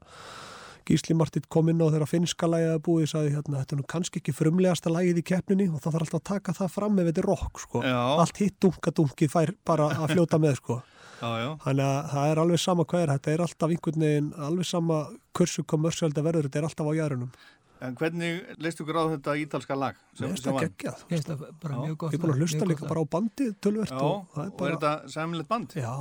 Gísli 0.88 1.14
Martit 1.14 1.44
kom 1.52 1.68
inn 1.70 1.82
á 1.82 1.86
þeirra 1.92 2.08
finska 2.08 2.48
lagið 2.50 2.72
að 2.72 2.80
búið 2.86 3.10
sagði 3.12 3.34
hérna, 3.34 3.60
þetta 3.60 3.76
er 3.76 3.80
nú 3.82 3.88
kannski 3.90 4.22
ekki 4.22 4.34
frumlegasta 4.34 4.90
lagið 4.90 5.20
í 5.20 5.26
keppninni 5.28 5.68
og 5.68 5.82
það 5.82 5.98
þarf 5.98 6.06
alltaf 6.06 6.20
að 6.22 6.28
taka 6.30 6.54
það 6.56 6.72
fram 6.78 6.96
ef 7.02 7.10
þetta 7.10 7.22
er 7.22 7.28
rock 7.28 7.60
sko. 7.62 7.82
Já. 7.84 8.00
allt 8.24 8.40
hitt 8.40 8.56
dunkadunkið 8.64 9.34
fær 9.34 9.52
bara 9.68 9.90
að 9.98 10.14
fljóta 10.14 10.40
með 10.42 10.56
sko. 10.62 10.80
Þannig 11.20 11.86
að 11.86 12.10
það 12.14 12.30
er 12.32 12.40
alveg 12.44 12.60
sama 12.64 12.84
hvað 12.90 13.02
er 13.06 13.12
þetta 13.14 13.32
er 13.36 13.42
alltaf 13.46 13.70
einhvern 13.74 14.04
veginn, 14.06 14.28
alveg 14.50 14.66
sama 14.68 14.98
kursu 15.36 15.64
kommersiálda 15.68 16.22
verður, 16.24 16.48
þetta 16.48 16.58
er 16.62 16.68
alltaf 16.70 16.86
á 16.90 16.94
jærunum 17.00 17.32
En 17.80 17.94
hvernig 17.96 18.42
leist 18.60 18.80
ykkur 18.82 18.96
á 19.00 19.04
þetta 19.08 19.34
ítalska 19.40 19.76
lag? 19.80 19.94
sem- 20.12 20.26
Mér 20.28 20.34
finnst 20.34 20.44
sem 20.44 20.52
það 20.52 20.64
geggjað 20.66 20.98
Ég 21.00 21.14
veist 21.14 21.28
það 21.30 21.44
bara 21.62 21.74
Já. 21.74 21.80
mjög 21.80 21.96
gott. 22.02 22.12
ég 22.12 22.18
er 22.18 22.20
búin 22.26 22.32
að 22.34 22.40
hlusta 22.42 22.66
líka 22.68 22.88
bara 22.90 23.00
á 23.00 23.06
bandið 23.14 23.54
tölvert 23.64 23.90
Já, 23.94 23.96
og 23.96 24.12
og 24.20 24.34
það 24.34 24.42
er 24.42 24.50
er 24.50 24.56
bara 24.58 24.74
þetta 24.76 25.08
sæmilegt 25.14 25.48
band? 25.48 25.68
Já, 25.80 25.94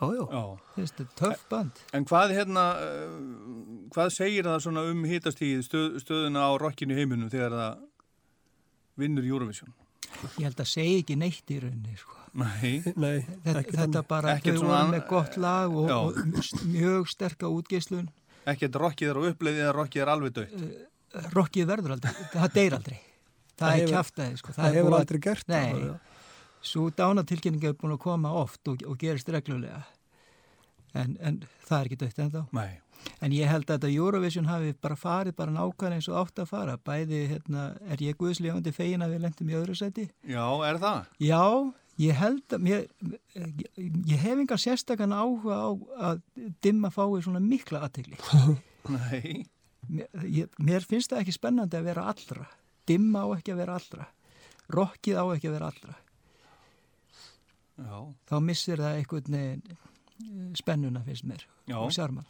já, 0.00 0.26
já. 0.28 0.58
Þetta 0.76 1.00
er 1.00 1.08
töff 1.16 1.48
band. 1.48 1.72
En 1.96 2.04
hvað 2.04 2.34
hérna, 2.36 2.64
uh, 2.84 3.88
hvað 3.96 4.10
segir 4.12 4.44
það 4.44 4.60
svona 4.66 4.84
um 4.92 5.02
hitastíð 5.04 5.64
stöð, 5.64 5.96
stöðuna 6.04 6.40
á 6.44 6.50
rockinu 6.60 6.92
í 6.92 6.96
heiminum 7.00 7.30
þegar 7.32 7.52
það 7.56 7.78
vinnur 9.00 9.24
Eurovision? 9.24 9.72
Ég 10.38 10.44
held 10.44 10.60
að 10.60 10.68
segja 10.68 10.98
ekki 11.02 11.16
neitt 11.20 11.50
í 11.54 11.58
rauninni, 11.62 11.96
sko. 12.00 12.16
Nei, 12.40 12.82
Nei, 12.94 13.24
Þetta, 13.44 13.58
ekki 13.64 13.76
þetta 13.76 14.02
bara, 14.06 14.34
þau 14.38 14.52
svona 14.56 14.76
voru 14.84 14.90
með 14.94 15.06
gott 15.10 15.36
lag 15.42 15.72
og, 15.74 15.90
og 15.90 16.18
mjög 16.70 17.08
sterka 17.10 17.48
útgeislun. 17.50 18.08
ekkert 18.46 18.76
rockið 18.80 19.10
er 19.10 19.18
á 19.18 19.22
uppleiði 19.30 19.62
eða 19.64 19.72
rockið 19.76 20.02
er 20.04 20.12
alveg 20.14 20.32
dött. 20.38 20.52
Rockið 21.34 21.66
verður 21.72 21.96
aldrei, 21.96 22.12
það 22.34 22.52
deyr 22.54 22.76
aldrei. 22.78 22.98
Það, 23.00 23.58
Það 23.60 23.72
er 23.72 23.80
hefur- 23.80 23.94
kjaftaði, 23.96 24.36
sko. 24.40 24.52
Það 24.56 24.68
hefur 24.74 24.86
búið 24.90 24.94
að- 24.94 25.00
aldrei 25.00 25.20
gert 25.26 25.48
Nei. 25.48 25.72
það. 25.72 25.98
Svo 26.70 26.90
dánatilkynninga 26.90 27.68
er 27.68 27.74
búin 27.80 27.92
að 27.96 27.98
koma 28.04 28.30
oft 28.32 28.68
og, 28.68 28.82
og 28.86 28.98
gerist 29.00 29.28
reglulega. 29.28 29.82
En, 30.94 31.16
en 31.20 31.42
það 31.68 31.80
er 31.80 31.88
ekki 31.90 31.98
dött 32.04 32.18
ennþá. 32.24 32.46
Nei. 32.52 32.80
En 33.20 33.34
ég 33.36 33.48
held 33.50 33.66
að 33.66 33.76
þetta 33.76 33.90
Eurovision 33.92 34.48
hafi 34.48 34.72
bara 34.80 34.96
farið 34.96 35.36
bara 35.36 35.52
nákvæmlega 35.54 35.98
eins 35.98 36.08
og 36.10 36.18
átt 36.22 36.40
að 36.42 36.50
fara. 36.50 36.76
Bæði, 36.88 37.20
hérna, 37.34 37.66
er 37.92 38.02
ég 38.04 38.18
guðslefandi 38.20 38.72
fegin 38.76 39.04
að 39.04 39.14
við 39.14 39.24
lendum 39.26 39.52
í 39.52 39.56
öðru 39.58 39.76
seti? 39.76 40.06
Já, 40.28 40.44
er 40.68 40.80
það? 40.80 41.10
Já, 41.24 41.42
ég 42.00 42.20
held 42.20 42.56
að 42.56 42.64
mér, 42.66 42.86
ég, 43.12 43.66
ég 44.08 44.24
hef 44.24 44.44
engar 44.44 44.62
sérstakann 44.62 45.16
áhuga 45.16 45.58
á 45.60 45.70
að 46.10 46.22
dimma 46.64 46.92
fái 46.94 47.20
svona 47.24 47.42
mikla 47.44 47.84
aðtegli. 47.88 48.20
Nei. 48.96 49.44
Mér, 49.90 50.48
mér 50.60 50.86
finnst 50.86 51.12
það 51.12 51.24
ekki 51.24 51.36
spennandi 51.36 51.76
að 51.76 51.90
vera 51.90 52.08
allra. 52.12 52.48
Dimma 52.88 53.26
á 53.26 53.28
ekki 53.36 53.52
að 53.52 53.62
vera 53.64 53.76
allra. 53.80 54.08
Rokkið 54.70 55.20
á 55.20 55.24
ekki 55.34 55.50
að 55.50 55.56
vera 55.58 55.70
allra. 55.74 55.98
Já. 57.80 57.96
Þá 58.28 58.36
missir 58.44 58.80
það 58.80 58.98
einhvern 58.98 59.36
veginn 59.36 59.78
spennuna 60.58 61.00
finnst 61.06 61.24
mér 61.24 61.44
Já. 61.68 61.76
og 61.78 61.92
sjarman. 61.92 62.24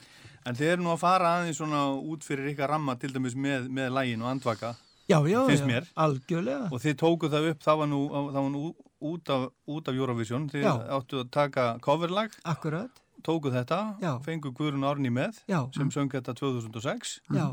En 0.46 0.54
þið 0.56 0.72
eru 0.74 0.82
nú 0.86 0.92
að 0.94 1.02
fara 1.02 1.34
aðeins 1.38 1.58
svona 1.60 1.82
út 2.00 2.24
fyrir 2.24 2.52
ykkar 2.54 2.70
ramma 2.72 2.94
til 2.96 3.12
dæmis 3.12 3.34
með, 3.36 3.68
með 3.68 3.90
lægin 3.92 4.22
og 4.24 4.30
andvaka. 4.34 4.74
Já, 5.10 5.18
já, 5.26 5.40
Finnst 5.48 5.64
já, 5.64 5.66
mér. 5.66 5.86
algjörlega. 5.96 6.68
og 6.72 6.80
þið 6.80 6.94
tókuð 7.02 7.30
það 7.34 7.48
upp, 7.50 7.62
það 7.66 7.78
var 7.80 7.88
nú, 7.90 8.00
það 8.14 8.36
var 8.40 8.50
nú 8.54 8.60
út, 9.00 9.30
af, 9.34 9.48
út 9.66 9.88
af 9.88 9.94
Eurovision, 9.98 10.48
þið 10.52 10.62
Já. 10.62 10.72
áttu 10.96 11.18
að 11.24 11.30
taka 11.34 11.64
coverlag, 11.82 12.30
Akkurat, 12.44 13.00
tókuð 13.26 13.56
þetta, 13.58 13.80
Já. 14.00 14.12
fengu 14.22 14.52
Guðrun 14.54 14.84
Árni 14.86 15.10
með, 15.10 15.40
já, 15.48 15.64
sem 15.74 15.90
söng 15.90 16.08
þetta 16.12 16.34
2006. 16.38 17.20
já. 17.34 17.48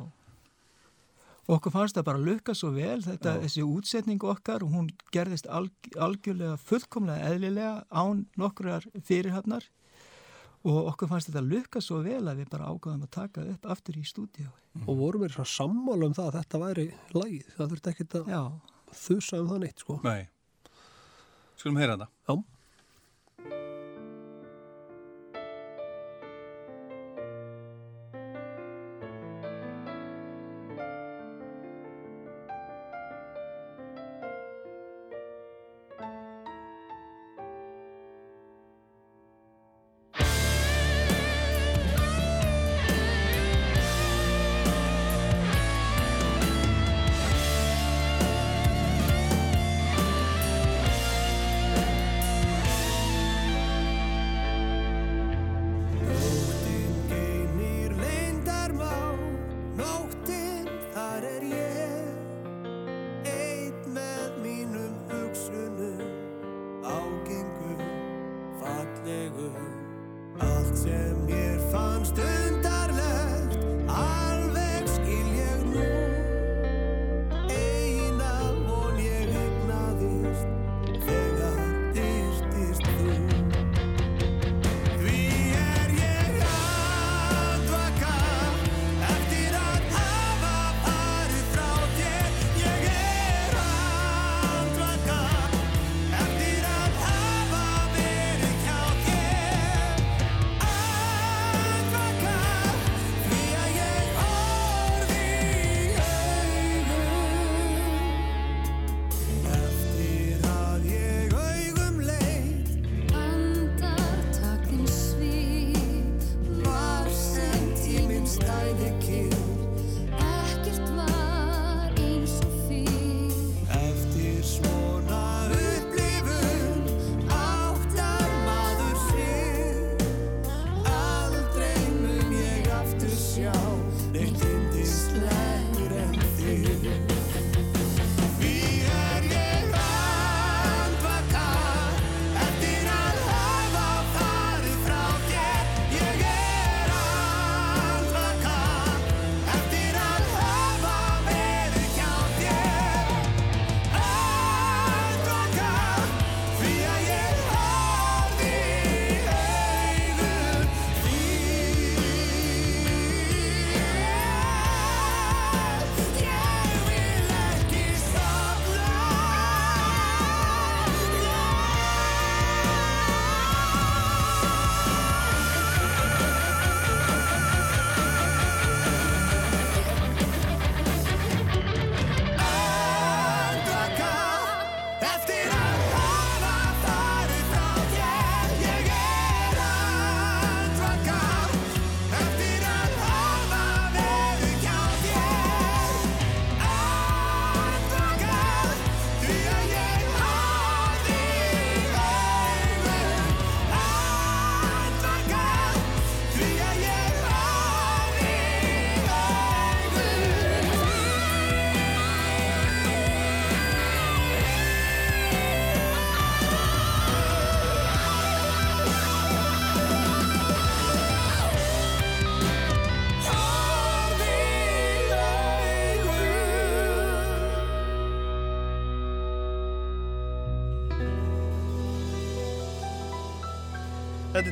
Okkur 1.47 1.71
fannst 1.71 1.95
það 1.95 2.03
bara 2.09 2.19
lukka 2.19 2.53
svo 2.53 2.73
vel, 2.75 2.99
þetta, 3.01 3.37
Já. 3.37 3.41
þessi 3.45 3.63
útsetning 3.63 4.19
okkar, 4.27 4.65
hún 4.67 4.89
gerðist 5.15 5.47
alg, 5.47 5.71
algjörlega 5.95 6.57
fullkomlega 6.59 7.29
eðlilega 7.31 7.85
án 7.89 8.25
nokkrar 8.37 8.83
fyrirhafnar 9.07 9.63
og 10.67 10.89
okkur 10.91 11.09
fannst 11.11 11.29
þetta 11.31 11.43
lukka 11.47 11.81
svo 11.83 12.01
vel 12.05 12.23
að 12.27 12.41
við 12.41 12.49
bara 12.53 12.67
ágáðum 12.71 13.05
að 13.07 13.13
taka 13.17 13.45
upp 13.53 13.69
aftur 13.73 13.99
í 13.99 14.03
stúdíu. 14.07 14.49
og 14.85 14.97
vorum 14.99 15.23
við 15.23 15.37
svona 15.37 15.53
sammála 15.53 16.09
um 16.09 16.17
það 16.17 16.27
að 16.27 16.37
þetta 16.39 16.61
væri 16.65 16.87
lagið, 17.15 17.47
það 17.55 17.71
þurfti 17.71 17.93
ekkert 17.93 18.17
að 18.19 18.29
Já, 18.35 18.41
þusa 19.05 19.41
um 19.41 19.49
það 19.53 19.63
neitt 19.63 19.85
sko 19.85 19.99
Nei. 20.03 20.27
Skulum 21.57 21.81
heyra 21.81 21.97
þetta. 21.97 22.11
Já. 22.27 23.73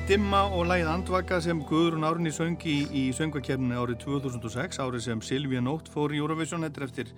Dimma 0.06 0.44
og 0.54 0.68
lægið 0.70 0.90
Andvaka 0.92 1.40
sem 1.42 1.64
Guðrún 1.66 2.06
Árni 2.06 2.30
söng 2.34 2.60
í, 2.70 2.76
í 2.94 3.04
söngvakefninu 3.18 3.74
árið 3.82 4.04
2006, 4.04 4.78
árið 4.84 5.02
sem 5.08 5.22
Silvía 5.26 5.64
Nótt 5.66 5.90
fór 5.90 6.14
í 6.14 6.20
Eurovision, 6.22 6.62
þetta 6.68 6.86
eftir 6.86 7.10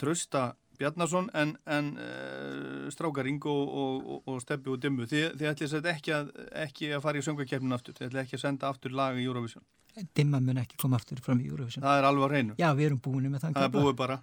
Trösta 0.00 0.46
Bjarnason 0.80 1.28
en, 1.36 1.52
en 1.68 1.90
uh, 2.00 2.88
Strákar 2.94 3.28
Ingo 3.28 3.52
og, 3.52 3.76
og, 4.16 4.22
og 4.32 4.40
Steppi 4.42 4.72
og 4.72 4.80
Dimmu, 4.80 5.04
þið, 5.10 5.26
þið 5.42 5.50
ætlið 5.52 5.90
ekki, 5.92 6.14
að- 6.16 6.32
ekki 6.64 6.90
að 6.96 7.04
fara 7.04 7.20
í 7.20 7.26
söngvakefninu 7.28 7.76
aftur, 7.76 7.98
þið 8.00 8.08
ætlið 8.08 8.24
ekki 8.24 8.38
að 8.40 8.44
senda 8.46 8.72
aftur 8.72 8.96
lag 8.96 9.20
í 9.20 9.28
Eurovision. 9.28 9.62
dimma 10.16 10.40
mun 10.40 10.56
ekki 10.64 10.80
koma 10.80 10.96
aftur 10.96 11.20
fram 11.20 11.44
í 11.44 11.50
Eurovision. 11.52 11.84
Það 11.84 11.98
er 12.00 12.08
alveg 12.08 12.24
á 12.24 12.28
hreinu, 12.32 12.54
Já, 12.56 12.70
við 12.80 12.86
erum 12.88 13.02
búin 13.04 13.28
með 13.28 13.44
þann 13.44 13.58
það 13.60 13.68
er 13.68 13.74
búið 13.76 13.96
bara. 14.00 14.22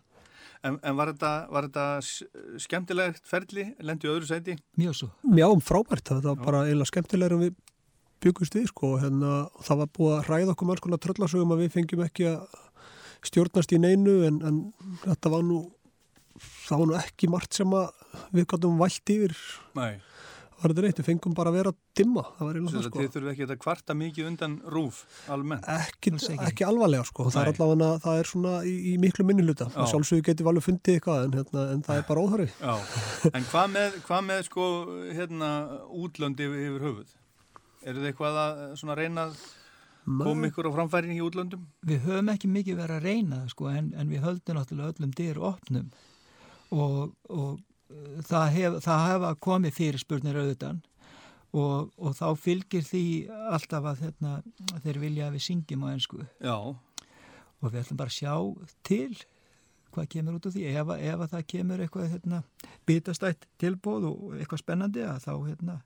En, 0.65 0.75
en 0.83 0.95
var 0.97 1.13
þetta, 1.13 1.29
var 1.53 1.69
þetta 1.69 2.59
skemmtilegt 2.65 3.21
ferli, 3.23 3.69
lendi 3.79 4.09
öðru 4.11 4.27
sæti? 4.27 4.57
Mjög 4.81 4.97
svo. 4.97 5.07
Já, 5.37 5.45
frábært, 5.63 6.09
þetta 6.09 6.33
var 6.33 6.41
bara 6.43 6.63
eiginlega 6.65 6.89
skemmtilegur 6.89 7.37
en 7.37 7.43
við 7.45 7.53
byggust 8.23 8.57
við 8.57 8.69
sko 8.71 8.95
og 8.95 9.03
hérna, 9.03 9.33
það 9.65 9.81
var 9.83 9.91
búið 9.97 10.15
að 10.17 10.29
ræða 10.33 10.53
okkur 10.55 10.69
manns 10.69 10.83
konar 10.85 11.01
tröllasögum 11.03 11.55
að 11.55 11.63
við 11.63 11.75
fengjum 11.77 12.05
ekki 12.05 12.29
að 12.33 12.59
stjórnast 13.29 13.75
í 13.75 13.81
neinu 13.81 14.19
en, 14.27 14.39
en 14.47 14.59
þetta 15.05 15.33
var 15.33 15.43
nú 15.47 15.63
það 16.39 16.83
var 16.83 16.87
nú 16.89 16.99
ekki 16.99 17.31
margt 17.31 17.57
sem 17.57 17.73
að 17.75 17.89
við 18.35 18.47
gáttum 18.53 18.79
vælt 18.79 19.11
yfir 19.15 19.35
Nei. 19.77 19.99
á 19.99 20.59
var 20.59 20.73
þetta 20.73 20.83
neitt, 20.83 20.99
við 20.99 21.07
fengum 21.07 21.35
bara 21.35 21.51
að 21.51 21.57
vera 21.59 21.71
dimma, 21.95 22.23
það 22.35 22.47
var 22.47 22.57
eiginlega 22.57 22.73
það 22.73 22.79
að 22.79 22.89
sko. 22.89 22.99
þið 22.99 23.13
þurfum 23.13 23.31
ekki 23.31 23.45
að 23.45 23.61
kvarta 23.63 23.95
mikið 23.99 24.29
undan 24.29 24.55
rúf 24.73 24.97
almennt. 25.31 25.69
Ekki, 25.71 26.13
ekki. 26.17 26.35
ekki 26.49 26.67
alvarlega 26.67 27.07
sko, 27.07 27.27
það 27.31 27.41
er 27.41 27.51
allavega, 27.53 27.91
það 28.03 28.19
er 28.23 28.31
svona 28.31 28.55
í, 28.67 28.73
í 28.91 28.95
miklu 28.99 29.25
minnuluta, 29.27 29.69
Já. 29.71 29.79
sjálfsögur 29.93 30.25
getum 30.27 30.47
við 30.47 30.51
alveg 30.53 30.67
fundið 30.67 30.97
eitthvað 30.99 31.23
en, 31.27 31.37
hérna, 31.39 31.65
en 31.75 31.85
það 31.87 32.01
er 32.01 32.05
bara 32.09 32.25
óþarfi. 32.25 32.49
En 33.31 33.47
hvað 33.53 33.71
með, 33.77 33.97
hvað 34.09 34.27
með 34.27 34.43
sko, 34.49 34.67
hérna, 35.15 35.53
útlönd 36.03 36.43
yfir, 36.43 36.67
yfir 36.67 36.87
höfuð? 36.89 37.15
Eru 37.85 38.01
þið 38.01 38.11
eitthvað 38.11 38.39
að 38.43 38.61
svona 38.81 38.97
reyna 38.99 39.29
að 39.29 39.39
koma 40.09 40.49
ykkur 40.49 40.69
á 40.69 40.75
framfærin 40.75 41.15
í 41.15 41.21
útlöndum? 41.23 41.63
Við 41.87 42.05
höfum 42.07 42.31
ekki 42.33 42.51
mikið 42.51 42.81
verið 42.81 42.99
að 42.99 43.07
reyna 43.07 43.39
sko, 43.51 43.69
en, 43.71 43.89
en 43.95 44.11
við 44.11 44.23
höldum 44.25 44.59
náttúrulega 44.59 44.93
öllum 44.95 45.15
dyr 45.15 45.41
opnum. 45.51 45.89
Og, 46.69 46.99
og 47.29 47.57
uh, 47.57 48.19
það, 48.27 48.45
hef, 48.57 48.77
það 48.85 49.07
hefa 49.07 49.33
komið 49.47 49.75
fyrirspurnir 49.79 50.39
auðvitaðan 50.41 50.83
og, 51.57 51.89
og 51.97 52.13
þá 52.13 52.27
fylgir 52.37 52.85
því 52.85 53.03
alltaf 53.49 53.87
að 53.89 54.05
hérna, 54.05 54.35
þeir 54.83 55.01
vilja 55.01 55.27
að 55.29 55.37
við 55.37 55.45
syngjum 55.47 55.85
á 55.85 55.87
ennsku 55.95 56.19
Já, 56.21 56.53
og 56.53 57.71
við 57.71 57.79
ætlum 57.81 57.99
bara 57.99 58.13
að 58.13 58.19
sjá 58.19 58.35
til 58.85 59.23
hvað 59.89 60.09
kemur 60.13 60.37
út 60.37 60.45
úr 60.45 60.53
því. 60.53 60.65
Ef, 60.69 60.91
ef 61.01 61.23
að 61.23 61.31
það 61.33 61.45
kemur 61.53 61.83
eitthvað 61.83 62.11
hérna, 62.13 62.41
bitastætt 62.87 63.47
tilbóð 63.61 64.09
og 64.11 64.35
eitthvað 64.37 64.61
spennandi 64.61 65.05
að 65.05 65.23
þá 65.25 65.31
hérna, 65.47 65.77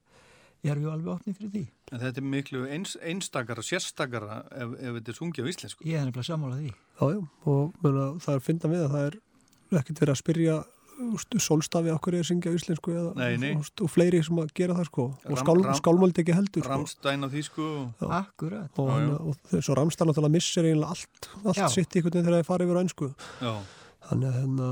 erum 0.72 0.84
við 0.86 0.92
alveg 0.94 1.14
opnið 1.18 1.38
fyrir 1.40 1.52
því. 1.54 1.64
en 1.92 2.00
þetta 2.00 2.22
er 2.22 2.28
miklu 2.34 2.62
eins, 2.72 2.94
einstakara, 3.04 3.62
sérstakara 3.68 4.38
ef, 4.52 4.70
ef 4.80 4.94
þetta 5.00 5.12
er 5.12 5.18
sungið 5.20 5.44
á 5.44 5.52
íslensku. 5.52 5.84
Ég 5.90 6.00
er 6.00 6.06
nefnilega 6.08 6.30
sammála 6.30 6.60
því. 6.62 6.70
Já, 6.72 7.06
já, 7.12 7.20
og 7.52 7.74
menna, 7.84 8.06
það 8.24 8.38
er 8.40 8.46
fyndan 8.48 8.72
við 8.74 8.86
að 8.86 8.94
það 8.96 9.10
er 9.10 9.20
ekkert 9.82 10.00
verið 10.04 10.14
að 10.14 10.22
spyrja 10.24 10.56
úst, 11.04 11.36
sólstafi 11.42 11.90
okkur 11.90 12.14
er 12.16 12.22
að 12.24 12.28
syngja 12.30 12.52
á 12.54 12.58
íslensku 12.58 12.94
eða, 12.94 13.12
Nei, 13.18 13.38
nei. 13.42 13.54
úst, 13.58 13.82
og 13.82 13.90
fleiri 13.90 14.20
sem 14.24 14.38
að 14.40 14.52
gera 14.56 14.76
það 14.78 14.88
sko 14.92 15.06
og 15.26 15.40
skál, 15.42 15.64
skálmöld 15.82 16.20
ekki 16.22 16.36
heldur 16.38 16.64
sko. 16.64 16.70
Ramstein 16.78 17.26
á 17.26 17.30
þýsku 17.34 17.66
og... 17.66 18.12
Akkurat. 18.14 18.70
og, 18.78 18.92
Já, 18.94 19.00
já. 19.02 19.10
já, 19.10 19.18
og 19.18 19.40
þess 19.50 19.72
að 19.74 19.78
Ramstein 19.82 20.08
náttúrulega 20.12 20.36
missir 20.38 20.68
eiginlega 20.70 20.94
allt, 20.94 21.30
allt 21.44 21.58
Já. 21.60 21.68
sitt 21.74 21.98
í 21.98 22.04
veginn 22.06 22.24
þegar 22.24 22.38
það 22.38 22.48
fara 22.52 22.68
yfir 22.70 22.78
á 22.80 22.84
ennsku 22.86 23.10
Já, 23.42 23.54
þannig 24.12 24.30
að 24.30 24.38
hérna 24.38 24.70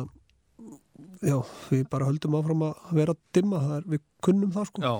já, 1.26 1.38
við 1.73 1.84
bara 1.91 2.07
höldum 2.11 2.38
áfram 2.39 2.63
að 2.69 2.93
vera 3.01 3.18
dimma, 3.35 3.61
er, 3.80 3.89
við 3.95 4.05
kunnum 4.26 4.53
það 4.55 4.69
sko 4.72 4.85
já. 4.85 4.93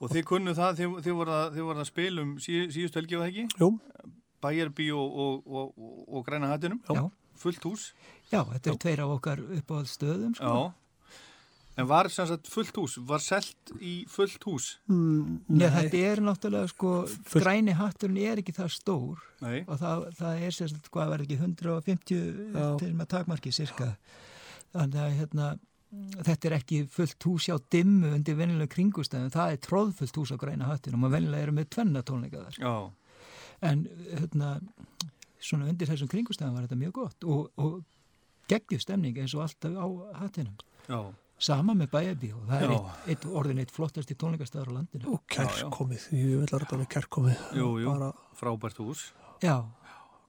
Og 0.00 0.10
þið 0.10 0.24
kunnu 0.28 0.54
það, 0.58 0.78
þið, 0.80 0.94
þið 1.06 1.18
voruð 1.20 1.36
að, 1.38 1.50
þið 1.54 1.66
voruð 1.68 1.82
að 1.84 1.90
spila 1.90 2.24
um 2.24 2.32
sí, 2.42 2.60
síðust 2.74 2.96
helgi, 2.98 3.18
það 3.20 3.28
ekki? 3.30 3.44
Jú, 3.62 3.68
Bæjarbí 4.44 4.88
og, 4.92 5.18
og, 5.24 5.44
og, 5.48 5.68
og, 5.80 6.00
og 6.18 6.24
Græna 6.26 6.50
hattinum. 6.52 6.80
Já. 6.90 7.04
Fullt 7.40 7.64
hús. 7.66 7.90
Já, 8.30 8.40
þetta 8.52 8.72
er 8.74 8.80
tveir 8.82 9.04
af 9.04 9.12
okkar 9.16 9.40
uppáhald 9.56 9.88
stöðum, 9.90 10.34
sko. 10.36 10.50
Já. 10.50 10.72
En 11.74 11.88
var 11.90 12.06
sem 12.12 12.26
sagt 12.30 12.46
fullt 12.46 12.76
hús, 12.78 12.92
var 13.02 13.18
selt 13.18 13.72
í 13.82 14.04
fullt 14.06 14.44
hús? 14.46 14.66
mm, 14.86 15.58
Já, 15.58 15.66
þetta 15.74 16.02
er 16.12 16.20
náttúrulega, 16.22 16.70
sko, 16.70 16.92
græni 17.34 17.74
hatturinn 17.74 18.20
er 18.22 18.42
ekki 18.44 18.54
það 18.54 18.68
stór 18.76 19.24
Nei. 19.42 19.64
og 19.66 19.80
það, 19.80 20.04
það 20.20 20.44
er 20.46 20.54
sérst, 20.54 20.90
hvað 20.94 21.10
verður 21.10 21.24
ekki, 21.26 21.38
150 21.40 22.20
Já. 22.54 22.68
til 22.78 22.92
með 22.94 23.10
takmarki, 23.16 23.50
cirka. 23.56 23.88
Þannig 24.74 25.02
að, 25.02 25.16
hérna, 25.18 25.48
þetta 26.24 26.48
er 26.50 26.56
ekki 26.58 26.82
fullt 26.90 27.26
hús 27.28 27.48
hjá 27.48 27.56
dimmu 27.72 28.12
undir 28.16 28.36
venjulega 28.38 28.70
kringustæðum, 28.74 29.32
það 29.34 29.54
er 29.56 29.62
tróðfullt 29.66 30.20
hús 30.20 30.32
á 30.34 30.36
græna 30.40 30.68
hattin 30.70 30.94
og 30.96 31.02
maður 31.04 31.16
venjulega 31.18 31.46
eru 31.48 31.56
með 31.56 31.68
tvenna 31.76 32.02
tónleika 32.06 32.44
þar. 32.44 32.60
Já. 32.60 32.74
En, 33.64 33.84
hérna, 34.12 34.52
svona 35.40 35.68
undir 35.70 35.88
þessum 35.90 36.10
kringustæðum 36.12 36.56
var 36.58 36.66
þetta 36.68 36.80
mjög 36.80 36.96
gott 37.00 37.26
og, 37.28 37.50
og 37.60 37.82
geggjur 38.50 38.82
stemning 38.82 39.18
eins 39.22 39.34
og 39.36 39.44
alltaf 39.46 39.76
á 39.78 39.86
hattinum. 40.22 40.56
Já. 40.88 41.00
Sama 41.44 41.74
með 41.74 41.90
bæjabí 41.90 42.28
og 42.36 42.44
það 42.48 42.62
er 42.62 42.72
eitt, 42.76 42.98
eitt 43.10 43.24
orðin 43.26 43.58
eitt 43.64 43.72
flottasti 43.74 44.14
tónleikastæður 44.16 44.70
á 44.70 44.76
landinu. 44.78 45.16
og 45.16 45.24
kærkomið, 45.34 46.04
ég 46.14 46.28
vil 46.30 46.44
að 46.46 46.52
þetta 46.62 46.78
er 46.78 46.90
kærkomið 46.94 47.40
Jú, 47.58 47.70
jú. 47.82 47.88
bara 47.90 48.12
Frábært 48.38 48.78
hús. 48.80 49.02
Já, 49.42 49.56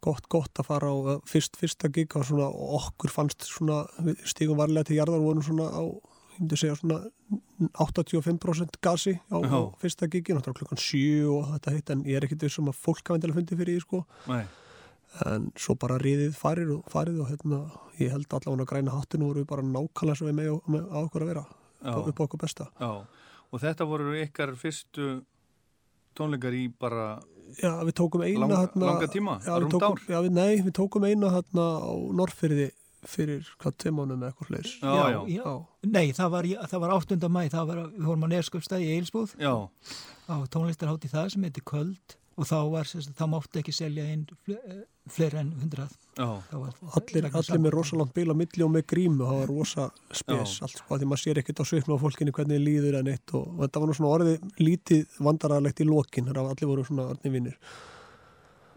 gott, 0.06 0.28
gott 0.32 0.62
að 0.62 0.68
fara 0.70 0.92
á 0.92 0.96
uh, 0.96 1.16
fyrst, 1.30 1.58
fyrsta 1.60 1.90
gig 1.94 2.14
og 2.16 2.26
svona, 2.30 2.48
okkur 2.80 3.12
fannst 3.14 3.48
svona, 3.50 3.82
stígum 4.30 4.60
varlega 4.62 4.88
til 4.92 5.00
jarðar 5.00 5.20
og 5.24 5.30
vorum 5.32 5.46
svona 5.46 5.68
á, 5.74 5.82
ég 6.36 6.42
myndi 6.44 6.60
segja 6.62 6.76
svona 6.80 7.02
85% 7.80 8.78
gasi 8.84 9.16
á, 9.32 9.38
á 9.40 9.48
Já. 9.48 9.60
fyrsta 9.82 10.08
gigi, 10.12 10.34
náttúrulega 10.36 10.60
klukkan 10.62 10.82
7 10.82 11.26
og 11.32 11.50
þetta 11.56 11.74
hitt, 11.76 11.90
en 11.94 12.04
ég 12.06 12.18
er 12.20 12.28
ekkit 12.28 12.46
vissum 12.48 12.70
að 12.72 12.80
fólk 12.86 13.02
hafa 13.08 13.18
endilega 13.20 13.40
fundið 13.40 13.62
fyrir 13.62 13.78
því, 13.78 13.84
sko, 13.86 14.02
Nei. 14.30 14.44
en 15.32 15.46
svo 15.58 15.76
bara 15.80 15.98
riðið 16.02 16.36
farið 16.40 16.74
og 16.78 16.90
farið 16.92 17.22
og 17.24 17.30
hérna, 17.32 17.60
ég 18.02 18.12
held 18.12 18.28
allavega 18.36 18.66
að 18.66 18.72
græna 18.74 18.96
hattinu 18.98 19.30
voru 19.32 19.46
bara 19.48 19.64
nákvæmlega 19.64 20.20
sem 20.20 20.28
við 20.28 20.38
með, 20.68 20.90
á 20.92 20.98
okkur 21.06 21.24
að 21.26 21.32
vera, 21.34 21.46
á- 21.48 21.86
Já. 21.86 21.96
upp 22.12 22.20
á 22.20 22.24
okkur 22.28 22.44
besta 22.46 22.68
Já. 22.80 22.92
Og 23.54 23.62
þetta 23.62 23.86
voru 23.88 24.16
ykkar 24.20 24.56
fyrstu 24.60 25.22
tónleikar 26.20 26.54
í 26.58 26.66
bara 26.80 27.06
Já, 27.56 27.70
við 27.88 27.94
tókum 27.96 28.24
eina 28.26 28.48
Lang- 28.48 28.56
hérna, 28.58 28.86
langa 28.90 29.08
tíma? 29.08 29.38
já, 29.46 29.54
við 29.64 29.70
tókum, 29.76 30.00
já, 30.10 30.18
við, 30.26 30.32
Nei, 30.36 30.56
við 30.66 30.74
tókum 30.76 31.06
eina 31.08 31.30
hérna 31.32 31.66
á 31.80 31.94
Norrfyrði 32.20 32.72
fyrir 33.06 33.46
hvað 33.62 33.76
tveimánum 33.84 34.24
eða 34.26 34.32
eitthvað 34.34 34.50
fleis 34.50 34.72
Já, 34.82 34.94
já. 35.14 35.20
já. 35.30 35.54
Nei, 35.86 36.08
það 36.18 36.30
var, 36.34 36.48
það 36.74 36.80
var 36.84 36.94
8. 36.98 37.30
mæ, 37.30 37.42
það 37.54 37.68
var, 37.70 37.82
við 37.94 38.06
vorum 38.10 38.26
á 38.26 38.30
Nerskjöpstæði 38.34 38.88
í 38.90 38.96
Eilsbúð 38.98 39.36
á 39.46 40.36
tónlistarhátti 40.50 41.12
það 41.14 41.30
sem 41.36 41.46
heitir 41.46 41.64
Köld 41.70 42.16
og 42.36 42.44
þá 42.50 42.56
var, 42.72 42.84
sérst, 42.90 43.14
það 43.16 43.30
mátti 43.32 43.60
ekki 43.62 43.72
selja 43.74 44.04
inn 44.12 44.26
fleiri 45.08 45.38
en 45.40 45.52
100. 45.62 45.86
Já. 46.18 46.26
Það 46.50 46.60
var, 46.64 46.74
allir, 47.00 47.28
allir 47.32 47.60
með 47.64 47.74
rosalant 47.78 48.14
bíl 48.16 48.28
á 48.28 48.36
milli 48.36 48.64
og 48.66 48.72
með 48.74 48.86
grímu, 48.92 49.24
það 49.24 49.40
var 49.40 49.48
rosa 49.54 49.86
spes 50.12 50.56
allt 50.66 50.78
sko, 50.82 50.98
því 51.00 51.08
maður 51.12 51.22
sér 51.24 51.40
ekkert 51.42 51.62
á 51.62 51.66
svipna 51.70 51.96
á 51.96 52.04
fólkinu 52.04 52.34
hvernig 52.36 52.58
þið 52.60 52.66
líður 52.66 52.98
en 53.00 53.12
eitt 53.14 53.34
og, 53.38 53.48
og 53.56 53.62
þetta 53.64 53.80
var 53.84 53.88
nú 53.92 53.98
svona 54.00 54.14
orðið 54.18 54.48
lítið 54.60 55.20
vandararlegt 55.30 55.80
í 55.80 55.88
lokin, 55.88 56.26
þegar 56.32 56.50
allir 56.52 56.72
voru 56.74 56.86
svona 56.90 57.08
orðni 57.14 57.32
vinnir, 57.38 57.58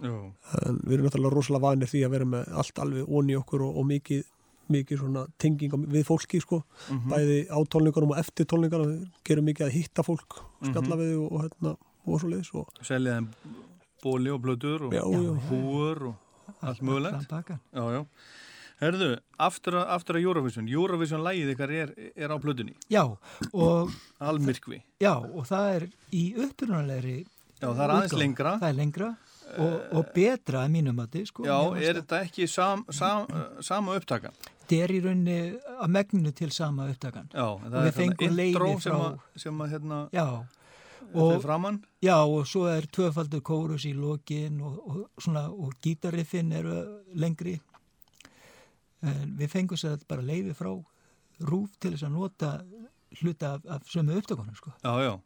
en 0.04 0.76
við 0.86 0.94
erum 0.94 1.08
náttúrulega 1.08 1.34
rosalega 1.34 1.64
vanir 1.66 1.90
því 1.90 2.02
að 2.06 2.12
vera 2.14 2.28
með 2.36 2.52
allt 2.62 2.82
alveg 2.84 3.08
onni 3.18 3.34
okkur 3.40 3.64
og, 3.66 3.78
og 3.80 3.88
mikið, 3.90 4.22
mikið 4.70 5.00
svona 5.02 5.24
tenging 5.40 5.74
við 5.90 6.04
fólki 6.06 6.38
sko, 6.44 6.62
Mhm. 6.92 7.08
bæði 7.10 7.38
á 7.50 7.58
tónleikunum 7.72 8.12
og 8.14 8.18
eftir 8.20 8.46
tónleikunum, 8.46 8.92
við 8.92 9.08
gerum 9.24 9.44
mikið 9.48 9.66
að 9.66 9.74
hitta 9.74 10.02
fólk 10.06 10.42
spjalla 10.62 10.94
Mhm. 10.94 11.00
við 11.00 11.14
þau 11.14 11.24
og, 11.24 11.32
og 11.32 11.42
hérna 11.48 11.76
og 12.14 12.20
svo 12.22 12.30
leiðis 12.32 12.50
og 12.54 12.84
Selja 12.86 13.16
þeim 13.18 13.28
bóli 14.04 14.30
og 14.34 14.42
blöður 14.44 14.88
og 14.88 14.94
Já, 14.94 15.02
já. 15.02 15.32
húur 15.50 16.02
og 16.12 16.60
allt 16.64 16.82
mögulegt. 16.82 17.14
Allan 17.18 17.26
pakkan. 17.30 17.60
Já, 17.74 17.82
já. 17.98 18.04
Herðu, 18.78 19.08
aftur 19.42 19.74
að, 19.80 19.88
aftur 19.96 20.16
að 20.20 20.22
Eurovision. 20.28 20.68
Eurovision 20.70 21.24
lægið 21.26 21.48
ykkar 21.56 21.72
er, 21.74 21.90
er 22.14 22.30
á 22.30 22.36
blöðunni. 22.38 22.76
Já, 22.94 23.02
og, 23.52 23.90
Almyrkvi. 24.22 24.78
já, 25.02 25.16
og 25.18 25.48
það 25.50 25.72
er 25.74 25.88
í 26.14 26.22
upprunalegri 26.44 27.16
Já, 27.58 27.66
það 27.72 27.82
er 27.82 27.92
aðeins 27.96 28.14
lengra. 28.20 28.52
Það 28.62 28.68
er 28.68 28.76
lengra 28.78 29.08
og, 29.58 29.74
og 29.98 30.12
betra 30.14 30.60
að 30.62 30.70
mínum 30.76 31.00
að 31.02 31.08
þið, 31.16 31.24
sko. 31.32 31.46
Já, 31.48 31.56
er 31.88 31.98
þetta 31.98 32.20
ekki 32.28 32.46
sam, 32.52 32.84
sam, 32.94 33.26
uh, 33.34 33.48
sama 33.72 33.96
upptakan? 33.98 34.38
þetta 34.68 34.78
er 34.84 34.92
í 34.94 35.00
rauninni 35.02 35.38
að 35.74 35.90
megninu 35.96 36.32
til 36.38 36.50
sama 36.54 36.86
upptakan. 36.92 37.30
Já, 37.34 37.46
það 37.66 37.78
er 37.80 38.30
leyfi 38.30 38.52
intro 38.52 38.70
sem 38.84 38.94
frá- 38.94 39.06
að, 39.08 39.18
sem 39.42 39.62
að 39.64 39.74
hérna, 39.74 40.00
Já, 40.14 40.26
og, 41.14 41.44
já, 42.02 42.16
og 42.24 42.46
svo 42.46 42.66
er 42.68 42.86
tvöfaldur 42.92 43.40
kórus 43.40 43.86
í 43.88 43.94
lokin 43.96 44.60
og, 44.60 44.78
og, 44.88 44.98
svona, 45.18 45.48
og 45.48 45.72
gítariffin 45.82 46.52
eru 46.52 46.76
lengri. 47.14 47.58
En 49.02 49.36
við 49.38 49.52
fengum 49.52 49.78
sér 49.78 50.02
bara 50.08 50.22
leifi 50.22 50.52
frá 50.58 50.72
rúf 51.48 51.78
til 51.80 51.94
þess 51.94 52.08
að 52.08 52.14
nota 52.16 52.52
hluta 53.22 53.54
af, 53.56 53.64
af 53.66 53.88
sömu 53.88 54.18
upptökunum, 54.18 54.54
sko. 54.54 54.72
Já, 54.82 55.00
já. 55.02 55.18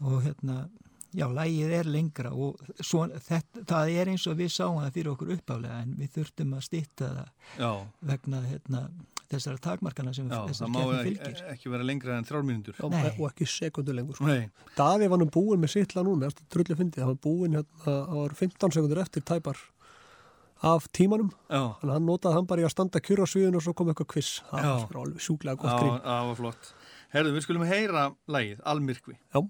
og 0.00 0.22
hérna, 0.22 0.68
já, 1.14 1.26
lægið 1.26 1.74
er 1.74 1.90
lengra 1.90 2.32
og 2.32 2.60
svo, 2.80 3.06
þetta, 3.08 3.64
það 3.66 3.92
er 3.94 4.10
eins 4.12 4.26
og 4.30 4.38
við 4.38 4.52
sáum 4.54 4.80
það 4.82 4.96
fyrir 4.96 5.12
okkur 5.14 5.32
uppálega 5.34 5.82
en 5.82 5.94
við 5.98 6.12
þurftum 6.18 6.54
að 6.58 6.66
stýtta 6.68 7.08
það 7.16 7.30
Já, 7.58 7.70
vegna 8.12 8.42
hérna, 8.46 8.82
þessara 9.28 9.60
takmarkana 9.60 10.12
sem 10.16 10.28
já, 10.30 10.38
þessar 10.48 10.66
það 10.66 10.72
má 10.74 10.78
keppni 10.80 10.98
ekki, 11.12 11.16
fylgir. 11.24 11.42
ekki 11.52 11.72
vera 11.74 11.86
lengra 11.88 12.18
en 12.18 12.24
þrjár 12.28 12.46
mínútur. 12.48 12.76
Já, 12.78 12.88
Nei. 12.92 13.10
og 13.18 13.24
ekki 13.30 13.48
sekundu 13.52 13.92
lengur 13.96 14.16
sko. 14.18 14.26
Nei, 14.30 14.46
Daði 14.76 15.08
var 15.12 15.20
nú 15.20 15.26
búinn 15.34 15.60
með 15.64 15.74
sittla 15.74 16.04
núna, 16.06 16.30
það 16.30 16.40
er 16.44 16.52
drullu 16.56 16.78
fyndið, 16.82 17.02
það 17.02 17.10
var 17.12 17.18
búinn 17.28 17.58
hérna, 17.58 17.82
það 17.84 18.14
var 18.22 18.36
15 18.42 18.76
sekundur 18.78 19.02
eftir 19.04 19.26
tæpar 19.28 19.60
af 20.68 20.88
tímanum, 20.90 21.28
já, 21.46 21.60
þannig 21.78 21.92
að 21.92 21.94
hann 21.94 22.08
notaði 22.08 22.34
hann 22.34 22.46
bara 22.50 22.62
í 22.64 22.66
að 22.66 22.72
standa 22.74 22.98
kjur 23.04 23.20
á 23.22 23.26
sviðinu 23.30 23.60
og 23.60 23.62
svo 23.62 23.74
kom 23.78 23.92
eitthvað 23.92 24.08
kviss, 24.10 24.40
það 24.50 24.64
Já. 24.64 24.72
var 24.88 24.96
alveg 25.04 25.22
sjúklega 25.22 25.54
já, 25.54 25.60
gott 25.62 25.82
grín. 25.84 26.00
það 26.08 26.24
var 26.32 26.38
flott. 26.40 26.72
Herðu, 27.14 27.34
við 27.36 27.44
skulum 27.46 27.68
heyra 27.68 28.02
lægið, 28.26 28.64
Almyrkvi. 28.66 29.14
Já. 29.36 29.42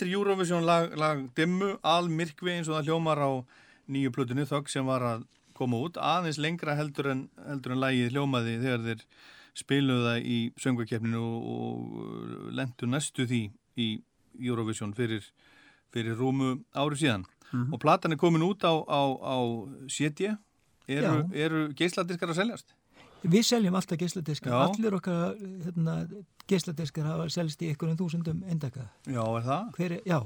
Þetta 0.00 0.08
er 0.08 0.16
Eurovision 0.16 0.62
lag, 0.64 0.94
lag 0.96 1.18
Dimmu, 1.36 1.74
almirkvi 1.84 2.54
eins 2.54 2.68
og 2.70 2.78
það 2.78 2.86
hljómar 2.88 3.18
á 3.20 3.30
nýju 3.92 4.12
plötunni 4.16 4.46
Þögg 4.48 4.70
sem 4.72 4.86
var 4.88 5.02
að 5.04 5.26
koma 5.52 5.76
út. 5.76 5.98
Aðeins 6.00 6.38
lengra 6.40 6.72
heldur 6.78 7.10
en, 7.12 7.20
heldur 7.44 7.74
en 7.74 7.82
lagið 7.82 8.14
hljómaði 8.14 8.54
þegar 8.62 8.86
þeir 8.86 9.02
spiluðu 9.60 10.06
það 10.06 10.30
í 10.32 10.38
söngvakefninu 10.64 11.20
og, 11.20 12.00
lendu 12.56 12.88
næstu 12.88 13.28
því 13.28 13.42
í 13.76 13.90
Eurovision 14.40 14.96
fyrir, 14.96 15.28
fyrir 15.92 16.16
rúmu 16.16 16.54
ári 16.72 17.02
síðan. 17.02 17.28
Og 17.68 17.76
platan 17.84 18.16
er 18.16 18.22
komin 18.24 18.46
út 18.48 18.64
á, 18.64 18.72
á, 18.72 19.02
á 19.04 19.36
CD 19.84 20.30
eru, 20.88 21.26
eru 21.28 21.66
geisladiskar 21.76 22.32
að 22.32 22.40
seljast? 22.40 22.72
Við 23.20 23.50
seljum 23.52 23.76
alltaf 23.76 24.00
geisladiskar, 24.00 24.56
Já. 24.56 24.64
allir 24.64 24.96
okkar 24.96 25.36
hérna, 25.66 26.00
geisladiskar 26.50 27.06
hafa 27.08 27.28
selst 27.32 27.62
í 27.62 27.70
einhverjum 27.70 27.98
þúsundum 28.00 28.42
eindaka. 28.50 28.88
Já, 29.06 29.22
er 29.22 29.46
það? 29.46 29.70
Hver, 29.78 29.94
er- 29.98 30.08
já, 30.10 30.18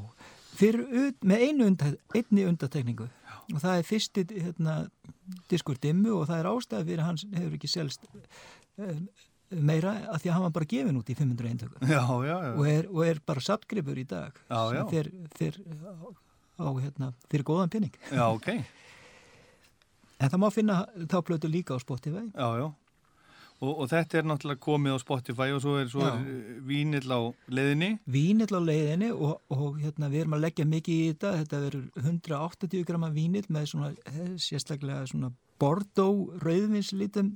fyrir, 0.55 0.83
ut- 1.05 1.27
með 1.29 1.45
einu 1.49 1.69
undan, 1.71 1.97
einni 2.17 2.47
undatekningu 2.49 3.07
og 3.53 3.61
það 3.61 3.79
er 3.79 3.87
fyrsti 3.89 4.25
hérna, 4.41 4.75
diskur 5.53 5.77
dimmu 5.83 6.15
og 6.17 6.27
það 6.31 6.41
er 6.41 6.51
ástæði 6.55 6.87
fyrir 6.91 7.05
hans 7.05 7.25
hefur 7.35 7.57
ekki 7.59 7.69
selst 7.69 8.07
um, 8.81 9.03
meira 9.55 9.91
að 10.15 10.23
því 10.23 10.31
að 10.31 10.35
hann 10.39 10.47
var 10.47 10.55
bara 10.57 10.69
gefin 10.71 10.97
út 11.03 11.11
í 11.13 11.17
500 11.19 11.51
eindaku 11.51 11.91
Já, 11.91 12.01
já, 12.25 12.37
já. 12.47 12.53
og 12.57 12.65
er, 12.71 12.89
og 12.89 13.03
er 13.07 13.21
bara 13.29 13.43
sattgripur 13.45 14.01
í 14.01 14.07
dag 14.09 14.39
Já, 14.49 14.61
sem 14.71 14.79
já. 14.79 14.85
Fer, 14.95 15.11
fer, 15.37 15.59
á, 16.57 16.67
hérna, 16.81 17.11
fyrir 17.29 17.45
góðan 17.51 17.71
pinning 17.75 17.93
Já, 18.09 18.25
ok. 18.33 18.49
en 20.25 20.31
það 20.33 20.41
má 20.41 20.49
finna 20.55 20.79
þá 21.11 21.17
plötu 21.29 21.51
líka 21.53 21.77
á 21.77 21.79
Spotify 21.83 22.25
Já, 22.33 22.49
já. 22.63 22.67
Og, 23.65 23.71
og 23.85 23.89
þetta 23.91 24.19
er 24.21 24.27
náttúrulega 24.29 24.61
komið 24.67 24.95
á 24.95 24.99
Spotify 25.01 25.47
og 25.57 25.61
svo 25.65 25.75
er, 25.81 25.89
svo 25.93 26.03
Já. 26.05 26.11
er 26.13 26.63
vínill 26.69 27.09
á 27.09 27.21
leiðinni. 27.57 27.91
vínill 28.05 28.53
á 28.53 28.61
leiðinni 28.61 29.11
og, 29.15 29.39
og 29.55 29.79
hérna, 29.81 30.11
við 30.13 30.25
erum 30.25 30.37
að 30.37 30.43
leggja 30.45 30.67
mikið 30.69 30.99
í 31.01 31.07
þetta 31.13 31.31
þetta 31.41 31.61
verður 31.65 31.85
180 32.05 32.85
grama 32.91 33.11
vínill 33.15 33.47
með 33.49 33.71
svona 33.73 33.93
eh, 34.11 34.35
sérstaklega 34.45 35.07
svona 35.11 35.31
Bordeaux 35.63 36.35
rauðvinslítum 36.45 37.35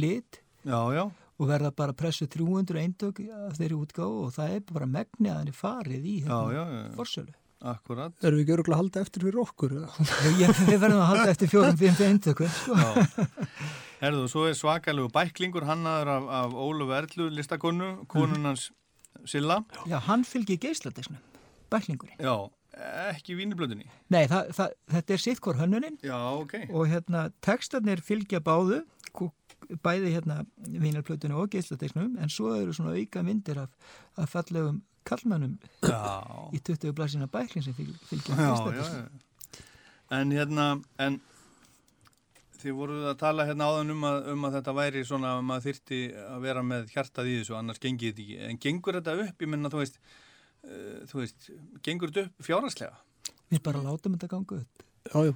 lit 0.00 0.40
Já, 0.64 0.80
já. 0.94 1.04
og 1.40 1.48
verða 1.50 1.70
bara 1.74 1.92
pressu 1.96 2.28
300 2.30 2.78
eindök 2.84 3.20
af 3.48 3.58
þeirri 3.58 3.76
útgáfu 3.80 4.24
og 4.28 4.32
það 4.36 4.56
er 4.56 4.64
bara 4.70 4.86
megni 4.96 5.30
að 5.32 5.38
henni 5.42 5.54
farið 5.56 6.04
í 6.06 6.16
Já, 6.22 6.30
hérna, 6.30 6.56
já, 6.56 6.64
já. 6.78 6.88
forsölu 6.96 7.36
Akkurat. 7.60 8.14
Erum 8.24 8.38
við 8.38 8.46
ekki 8.46 8.52
öruglega 8.54 8.72
að 8.72 8.80
halda 8.80 9.00
eftir 9.04 9.24
fyrir 9.26 9.40
okkur? 9.42 9.72
Ég, 10.40 10.60
við 10.64 10.78
verðum 10.80 11.02
að 11.04 11.10
halda 11.10 11.26
eftir 11.34 11.50
fjórum, 11.52 11.76
fimm 11.76 11.98
eindöku 12.06 12.46
sko. 12.48 12.72
Já. 12.72 13.10
Herðu, 14.00 14.28
svo 14.32 14.46
er 14.48 14.54
svakalegu 14.56 15.10
bæklingur 15.12 15.66
hannaður 15.68 16.08
af, 16.14 16.28
af 16.38 16.54
Óluf 16.56 16.92
Erlu 16.96 17.28
listakonu, 17.36 17.90
konunans 18.08 18.70
Silla. 19.28 19.58
Já, 19.90 19.98
hann 20.06 20.24
fylgir 20.24 20.56
geisladisnum, 20.62 21.20
bæklingurinn. 21.72 22.16
Já, 22.16 22.48
ekki 23.10 23.36
víniblöðinni. 23.36 23.90
Nei, 24.12 24.24
það, 24.30 24.54
það, 24.56 24.76
þetta 24.94 25.16
er 25.16 25.22
sitt 25.26 25.42
hvort 25.44 25.60
hönnunin 25.60 25.98
Já, 26.06 26.16
ok. 26.16 26.54
og 26.70 26.88
hérna 26.88 27.26
textarnir 27.44 28.00
fylgja 28.04 28.40
báðu 28.40 28.80
bæði 29.84 30.14
hérna 30.14 30.40
vínarplötunum 30.56 31.42
og 31.42 31.50
geisladisnum 31.52 32.14
en 32.18 32.32
svo 32.32 32.54
eru 32.56 32.72
svona 32.74 32.96
auka 32.96 33.22
myndir 33.22 33.60
af, 33.60 33.68
af 34.16 34.30
fallegum 34.32 34.80
kallmannum 35.06 35.58
í 36.56 36.60
20 36.64 36.94
blæsina 36.96 37.28
bæklin 37.30 37.64
sem 37.66 37.76
fylg, 37.76 37.98
fylgja 38.08 38.34
já. 38.34 39.04
En 40.10 40.32
hérna, 40.32 40.80
en 40.98 41.20
þið 42.62 42.74
voruð 42.78 43.06
að 43.10 43.18
tala 43.20 43.46
hérna 43.48 43.68
áðan 43.70 43.94
um 43.94 44.08
að, 44.08 44.18
um 44.34 44.48
að 44.48 44.56
þetta 44.58 44.74
væri 44.80 45.04
svona 45.08 45.34
að 45.36 45.44
maður 45.50 45.66
þyrti 45.68 46.00
að 46.24 46.42
vera 46.46 46.64
með 46.66 46.90
hjartað 46.94 47.30
í 47.30 47.36
þessu, 47.38 47.56
annars 47.58 47.82
gengið 47.82 48.10
þetta 48.12 48.24
ekki. 48.26 48.40
En 48.48 48.60
gengur 48.66 48.98
þetta 49.00 49.16
upp, 49.26 49.44
ég 49.46 49.52
menna, 49.54 49.72
þú 49.72 49.80
veist, 49.82 50.00
uh, 50.64 50.98
þú 51.10 51.22
veist, 51.22 51.48
gengur 51.86 52.12
þetta 52.12 52.28
upp 52.28 52.46
fjárhagslega? 52.50 53.00
Við 53.50 53.64
bara 53.66 53.82
látum 53.84 54.16
þetta 54.16 54.30
ganga 54.34 54.60
upp. 54.60 54.86
Já, 55.10 55.18
já. 55.30 55.34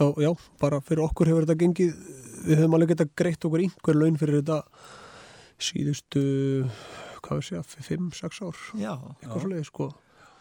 Já, 0.00 0.06
já, 0.22 0.30
bara 0.62 0.78
fyrir 0.80 1.02
okkur 1.04 1.28
hefur 1.28 1.44
þetta 1.44 1.60
gengið, 1.60 1.96
við 2.46 2.60
höfum 2.62 2.76
alveg 2.78 2.92
getað 2.94 3.10
greitt 3.20 3.44
okkur 3.44 3.64
einhver 3.66 3.98
laun 3.98 4.14
fyrir 4.20 4.38
þetta 4.38 4.60
síðustu, 5.60 6.22
hvað 7.20 7.40
við 7.40 7.48
segja, 7.50 7.64
5-6 7.90 8.40
ár, 8.46 8.62
Já, 8.80 8.94
eitthvað 9.18 9.44
svo 9.44 9.64
sko. 9.68 9.88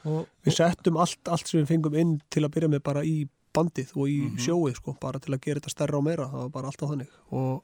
og, 0.07 0.29
Við 0.47 0.55
settum 0.55 0.99
allt, 1.01 1.19
allt 1.27 1.49
sem 1.49 1.59
við 1.59 1.73
fengum 1.73 1.97
inn 1.99 2.13
til 2.31 2.45
að 2.45 2.53
byrja 2.55 2.71
með 2.71 2.85
bara 2.87 3.03
í 3.03 3.17
bandið 3.53 3.91
og 3.97 4.07
í 4.07 4.17
Mhm. 4.29 4.37
sjóið, 4.37 4.75
sko, 4.75 4.95
bara 5.01 5.19
til 5.19 5.33
að 5.33 5.41
gera 5.41 5.59
þetta 5.59 5.69
stærra 5.75 5.97
og 5.97 6.03
meira, 6.03 6.27
það 6.29 6.41
var 6.45 6.49
bara 6.49 6.67
alltaf 6.67 6.89
þannig. 6.89 7.09
Og 7.31 7.63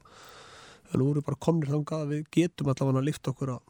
nú 0.94 1.10
erum 1.10 1.14
við 1.20 1.24
bara 1.26 1.36
komnir 1.40 1.68
þangað 1.68 2.02
að 2.02 2.08
við 2.14 2.24
getum 2.30 2.66
allavega 2.72 2.98
að 2.98 3.04
lifta 3.04 3.30
okkur 3.32 3.48
að, 3.56 3.60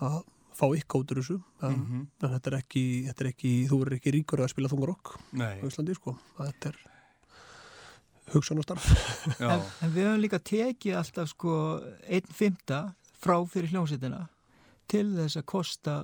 að 0.00 0.22
fá 0.60 0.66
ykkur 0.76 1.00
út 1.00 1.12
úr 1.12 1.20
þessu 1.22 1.42
en, 1.62 1.72
Mhm. 1.80 2.06
en 2.22 2.30
þetta 2.30 2.46
er 2.52 2.56
ekki, 2.62 2.84
þetta 3.08 3.20
er 3.24 3.28
ekki 3.32 3.52
þú 3.68 3.78
verður 3.80 3.96
ekki 3.98 4.12
ríkur 4.12 4.40
að 4.44 4.50
spila 4.50 4.68
þungarokk 4.68 5.14
á 5.40 5.64
Íslandi, 5.64 5.94
sko, 5.94 6.16
þetta 6.38 6.68
er 6.68 6.76
hugsanastarf 8.32 8.84
en, 9.40 9.62
en 9.82 9.90
við 9.94 10.04
höfum 10.06 10.20
líka 10.22 10.38
tekið 10.38 10.96
alltaf 11.00 11.28
sko 11.32 11.54
einn 12.06 12.28
fymta 12.30 12.94
frá 13.20 13.36
fyrir 13.50 13.72
hljómsveitina 13.72 14.28
til 14.90 15.06
þess 15.16 15.36
að 15.40 15.46
kosta 15.50 15.94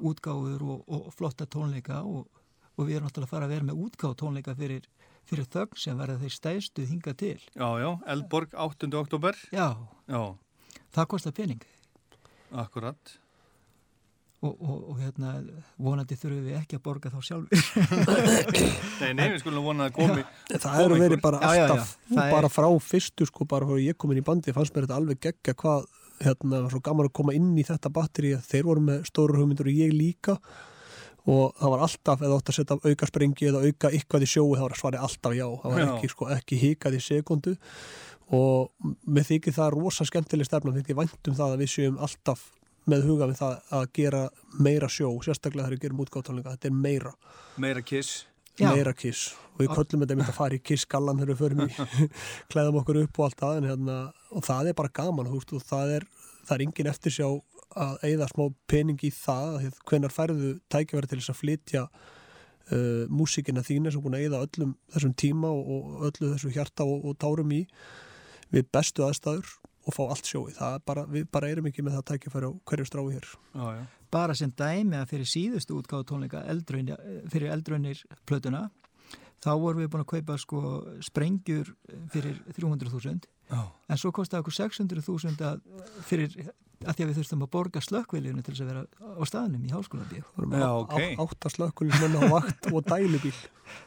útgáfur 0.00 0.62
og, 0.62 0.84
og 0.88 1.10
flotta 1.16 1.46
tónleika 1.46 2.02
og, 2.04 2.26
og 2.76 2.86
við 2.88 2.96
erum 2.98 3.08
náttúrulega 3.08 3.28
að 3.28 3.34
fara 3.34 3.46
að 3.48 3.54
vera 3.54 3.68
með 3.70 3.82
útgáf 3.86 4.14
tónleika 4.20 4.54
fyrir, 4.58 4.86
fyrir 5.28 5.46
þögn 5.54 5.78
sem 5.78 5.98
verða 6.00 6.18
þeir 6.22 6.34
stæðstu 6.38 6.86
hinga 6.90 7.14
til. 7.14 7.36
já, 7.54 7.68
já, 7.80 7.90
Eldborg 8.14 8.54
8. 8.54 8.88
oktober, 9.00 9.34
Já, 9.52 9.68
já, 10.10 10.22
það 10.94 11.06
kostar 11.14 11.32
pening 11.36 11.62
akkurat. 12.54 13.14
og, 14.44 14.58
og, 14.60 14.80
og 14.92 14.98
hérna 15.00 15.30
vonandi 15.80 16.16
þurfum 16.20 16.42
við 16.44 16.56
ekki 16.58 16.76
að 16.76 16.82
borga 16.84 17.08
þá 17.14 17.20
sjálfur. 17.24 17.62
Nei, 19.00 19.12
nei, 19.16 19.28
við 19.32 19.38
skulum 19.40 19.64
vona 19.64 19.86
að 19.88 19.94
komi. 19.96 20.24
það 20.52 20.82
eru 20.84 20.98
verið 21.00 21.22
bara 21.24 21.38
Já, 21.40 21.48
já, 21.48 21.62
já. 21.62 21.70
alltaf 21.72 21.94
bara 22.34 22.50
frá 22.52 22.68
fyrstu, 22.84 23.26
sko, 23.30 23.46
bara 23.48 23.66
frá 23.70 23.78
ég 23.80 23.96
kom 23.96 24.12
inn 24.12 24.20
í 24.20 24.26
bandi 24.26 24.52
fannst 24.52 24.74
mér 24.76 24.84
þetta 24.86 24.98
alveg 25.00 25.22
geggja 25.24 25.54
hvað 25.62 25.86
hérna, 26.24 26.60
var 26.66 26.70
svo 26.74 26.82
gaman 26.84 27.08
að 27.08 27.14
koma 27.16 27.34
inn 27.38 27.54
í 27.58 27.64
þetta 27.66 27.90
batteri 27.96 28.34
að 28.36 28.44
þeir 28.52 28.68
voru 28.68 28.84
með 28.90 29.02
stóru 29.08 29.40
hugmyndur 29.40 29.70
og 29.72 29.80
ég 29.80 29.96
líka 29.96 30.36
og 30.36 30.52
það 31.24 31.70
var 31.72 31.84
alltaf 31.86 32.24
eða 32.24 32.38
átt 32.40 32.50
að 32.52 32.58
setja 32.58 32.76
auka 32.84 33.06
sprengi 33.08 33.46
eða 33.48 33.62
auka 33.64 33.90
ykkvað 33.96 34.26
í 34.26 34.28
sjói 34.28 34.58
það 34.58 34.66
var 34.66 34.76
svarið 34.80 35.06
alltaf 35.06 35.36
já, 35.38 35.46
það 35.62 35.76
var 35.76 35.84
ekki, 35.86 36.10
sko, 36.12 36.28
ekki 36.34 36.58
hikað 36.60 36.98
í 36.98 37.00
sekundu. 37.04 37.54
Og 38.34 38.92
með 39.06 39.30
þykir 39.30 39.56
það 39.56 39.72
rosa 39.76 40.04
skemmtileg 40.08 40.48
stefna 40.48 40.74
þykir 40.76 40.98
vænt 41.00 41.30
um 41.30 41.38
það 41.38 41.54
að 41.54 41.64
við 41.64 41.72
séum 41.74 41.96
alltaf 42.02 42.44
með 42.90 43.06
huga 43.08 43.28
við 43.30 43.40
það 43.40 43.72
að 43.78 43.86
gera 43.96 44.22
meira 44.60 44.88
sjó, 44.92 45.08
sérstaklega 45.24 45.66
þegar 45.66 45.76
við 45.76 45.82
gerum 45.86 46.04
útgáttálinga 46.04 46.54
þetta 46.56 46.68
er 46.68 46.76
meira, 46.76 47.12
Meira 47.56 47.82
kiss. 47.84 48.26
Já. 48.58 48.68
meira 48.74 48.92
kiss. 48.92 49.32
Og 49.54 49.62
við 49.64 49.70
köllum 49.72 50.04
þetta 50.04 50.16
mynd 50.18 50.28
að 50.28 50.36
fara 50.36 50.58
í 50.58 50.60
kiss-gallan 50.62 51.20
þegar 51.22 51.32
við 51.32 51.40
förum 51.40 51.62
í 51.64 52.10
klæðum 52.52 52.80
okkur 52.82 53.00
upp 53.04 53.18
og 53.18 53.26
allt 53.28 53.40
það 53.40 53.60
en, 53.60 53.68
hérna, 53.70 53.96
og 54.34 54.44
það 54.44 54.70
er 54.70 54.76
bara 54.78 54.92
gaman 55.00 55.30
húst, 55.32 55.54
og 55.56 55.64
það 55.64 55.94
er, 55.96 56.06
það 56.44 56.56
er 56.56 56.64
engin 56.66 56.90
eftir 56.92 57.16
sjá 57.16 57.28
að 57.74 57.94
eigða 58.08 58.28
smá 58.30 58.44
pening 58.70 59.00
í 59.06 59.10
það 59.14 59.56
að 59.58 59.80
hvenar 59.90 60.14
færðu 60.14 60.52
tækjaverði 60.72 61.10
til 61.10 61.20
þess 61.20 61.32
að 61.32 61.40
flytja 61.40 61.84
uh, 61.88 63.04
músíkina 63.10 63.64
þína 63.66 63.92
sem 63.92 64.04
búin 64.04 64.18
að 64.18 64.26
eigða 64.26 64.42
öllum 64.46 64.74
þessum 64.94 65.14
tíma 65.24 65.52
og, 65.52 65.70
og 65.76 66.08
öllu 66.10 66.32
þessu 66.34 66.54
hjarta 66.54 66.86
og, 66.88 67.04
og 67.04 67.18
tárum 67.20 67.54
í 67.56 67.64
við 68.54 68.68
bestu 68.74 69.06
aðstæður 69.06 69.56
og 69.84 69.92
fá 69.92 70.04
allt 70.06 70.30
er 70.32 70.78
bara, 70.86 71.04
við 71.04 71.26
bara 71.32 71.50
erum 71.50 71.66
ekki 71.68 71.82
með 71.84 71.98
það 71.98 72.06
tækjafæri 72.10 72.48
á 72.48 72.52
hverju 72.70 72.86
strái 72.88 73.04
hér. 73.12 73.26
Já, 73.52 73.66
já. 73.76 73.82
bara 74.10 74.34
sem 74.34 74.52
dæmi 74.56 74.96
að 74.96 75.10
fyrir 75.10 75.28
síðustu 75.28 75.76
útgáðu 75.76 76.06
tónleika 76.08 76.44
eldrunni, 76.48 76.96
fyrir 77.32 77.52
eldrunir 77.52 78.00
plötuna 78.24 78.70
þá 79.44 79.52
vorum 79.60 79.82
við 79.82 79.90
búin 79.92 80.04
að 80.04 80.12
kaupa 80.14 80.38
sko 80.40 80.60
sprengjur 81.04 81.74
fyrir 82.12 82.40
300.000 82.56 83.28
Já. 83.50 83.60
en 83.92 83.98
svo 84.00 84.10
kostaði 84.16 84.40
okkur 84.44 84.56
600.000 84.56 85.42
að 85.44 85.60
fyrir 86.08 86.32
að 86.84 86.96
því 86.98 87.04
að 87.04 87.08
við 87.10 87.18
þurftum 87.18 87.42
að 87.46 87.50
borga 87.54 87.80
slökkveilinu 87.84 88.42
til 88.44 88.54
þess 88.54 88.64
að 88.64 88.70
vera 88.72 88.82
á 89.00 89.22
staðnum 89.28 89.62
í 89.64 89.70
háskólabíu 89.72 90.22
Já, 90.24 90.64
á- 90.64 90.80
ok. 90.80 90.94
á- 90.94 91.20
áttaslökkulin 91.24 92.16
á 92.18 92.22
vakt 92.32 92.68
og 92.72 92.84
dælubíl 92.88 93.34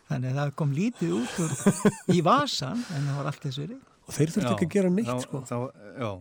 þannig 0.09 0.31
að 0.31 0.39
það 0.39 0.55
kom 0.61 0.71
lítið 0.77 1.13
út 1.19 1.35
úr 1.43 1.51
í 2.15 2.21
vasan 2.25 2.81
en 2.95 3.05
það 3.09 3.19
var 3.19 3.29
allt 3.31 3.43
þess 3.45 3.61
verið 3.63 3.79
og 4.07 4.15
þeir 4.17 4.33
þurftu 4.33 4.53
ekki 4.55 4.67
að 4.69 4.73
gera 4.77 4.89
neitt 4.93 5.09
þá, 5.11 5.19
sko. 5.25 5.41
þá, 5.45 5.57
já, 6.01 6.11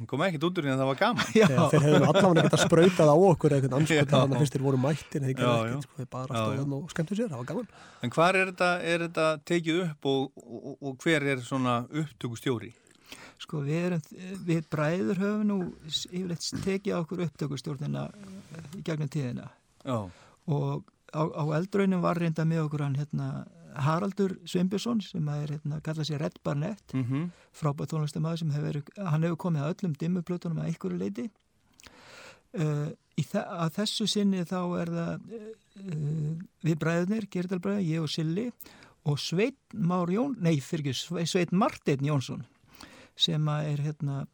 hún 0.00 0.08
kom 0.10 0.22
ekkert 0.26 0.44
út 0.48 0.58
úr 0.60 0.66
því 0.66 0.72
að 0.72 0.80
það 0.80 0.88
var 0.90 0.98
gaman 1.00 1.30
Já, 1.36 1.46
Þegar 1.50 1.70
þeir 1.70 1.84
hefðu 1.86 2.10
allavega 2.10 2.40
ekkert 2.40 2.56
að 2.56 2.62
sprauta 2.64 2.98
það 3.00 3.10
á 3.12 3.16
okkur 3.30 3.54
eitthvað 3.56 3.70
Já. 3.70 3.78
anskot 3.80 4.12
þannig 4.14 4.36
að 4.36 4.42
fyrst 4.44 4.56
þeir 4.56 4.64
voru 4.66 4.80
mættir 4.80 5.24
þeir 5.26 5.32
Já, 5.34 5.46
já. 5.46 5.54
ekkert, 5.70 5.86
sko, 5.86 6.06
bara 6.16 6.26
Já, 6.26 6.40
já. 6.40 6.44
stóðan 6.60 6.76
og 6.80 6.94
skemmtu 6.94 7.18
sér, 7.18 7.28
það 7.30 7.42
var 7.42 7.48
gaman 7.50 7.72
En 8.00 8.14
hvar 8.16 8.38
er 8.40 8.50
þetta, 8.52 8.70
er 8.94 9.04
þetta 9.06 9.26
tekið 9.52 9.80
upp 9.84 10.08
og, 10.10 10.30
og, 10.40 10.76
og 10.90 11.04
hver 11.04 11.26
er 11.34 11.42
svona 11.44 11.76
upptökustjóri? 11.90 12.72
sko 13.40 13.62
við 13.64 13.84
erum 13.88 14.02
við 14.44 14.66
bræður 14.70 15.20
höfum 15.22 15.46
nú 15.48 15.54
yfirleitt 15.88 16.44
tekið 16.64 16.92
á 16.92 16.98
okkur 17.00 17.22
upptökustjórnina 17.24 18.02
eh, 18.12 18.66
í 18.76 18.82
gegnum 18.84 19.08
tíðina 19.10 19.46
Já, 19.80 19.96
og 20.52 20.82
á, 21.16 21.22
á 21.24 21.44
eldröunum 21.56 22.02
var 22.04 22.20
reynda 22.20 22.44
með 22.44 22.66
okkur 22.66 22.84
hann 22.84 22.98
hérna 23.00 23.30
Haraldur 23.74 24.36
Sveinbjörnsson 24.44 25.00
sem 25.04 25.28
er 25.34 25.54
hérna 25.54 25.80
kallað 25.84 26.10
sér 26.10 26.22
Red 26.24 26.40
Barnett 26.44 26.94
mm 26.94 27.04
-hmm. 27.04 27.30
frábæð 27.52 27.92
tónlistamæður 27.92 28.38
sem 28.38 28.50
hefur, 28.50 28.82
hann 28.96 29.22
hefur 29.22 29.36
komið 29.36 29.62
að 29.62 29.74
öllum 29.74 29.94
dimmuplötunum 29.98 30.58
að 30.58 30.66
einhverju 30.66 30.98
leiti 30.98 31.30
uh, 32.58 32.90
í 33.16 33.22
þa 33.22 33.42
að 33.64 33.74
þessu 33.78 34.06
sinni 34.06 34.44
þá 34.44 34.60
er 34.80 34.88
það 34.98 35.14
uh, 35.30 36.36
við 36.62 36.78
bræðunir, 36.78 37.26
Gerdalbræður, 37.30 37.86
ég 37.86 38.02
og 38.02 38.08
Silli 38.08 38.50
og 39.04 39.18
Sveit 39.18 39.58
Már 39.72 40.10
Jón, 40.12 40.36
nei 40.40 40.60
fyrir 40.60 40.92
ekki, 40.92 41.26
Sveit 41.26 41.52
Marteinn 41.52 42.04
Jónsson 42.04 42.44
sem 43.16 43.48
er 43.48 43.80
hérna, 43.84 44.26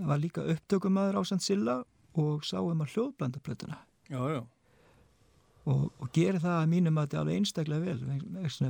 var 0.00 0.18
líka 0.18 0.42
upptökumæður 0.42 1.20
ásand 1.22 1.42
Silla 1.42 1.84
og 2.14 2.44
sá 2.46 2.60
um 2.60 2.82
að 2.82 2.94
hljóðblanda 2.94 3.42
plötuna 3.42 3.78
Já, 4.08 4.20
já. 4.30 4.42
og, 5.64 5.92
og 5.98 6.03
gerir 6.14 6.40
það 6.42 6.56
að 6.60 6.70
mínum 6.72 6.98
að 7.00 7.06
þetta 7.08 7.20
alveg 7.22 7.40
einstaklega 7.40 7.84
vel 7.84 8.00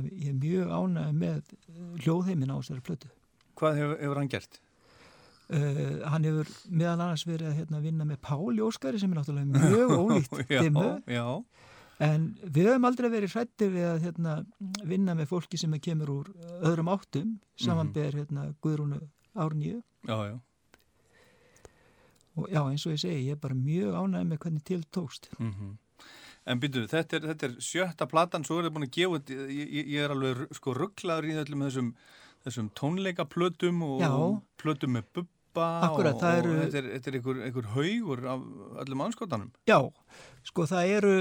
ég 0.09 0.29
er 0.31 0.37
mjög 0.41 0.71
ánægð 0.79 1.17
með 1.21 1.35
eh, 1.37 1.81
hljóðheimin 2.03 2.53
á 2.53 2.57
þessari 2.57 2.85
plötu. 2.89 3.11
Hvað 3.59 3.79
hefur, 3.81 3.99
hefur 4.01 4.21
hann 4.21 4.31
gert? 4.33 4.59
Uh, 5.45 6.01
hann 6.09 6.25
hefur 6.25 6.49
meðal 6.73 6.95
annars 6.95 7.23
verið 7.29 7.51
að 7.51 7.59
hérna, 7.59 7.79
vinna 7.83 8.07
með 8.09 8.17
Páli 8.25 8.63
Óskari 8.65 8.97
sem 8.97 9.11
er 9.13 9.19
náttúrulega 9.19 9.67
mjög 9.69 9.91
ólíkt 10.01 10.39
dimmu. 10.49 10.87
en 12.01 12.23
við 12.41 12.71
höfum 12.71 12.87
aldrei 12.89 13.09
verið 13.13 13.35
hrættir 13.35 13.69
við 13.75 13.85
að 13.91 13.99
hérna, 14.07 14.33
vinna 14.89 15.13
með 15.15 15.29
fólki 15.29 15.59
sem 15.61 15.77
kemur 15.77 16.11
úr 16.15 16.31
öðrum 16.65 16.89
áttum. 16.95 17.35
Samanber 17.61 18.17
hérna, 18.17 18.47
Guðrúnu 18.65 19.03
Árnýju 19.37 19.83
Já, 20.09 20.17
já. 20.31 20.35
og 22.35 22.49
já 22.51 22.61
eins 22.65 22.83
og 22.87 22.95
ég 22.95 23.01
segi 23.05 23.27
ég 23.29 23.37
er 23.37 23.41
bara 23.45 23.55
mjög 23.55 23.95
ánægð 24.01 24.29
með 24.31 24.41
hvernig 24.43 24.65
til 24.65 24.81
tókst. 24.91 25.29
Mm 25.37 25.77
En 26.47 26.59
byrju, 26.61 26.85
þetta 26.91 27.19
þetta 27.25 27.47
er 27.49 27.53
sjötta 27.65 28.05
platan, 28.09 28.43
svo 28.45 28.59
er 28.59 28.67
það 28.67 28.73
búin 28.75 28.85
að 28.85 28.95
gefa, 28.97 29.21
ég, 29.49 29.71
ég- 29.79 30.03
er 30.05 30.11
alveg 30.13 30.43
sko 30.53 30.73
rugglaður 30.77 31.25
í 31.31 31.37
öllum 31.41 31.63
þessum, 31.65 31.87
þessum 32.45 32.67
tónleikaplötum 32.77 33.81
og 33.87 34.03
Já. 34.03 34.11
plötum 34.61 34.93
með 34.99 35.07
bubba 35.15 35.31
Akkurat, 35.55 36.13
og, 36.13 36.19
það 36.21 36.37
og 36.37 36.45
eru- 36.45 36.55
þetta 36.65 36.77
er, 36.77 36.87
þetta 36.99 37.07
er 37.07 37.15
einhver, 37.17 37.37
einhver 37.47 37.67
haugur 37.73 38.25
af 38.27 38.41
öllum 38.83 39.01
anskotanum. 39.05 39.51
Já, 39.65 39.77
sko 40.43 40.65
það 40.67 40.89
eru 40.97 41.13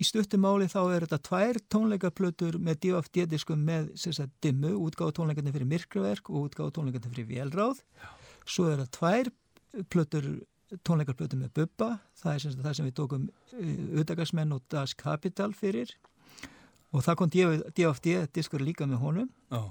í 0.00 0.04
stuttumáli 0.06 0.68
þá 0.70 0.80
er 0.94 1.06
þetta 1.08 1.18
tvær 1.28 1.60
tónleikaplötur 1.74 2.56
með 2.62 2.78
DFD-diskum 2.86 3.64
með 3.66 3.90
sagt, 3.98 4.32
dimmu, 4.40 4.70
útgáðu 4.86 5.16
tónleikarnir 5.18 5.52
fyrir 5.58 5.68
myrkraverk 5.74 6.30
og 6.30 6.46
útgáðu 6.48 6.72
tónleikarnir 6.78 7.12
fyrir 7.12 7.28
velráð 7.34 7.82
svo 8.46 8.70
er 8.70 8.78
það 8.86 8.90
tvær 8.96 9.32
plötur 9.90 10.30
tónleikarplötur 10.86 11.40
með 11.40 11.52
bubba. 11.58 11.90
Það 12.22 12.34
er 12.34 12.44
sem 12.44 12.64
það 12.64 12.76
sem 12.78 12.88
við 12.88 12.96
tókum 13.00 13.28
utakarsmenn 14.02 14.56
og 14.56 14.64
Das 14.72 14.94
Kapital 14.98 15.52
fyrir. 15.56 15.92
Og 16.92 17.04
það 17.04 17.18
kom 17.20 17.32
DFD-diskur 17.32 18.64
líka 18.64 18.86
með 18.88 19.00
honum. 19.00 19.30
Já. 19.52 19.62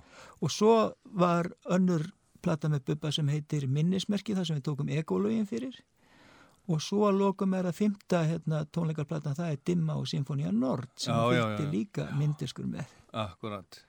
og 0.41 0.49
svo 0.49 0.75
var 1.03 1.51
önnur 1.69 2.07
plata 2.41 2.69
með 2.69 2.85
bubba 2.89 3.11
sem 3.13 3.27
heitir 3.29 3.67
Minnismerki 3.69 4.33
þar 4.37 4.47
sem 4.49 4.57
við 4.57 4.65
tókum 4.69 4.89
ególögin 4.89 5.45
fyrir. 5.49 5.75
Og 6.69 6.81
svo 6.81 7.07
að 7.09 7.19
lokum 7.21 7.53
er 7.57 7.67
að 7.69 7.77
fymta 7.77 8.21
hérna, 8.29 8.63
tónleikarplatan 8.73 9.37
það 9.37 9.53
er 9.53 9.61
Dimma 9.65 9.97
og 9.97 10.07
Sinfonia 10.09 10.51
Nord 10.53 10.89
sem 10.95 11.13
Já, 11.13 11.33
já, 11.33 11.43
fylgdi 11.43 11.65
já. 11.65 11.71
líka 11.71 12.07
myndiskur 12.17 12.67
með. 12.69 12.93
Akkurat. 13.11 13.81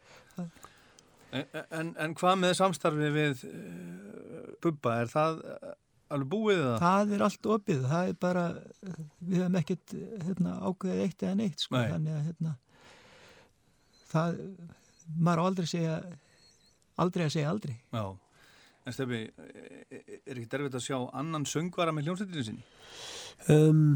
En, 1.32 1.46
en, 1.70 1.92
en 1.96 2.14
hvað 2.18 2.40
með 2.40 2.56
samstarfi 2.58 3.10
við 3.14 3.44
uh, 3.48 4.48
bubba, 4.64 4.98
er 5.00 5.12
það 5.12 5.38
eh, 5.48 5.70
alveg 6.16 6.28
búið 6.32 6.58
eða? 6.62 6.76
það 6.82 7.12
er 7.16 7.24
allt 7.26 7.48
opið, 7.56 7.84
það 7.92 8.10
er 8.12 8.18
bara 8.26 8.44
við 9.20 9.38
hefum 9.40 9.58
ekkert 9.62 9.94
hérna, 10.26 10.56
ákveðið 10.70 11.04
eitt 11.06 11.24
eða 11.26 11.38
neitt 11.40 11.64
sko, 11.66 11.76
Nei. 11.78 11.88
þannig 11.92 12.16
að 12.18 12.26
hérna, 12.30 12.54
það 14.12 14.42
maður 15.26 15.44
aldrei 15.46 15.68
segja 15.70 15.94
aldrei 17.02 17.24
að 17.26 17.34
segja 17.36 17.52
aldrei 17.52 17.76
Já. 17.96 18.04
En 18.82 18.94
Steffi, 18.96 19.18
er 19.94 20.34
ekki 20.40 20.48
derfitt 20.50 20.74
að 20.74 20.82
sjá 20.88 20.96
annan 21.14 21.44
söngvara 21.46 21.92
með 21.94 22.08
hljómsveitinu 22.08 22.42
sinni? 22.48 22.64
Um, 23.54 23.92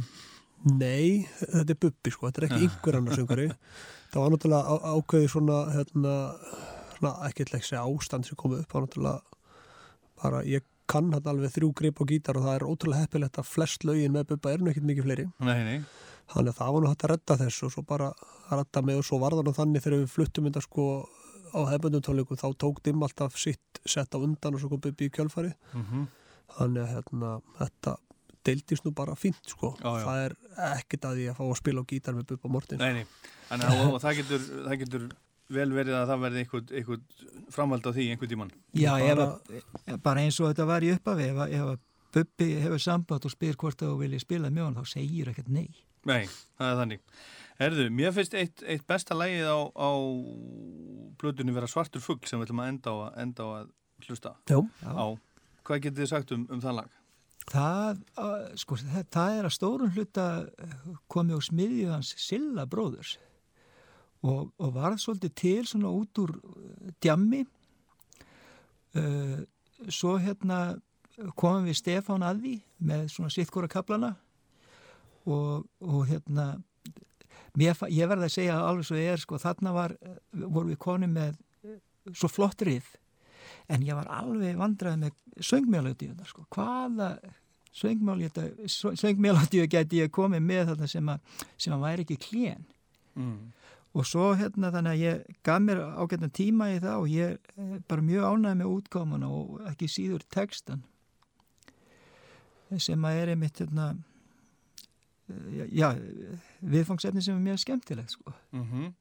nei, 0.79 1.25
þetta 1.41 1.75
er 1.75 1.81
bubbi 1.83 2.13
sko, 2.15 2.29
þetta 2.29 2.45
er 2.45 2.47
ekki 2.53 2.61
einhver 2.69 2.99
annar 3.01 3.19
söngari. 3.19 3.49
Það 4.13 4.23
var 4.23 4.31
náttúrulega 4.37 4.77
á- 4.79 4.87
ákveðið 4.95 5.27
svona, 5.35 5.57
hérna, 5.75 6.15
svona 7.01 7.13
ekki 7.27 7.43
eitthvað 7.49 7.67
segja 7.67 7.83
ástand 7.83 8.29
sem 8.31 8.39
komið 8.39 8.63
upp, 8.63 8.71
það 8.71 8.79
var 8.79 8.87
náttúrulega 8.87 9.43
bara, 10.23 10.45
ég 10.55 10.69
kann 10.91 11.13
hann 11.15 11.31
alveg 11.33 11.55
þrjú 11.55 11.71
grip 11.81 12.01
á 12.01 12.05
gítar 12.09 12.39
og 12.39 12.47
það 12.47 12.59
er 12.59 12.67
ótrúlega 12.67 13.07
heppilegt 13.07 13.41
að 13.41 13.49
flest 13.51 13.87
lögin 13.89 14.15
með 14.15 14.29
bubba 14.33 14.53
er 14.53 14.63
nú 14.63 14.73
ekkert 14.73 14.89
mikið 14.91 15.09
fleiri. 15.09 15.27
Nei, 15.43 15.59
nei. 15.67 15.79
Þannig 16.33 16.53
að 16.53 16.59
það 16.61 16.73
var 16.75 16.83
nú 16.83 16.91
hægt 16.91 17.07
að 17.07 17.13
redda 17.15 17.39
þessu 17.43 17.69
og 17.69 17.75
svo 17.75 17.85
bara 17.87 18.11
að 18.51 18.61
redda 18.61 18.83
með 18.87 19.01
og 19.01 19.09
svo 19.09 19.21
var 19.23 19.37
það 19.37 19.47
nú 19.47 19.57
þannig 19.57 19.85
þegar 19.85 20.03
við 20.03 20.15
fluttum 20.15 20.49
þetta 20.49 20.65
sko 20.65 20.87
á 21.57 21.61
hefbundum 21.71 22.05
tónleikum 22.05 22.41
þá 22.41 22.49
tók 22.59 22.81
dimm 22.85 23.05
alltaf 23.07 23.39
sitt 23.39 23.81
sett 23.87 24.15
á 24.15 24.19
undan 24.19 24.57
og 24.57 24.63
svo 24.63 24.73
kom 24.73 24.83
bubbi 24.83 25.11
í 25.11 25.15
kjölfari. 25.15 25.55
Mm 25.75 26.07
Þannig 26.57 26.79
að 26.79 26.93
hérna, 26.95 27.31
þetta 27.59 27.93
deildist 28.47 28.85
nú 28.87 28.93
bara 28.95 29.17
fínt 29.19 29.51
sko. 29.51 29.73
Já, 29.81 29.89
já. 29.99 30.05
Það 30.07 30.21
er 30.23 30.35
ekkert 30.77 31.07
að 31.09 31.17
því 31.19 31.25
að 31.31 31.39
fá 31.39 31.45
að 31.47 31.57
spila 31.59 31.83
á 31.83 31.91
gítar 31.91 32.17
með 32.17 32.29
Bubba 32.31 32.51
Mortins. 32.55 32.83
Nei, 32.83 33.01
nei. 33.01 33.33
Þannig 33.49 33.73
að 33.73 33.83
og, 33.83 33.95
og 33.97 34.03
það, 34.05 34.21
getur, 34.21 34.45
það 34.67 34.79
getur 34.85 35.09
vel 35.53 35.69
verið 35.75 35.95
að 36.01 36.09
það 36.11 36.23
verði 36.25 36.45
einhvern, 36.45 37.03
framhald 37.55 37.87
á 37.87 37.91
því 37.95 38.07
einhvern 38.13 38.33
tíman. 38.33 38.51
Já, 38.75 38.93
Bara- 38.93 39.11
ef 39.13 39.65
að, 39.87 40.01
bara 40.03 40.21
eins 40.27 40.41
og 40.41 40.51
þetta 40.51 40.67
var 40.67 40.83
í 40.87 40.93
upphafi 40.97 41.29
ef 41.31 41.43
ef 41.47 41.67
að 41.75 41.79
Bubbi 42.17 42.47
hefur 42.63 42.81
samband 42.81 43.27
og 43.29 43.33
spyr 43.35 43.57
hvort 43.61 43.77
þú 43.83 43.99
vilji 44.01 44.23
spila 44.23 44.49
með 44.49 44.65
hann 44.65 44.77
þá 44.79 44.87
segir 44.89 45.29
ekkert 45.29 45.51
nei 45.53 45.69
Nei, 46.07 46.23
það 46.57 46.69
er 46.71 46.77
þannig. 46.81 47.01
Herðu, 47.59 47.85
mér 47.91 48.13
finnst 48.15 48.35
eitt, 48.39 48.63
eitt 48.63 48.85
besta 48.87 49.17
lægið 49.19 49.49
á, 49.51 49.59
á 49.75 49.91
blötunni 51.19 51.55
vera 51.57 51.67
svartur 51.71 52.01
fugg 52.05 52.27
sem 52.29 52.39
við 52.39 52.47
ætlum 52.47 52.63
að 52.63 52.71
enda 52.73 52.93
á, 52.95 52.97
enda 53.25 53.43
á 53.43 53.49
að 53.59 53.73
hlusta 54.07 54.33
Já. 54.47 54.61
á. 54.87 55.07
Hvað 55.67 55.83
getið 55.87 56.03
þið 56.05 56.11
sagt 56.13 56.33
um, 56.37 56.47
um 56.53 56.63
það 56.63 56.79
lag? 56.79 56.95
Það, 57.47 58.01
að, 58.23 58.45
sko, 58.63 58.79
það, 58.83 59.05
það 59.17 59.37
er 59.41 59.49
að 59.49 59.55
stórun 59.57 59.93
hluta 59.97 60.27
komið 61.13 61.39
á 61.39 61.41
smiðju 61.49 61.91
hans 61.95 62.15
Silla 62.23 62.65
bróðurs 62.71 63.17
og, 64.27 64.51
og 64.59 64.73
varð 64.75 65.01
svolítið 65.03 65.35
til 65.39 65.67
svona 65.69 65.93
út 65.93 66.23
úr 66.23 66.33
uh, 66.37 66.91
djammi. 67.03 67.45
Uh, 68.97 69.45
svo 69.93 70.17
hérna 70.21 70.77
komum 71.37 71.67
við 71.69 71.79
Stefán 71.81 72.25
að 72.27 72.43
því 72.45 72.55
með 72.89 73.09
svona 73.13 73.33
sittkóra 73.33 73.69
kaplana 73.73 74.13
og, 75.25 75.65
og 75.81 76.03
hérna 76.11 76.47
mér, 77.57 77.77
ég 77.89 78.11
verði 78.11 78.29
að 78.29 78.35
segja 78.35 78.59
alveg 78.61 78.89
svo 78.89 78.97
er 79.01 79.23
sko 79.23 79.41
þarna 79.41 79.73
var, 79.77 79.97
voru 80.33 80.69
við 80.75 80.81
konum 80.85 81.17
með 81.17 81.39
svo 82.13 82.29
flott 82.31 82.63
rið 82.69 82.87
en 83.73 83.83
ég 83.87 83.97
var 83.97 84.09
alveg 84.13 84.61
vandrað 84.61 85.01
með 85.01 85.13
söngmjálöfdíunar 85.41 86.29
sko, 86.29 86.45
hvaða 86.53 87.09
söngmjálöfdíu 87.77 89.67
geti 89.73 90.03
ég 90.05 90.13
komið 90.13 90.43
með 90.45 90.63
þarna 90.73 90.87
sem 90.91 91.13
að, 91.13 91.19
sem 91.57 91.77
að 91.77 91.85
væri 91.89 92.07
ekki 92.07 92.19
klén 92.29 92.65
Mm. 93.17 93.53
Og 93.97 94.05
svo 94.09 94.33
hérna 94.37 94.73
þannig 94.75 94.93
að 94.93 95.05
ég 95.05 95.39
gaf 95.47 95.63
mér 95.65 95.81
ágættan 95.97 96.35
tíma 96.37 96.69
í 96.75 96.81
það 96.83 96.99
og 97.01 97.09
ég 97.15 97.55
er 97.57 97.81
bara 97.89 98.05
mjög 98.05 98.29
ánægð 98.29 98.61
með 98.61 98.75
útgámana 98.75 99.31
og 99.33 99.63
ekki 99.71 99.89
síður 99.89 100.27
textan 100.33 100.85
sem 102.83 103.05
að 103.07 103.23
er 103.23 103.33
einmitt 103.33 103.63
hérna 103.63 103.89
eh, 105.31 105.67
já, 105.71 105.89
viðfangsefni 106.61 107.23
sem 107.23 107.39
er 107.39 107.45
mjög 107.51 107.63
skemmtilegt 107.63 108.17
sko. 108.17 108.35
Mm 108.53 108.95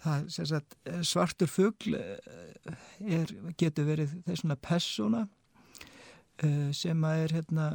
það 0.00 0.28
sem 0.32 0.48
sagt 0.48 0.76
svartur 1.04 1.50
fugl 1.50 1.96
eh, 1.98 3.32
getur 3.60 3.88
verið 3.88 4.14
þess 4.26 4.42
svona 4.42 4.56
persóna 4.56 5.24
eh, 6.44 6.70
sem 6.76 7.04
að 7.04 7.24
er 7.24 7.34
hérna 7.36 7.66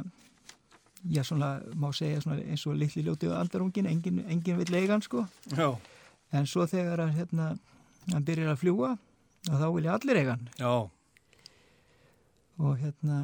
já 1.06 1.22
svona 1.26 1.52
má 1.78 1.92
segja 1.94 2.22
svona 2.24 2.40
eins 2.42 2.64
og 2.66 2.78
litli 2.80 3.04
ljótið 3.06 3.34
andarungin, 3.36 3.86
engin, 3.90 4.24
engin 4.26 4.58
vill 4.58 4.74
eiga 4.74 4.96
hann 4.96 5.04
sko. 5.04 5.26
Já, 5.54 5.76
en 6.32 6.46
svo 6.46 6.66
þegar 6.70 7.04
hann 7.04 7.14
hérna 7.16 7.48
hann 8.12 8.26
byrjar 8.26 8.54
að 8.54 8.62
fljúa 8.62 8.92
og 9.50 9.60
þá 9.60 9.66
vilja 9.74 9.94
allir 9.96 10.20
eiga 10.20 10.36
hann 10.36 10.48
já, 10.58 10.72
og 12.58 12.78
hérna 12.80 13.20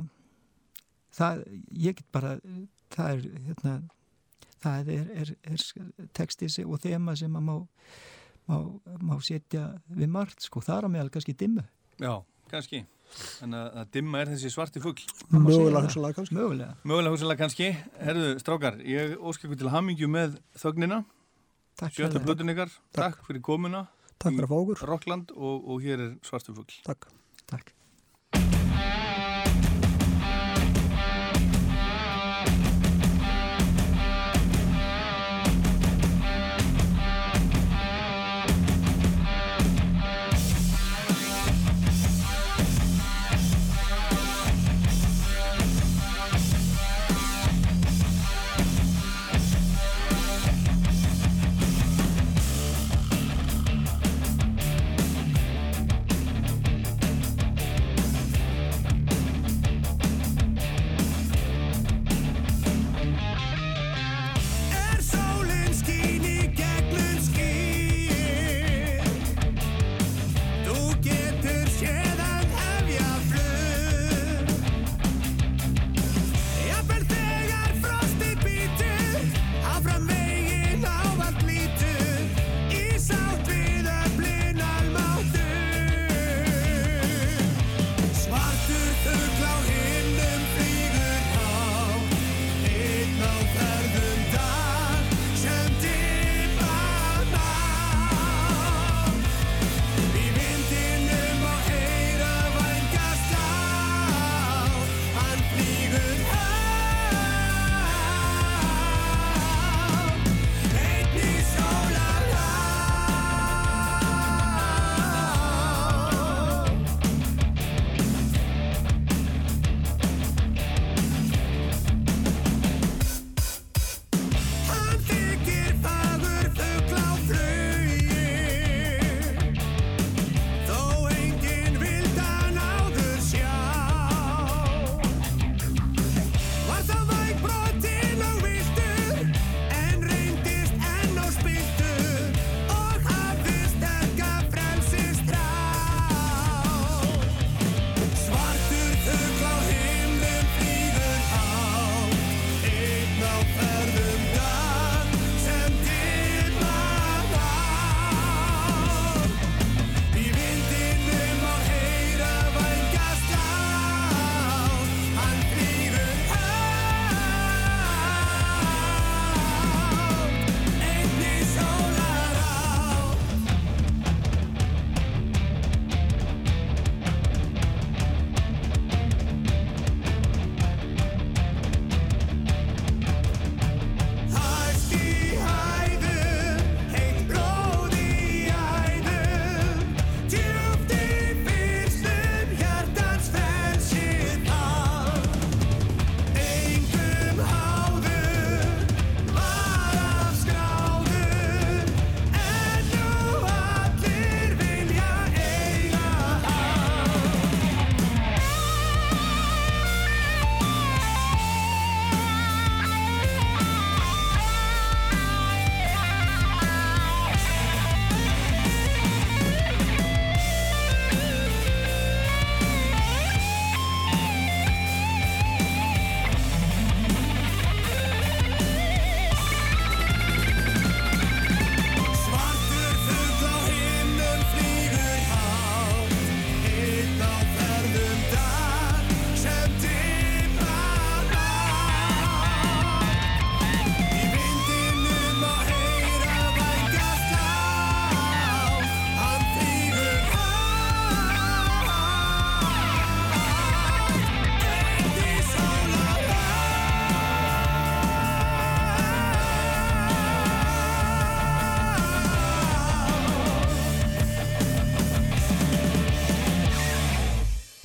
það, 1.15 1.45
ég 1.73 1.99
get 1.99 2.09
bara 2.15 2.37
það 2.93 3.13
er 3.13 3.45
hérna 3.49 3.75
það 4.63 4.93
er, 4.95 5.13
er, 5.23 5.35
er 5.43 6.09
texti 6.15 6.51
og 6.65 6.81
þema 6.83 7.17
sem 7.19 7.37
að 7.39 7.47
má 7.49 7.57
má, 8.51 8.57
má 9.03 9.15
setja 9.23 9.69
við 9.87 10.11
margt 10.11 10.43
sko, 10.45 10.63
það 10.63 10.79
er 10.79 10.89
að 10.89 10.95
meðal 10.97 11.15
kannski 11.15 11.37
dimmu 11.39 11.65
já, 12.03 12.17
kannski. 12.51 12.85
Þannig 13.13 13.59
að, 13.59 13.75
að 13.77 13.89
dimma 13.93 14.21
er 14.23 14.31
þessi 14.33 14.51
svarti 14.53 14.81
segja 14.81 14.93
Mögulega 15.29 15.73
það. 15.75 15.87
hugsanlega 15.87 16.17
kannski. 16.17 16.37
mögulega 16.39 16.77
Mögulega 16.89 17.13
húsilega 17.13 17.41
kannski. 17.43 17.67
Herðu, 18.01 18.31
strákar, 18.41 18.79
ég 18.89 19.19
óskar 19.21 19.51
ykkur 19.51 19.61
til 19.61 19.73
hamingju 19.75 20.09
með 20.09 20.39
þögnina. 20.63 21.03
Það. 21.81 22.23
blötun 22.27 22.53
ykkar. 22.55 22.73
Takk 22.97 23.23
fyrir 23.27 23.45
komuna. 23.45 23.87
Takk 24.19 24.39
fyrir 24.39 24.57
okkur. 24.59 24.83
Rockland 24.89 25.33
og, 25.35 25.69
og 25.69 25.85
hér 25.85 26.09
er 26.09 26.11
svartu 26.27 26.55
fugl. 26.57 26.81
Takk. 26.87 27.09
Takk. 27.51 27.73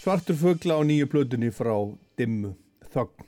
Svartur 0.07 0.37
fugla 0.39 0.77
á 0.79 0.81
nýju 0.87 1.03
plötunni 1.11 1.49
frá 1.51 1.73
Dimmu 2.15 2.53
Þögn. 2.93 3.25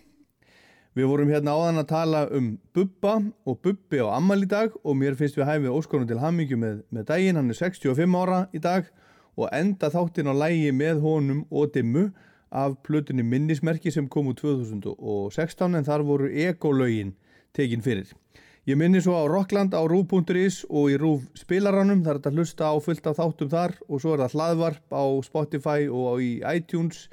Við 0.96 1.08
vorum 1.12 1.28
hérna 1.34 1.52
áðan 1.52 1.82
að 1.82 1.90
tala 1.90 2.22
um 2.32 2.46
Bubba 2.72 3.18
og 3.44 3.58
Bubbi 3.60 4.00
á 4.00 4.08
ammal 4.16 4.46
í 4.46 4.48
dag 4.48 4.78
og 4.80 4.96
mér 4.96 5.18
finnst 5.20 5.36
við 5.36 5.50
hæfið 5.50 5.76
óskonum 5.76 6.08
til 6.08 6.22
hammingju 6.22 6.56
með, 6.62 6.78
með 6.88 7.10
daginn, 7.10 7.36
hann 7.36 7.52
er 7.52 7.60
65 7.60 8.16
ára 8.22 8.40
í 8.56 8.64
dag 8.64 8.88
og 9.36 9.52
enda 9.60 9.92
þáttinn 9.92 10.32
á 10.32 10.40
lægi 10.40 10.72
með 10.72 11.04
honum 11.04 11.44
og 11.52 11.76
Dimmu 11.76 12.06
af 12.48 12.80
plötunni 12.88 13.28
minnismerki 13.28 13.92
sem 13.92 14.08
kom 14.08 14.32
úr 14.32 14.40
2016 14.40 15.76
en 15.76 15.90
þar 15.92 16.08
voru 16.08 16.32
egolögin 16.32 17.12
tekin 17.52 17.84
fyrir. 17.84 18.16
Ég 18.70 18.78
minni 18.78 19.00
svo 19.02 19.16
á 19.18 19.26
Rockland 19.26 19.74
á 19.74 19.82
rúf.is 19.82 20.60
og 20.70 20.92
í 20.94 20.98
rúf 21.02 21.24
spilaranum, 21.34 22.04
það 22.06 22.12
er 22.12 22.18
þetta 22.20 22.32
hlusta 22.36 22.68
á 22.70 22.76
fullt 22.78 23.08
af 23.10 23.16
þáttum 23.18 23.50
þar 23.50 23.72
og 23.88 24.02
svo 24.04 24.12
er 24.14 24.22
það 24.22 24.36
hlaðvarp 24.36 24.94
á 24.94 25.06
Spotify 25.26 25.88
og 25.90 26.22
í 26.22 26.28
iTunes 26.46 27.08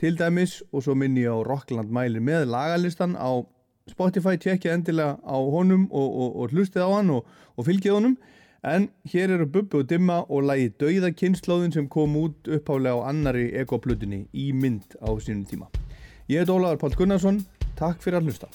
til 0.00 0.16
dæmis. 0.16 0.62
Og 0.72 0.86
svo 0.86 0.94
minni 0.96 1.26
ég 1.26 1.36
á 1.36 1.44
Rockland 1.44 1.92
mælir 1.92 2.24
með 2.24 2.46
lagalistan 2.54 3.18
á 3.20 3.44
Spotify, 3.90 4.38
tjekkja 4.40 4.78
endilega 4.78 5.18
á 5.20 5.36
honum 5.36 5.90
og, 5.92 6.08
og, 6.08 6.40
og 6.40 6.56
hlustið 6.56 6.88
á 6.88 6.96
hann 6.96 7.12
og, 7.18 7.28
og 7.52 7.68
fylgið 7.68 7.98
honum. 7.98 8.16
En 8.64 8.88
hér 9.04 9.36
eru 9.36 9.44
Bubbi 9.44 9.82
og 9.82 9.90
Dimma 9.90 10.22
og 10.24 10.48
lagi 10.48 10.72
Dauða 10.72 11.12
kynnslóðin 11.12 11.76
sem 11.76 11.90
kom 11.92 12.16
út 12.16 12.48
upphálega 12.48 12.96
á 12.96 13.12
annari 13.12 13.50
ekoplutinni 13.60 14.24
í 14.32 14.54
mynd 14.56 14.96
á 15.04 15.12
sínum 15.20 15.44
tíma. 15.44 15.68
Ég 16.32 16.40
heit 16.40 16.48
Ólaður 16.48 16.80
Pál 16.80 16.96
Gunnarsson, 16.96 17.44
takk 17.76 18.00
fyrir 18.00 18.22
að 18.22 18.32
hlusta. 18.32 18.48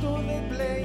canto 0.00 0.22
de 0.22 0.40
play. 0.48 0.79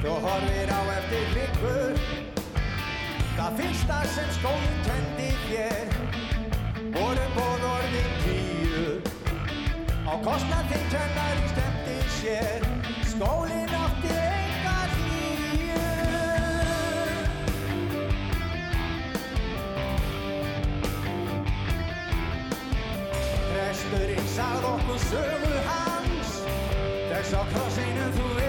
Þú 0.00 0.16
horfir 0.24 0.70
á 0.72 0.80
eftir 0.96 1.24
hryggur 1.34 1.98
það 3.40 3.56
fyrsta 3.60 3.98
sem 4.14 4.32
skólinn 4.36 4.80
kendi 4.84 5.28
þér. 5.46 5.92
Voru 6.92 7.26
bóðorðin 7.36 8.12
tíu. 8.24 8.88
Á 10.04 10.12
kostnað 10.24 10.68
þinn 10.72 10.88
kennari 10.92 11.46
stemdi 11.52 11.96
sér. 12.18 12.66
Skólinn 13.12 13.72
átti 13.80 14.12
enga 14.16 14.76
hlýju. 14.96 15.86
Presturinn 23.52 24.28
sagði 24.36 24.74
okkur 24.74 25.00
sögu 25.06 25.64
hans. 25.70 26.36
Þess 27.08 27.32
á 27.40 27.42
krossinu 27.54 28.12
þú 28.18 28.39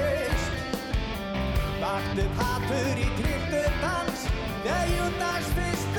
Vaktu 1.92 2.24
patur 2.38 3.00
í 3.04 3.08
trilltu 3.18 3.64
dans 3.82 4.22
Þegar 4.64 4.92
Júdas 4.94 5.50
fyrst 5.58 5.91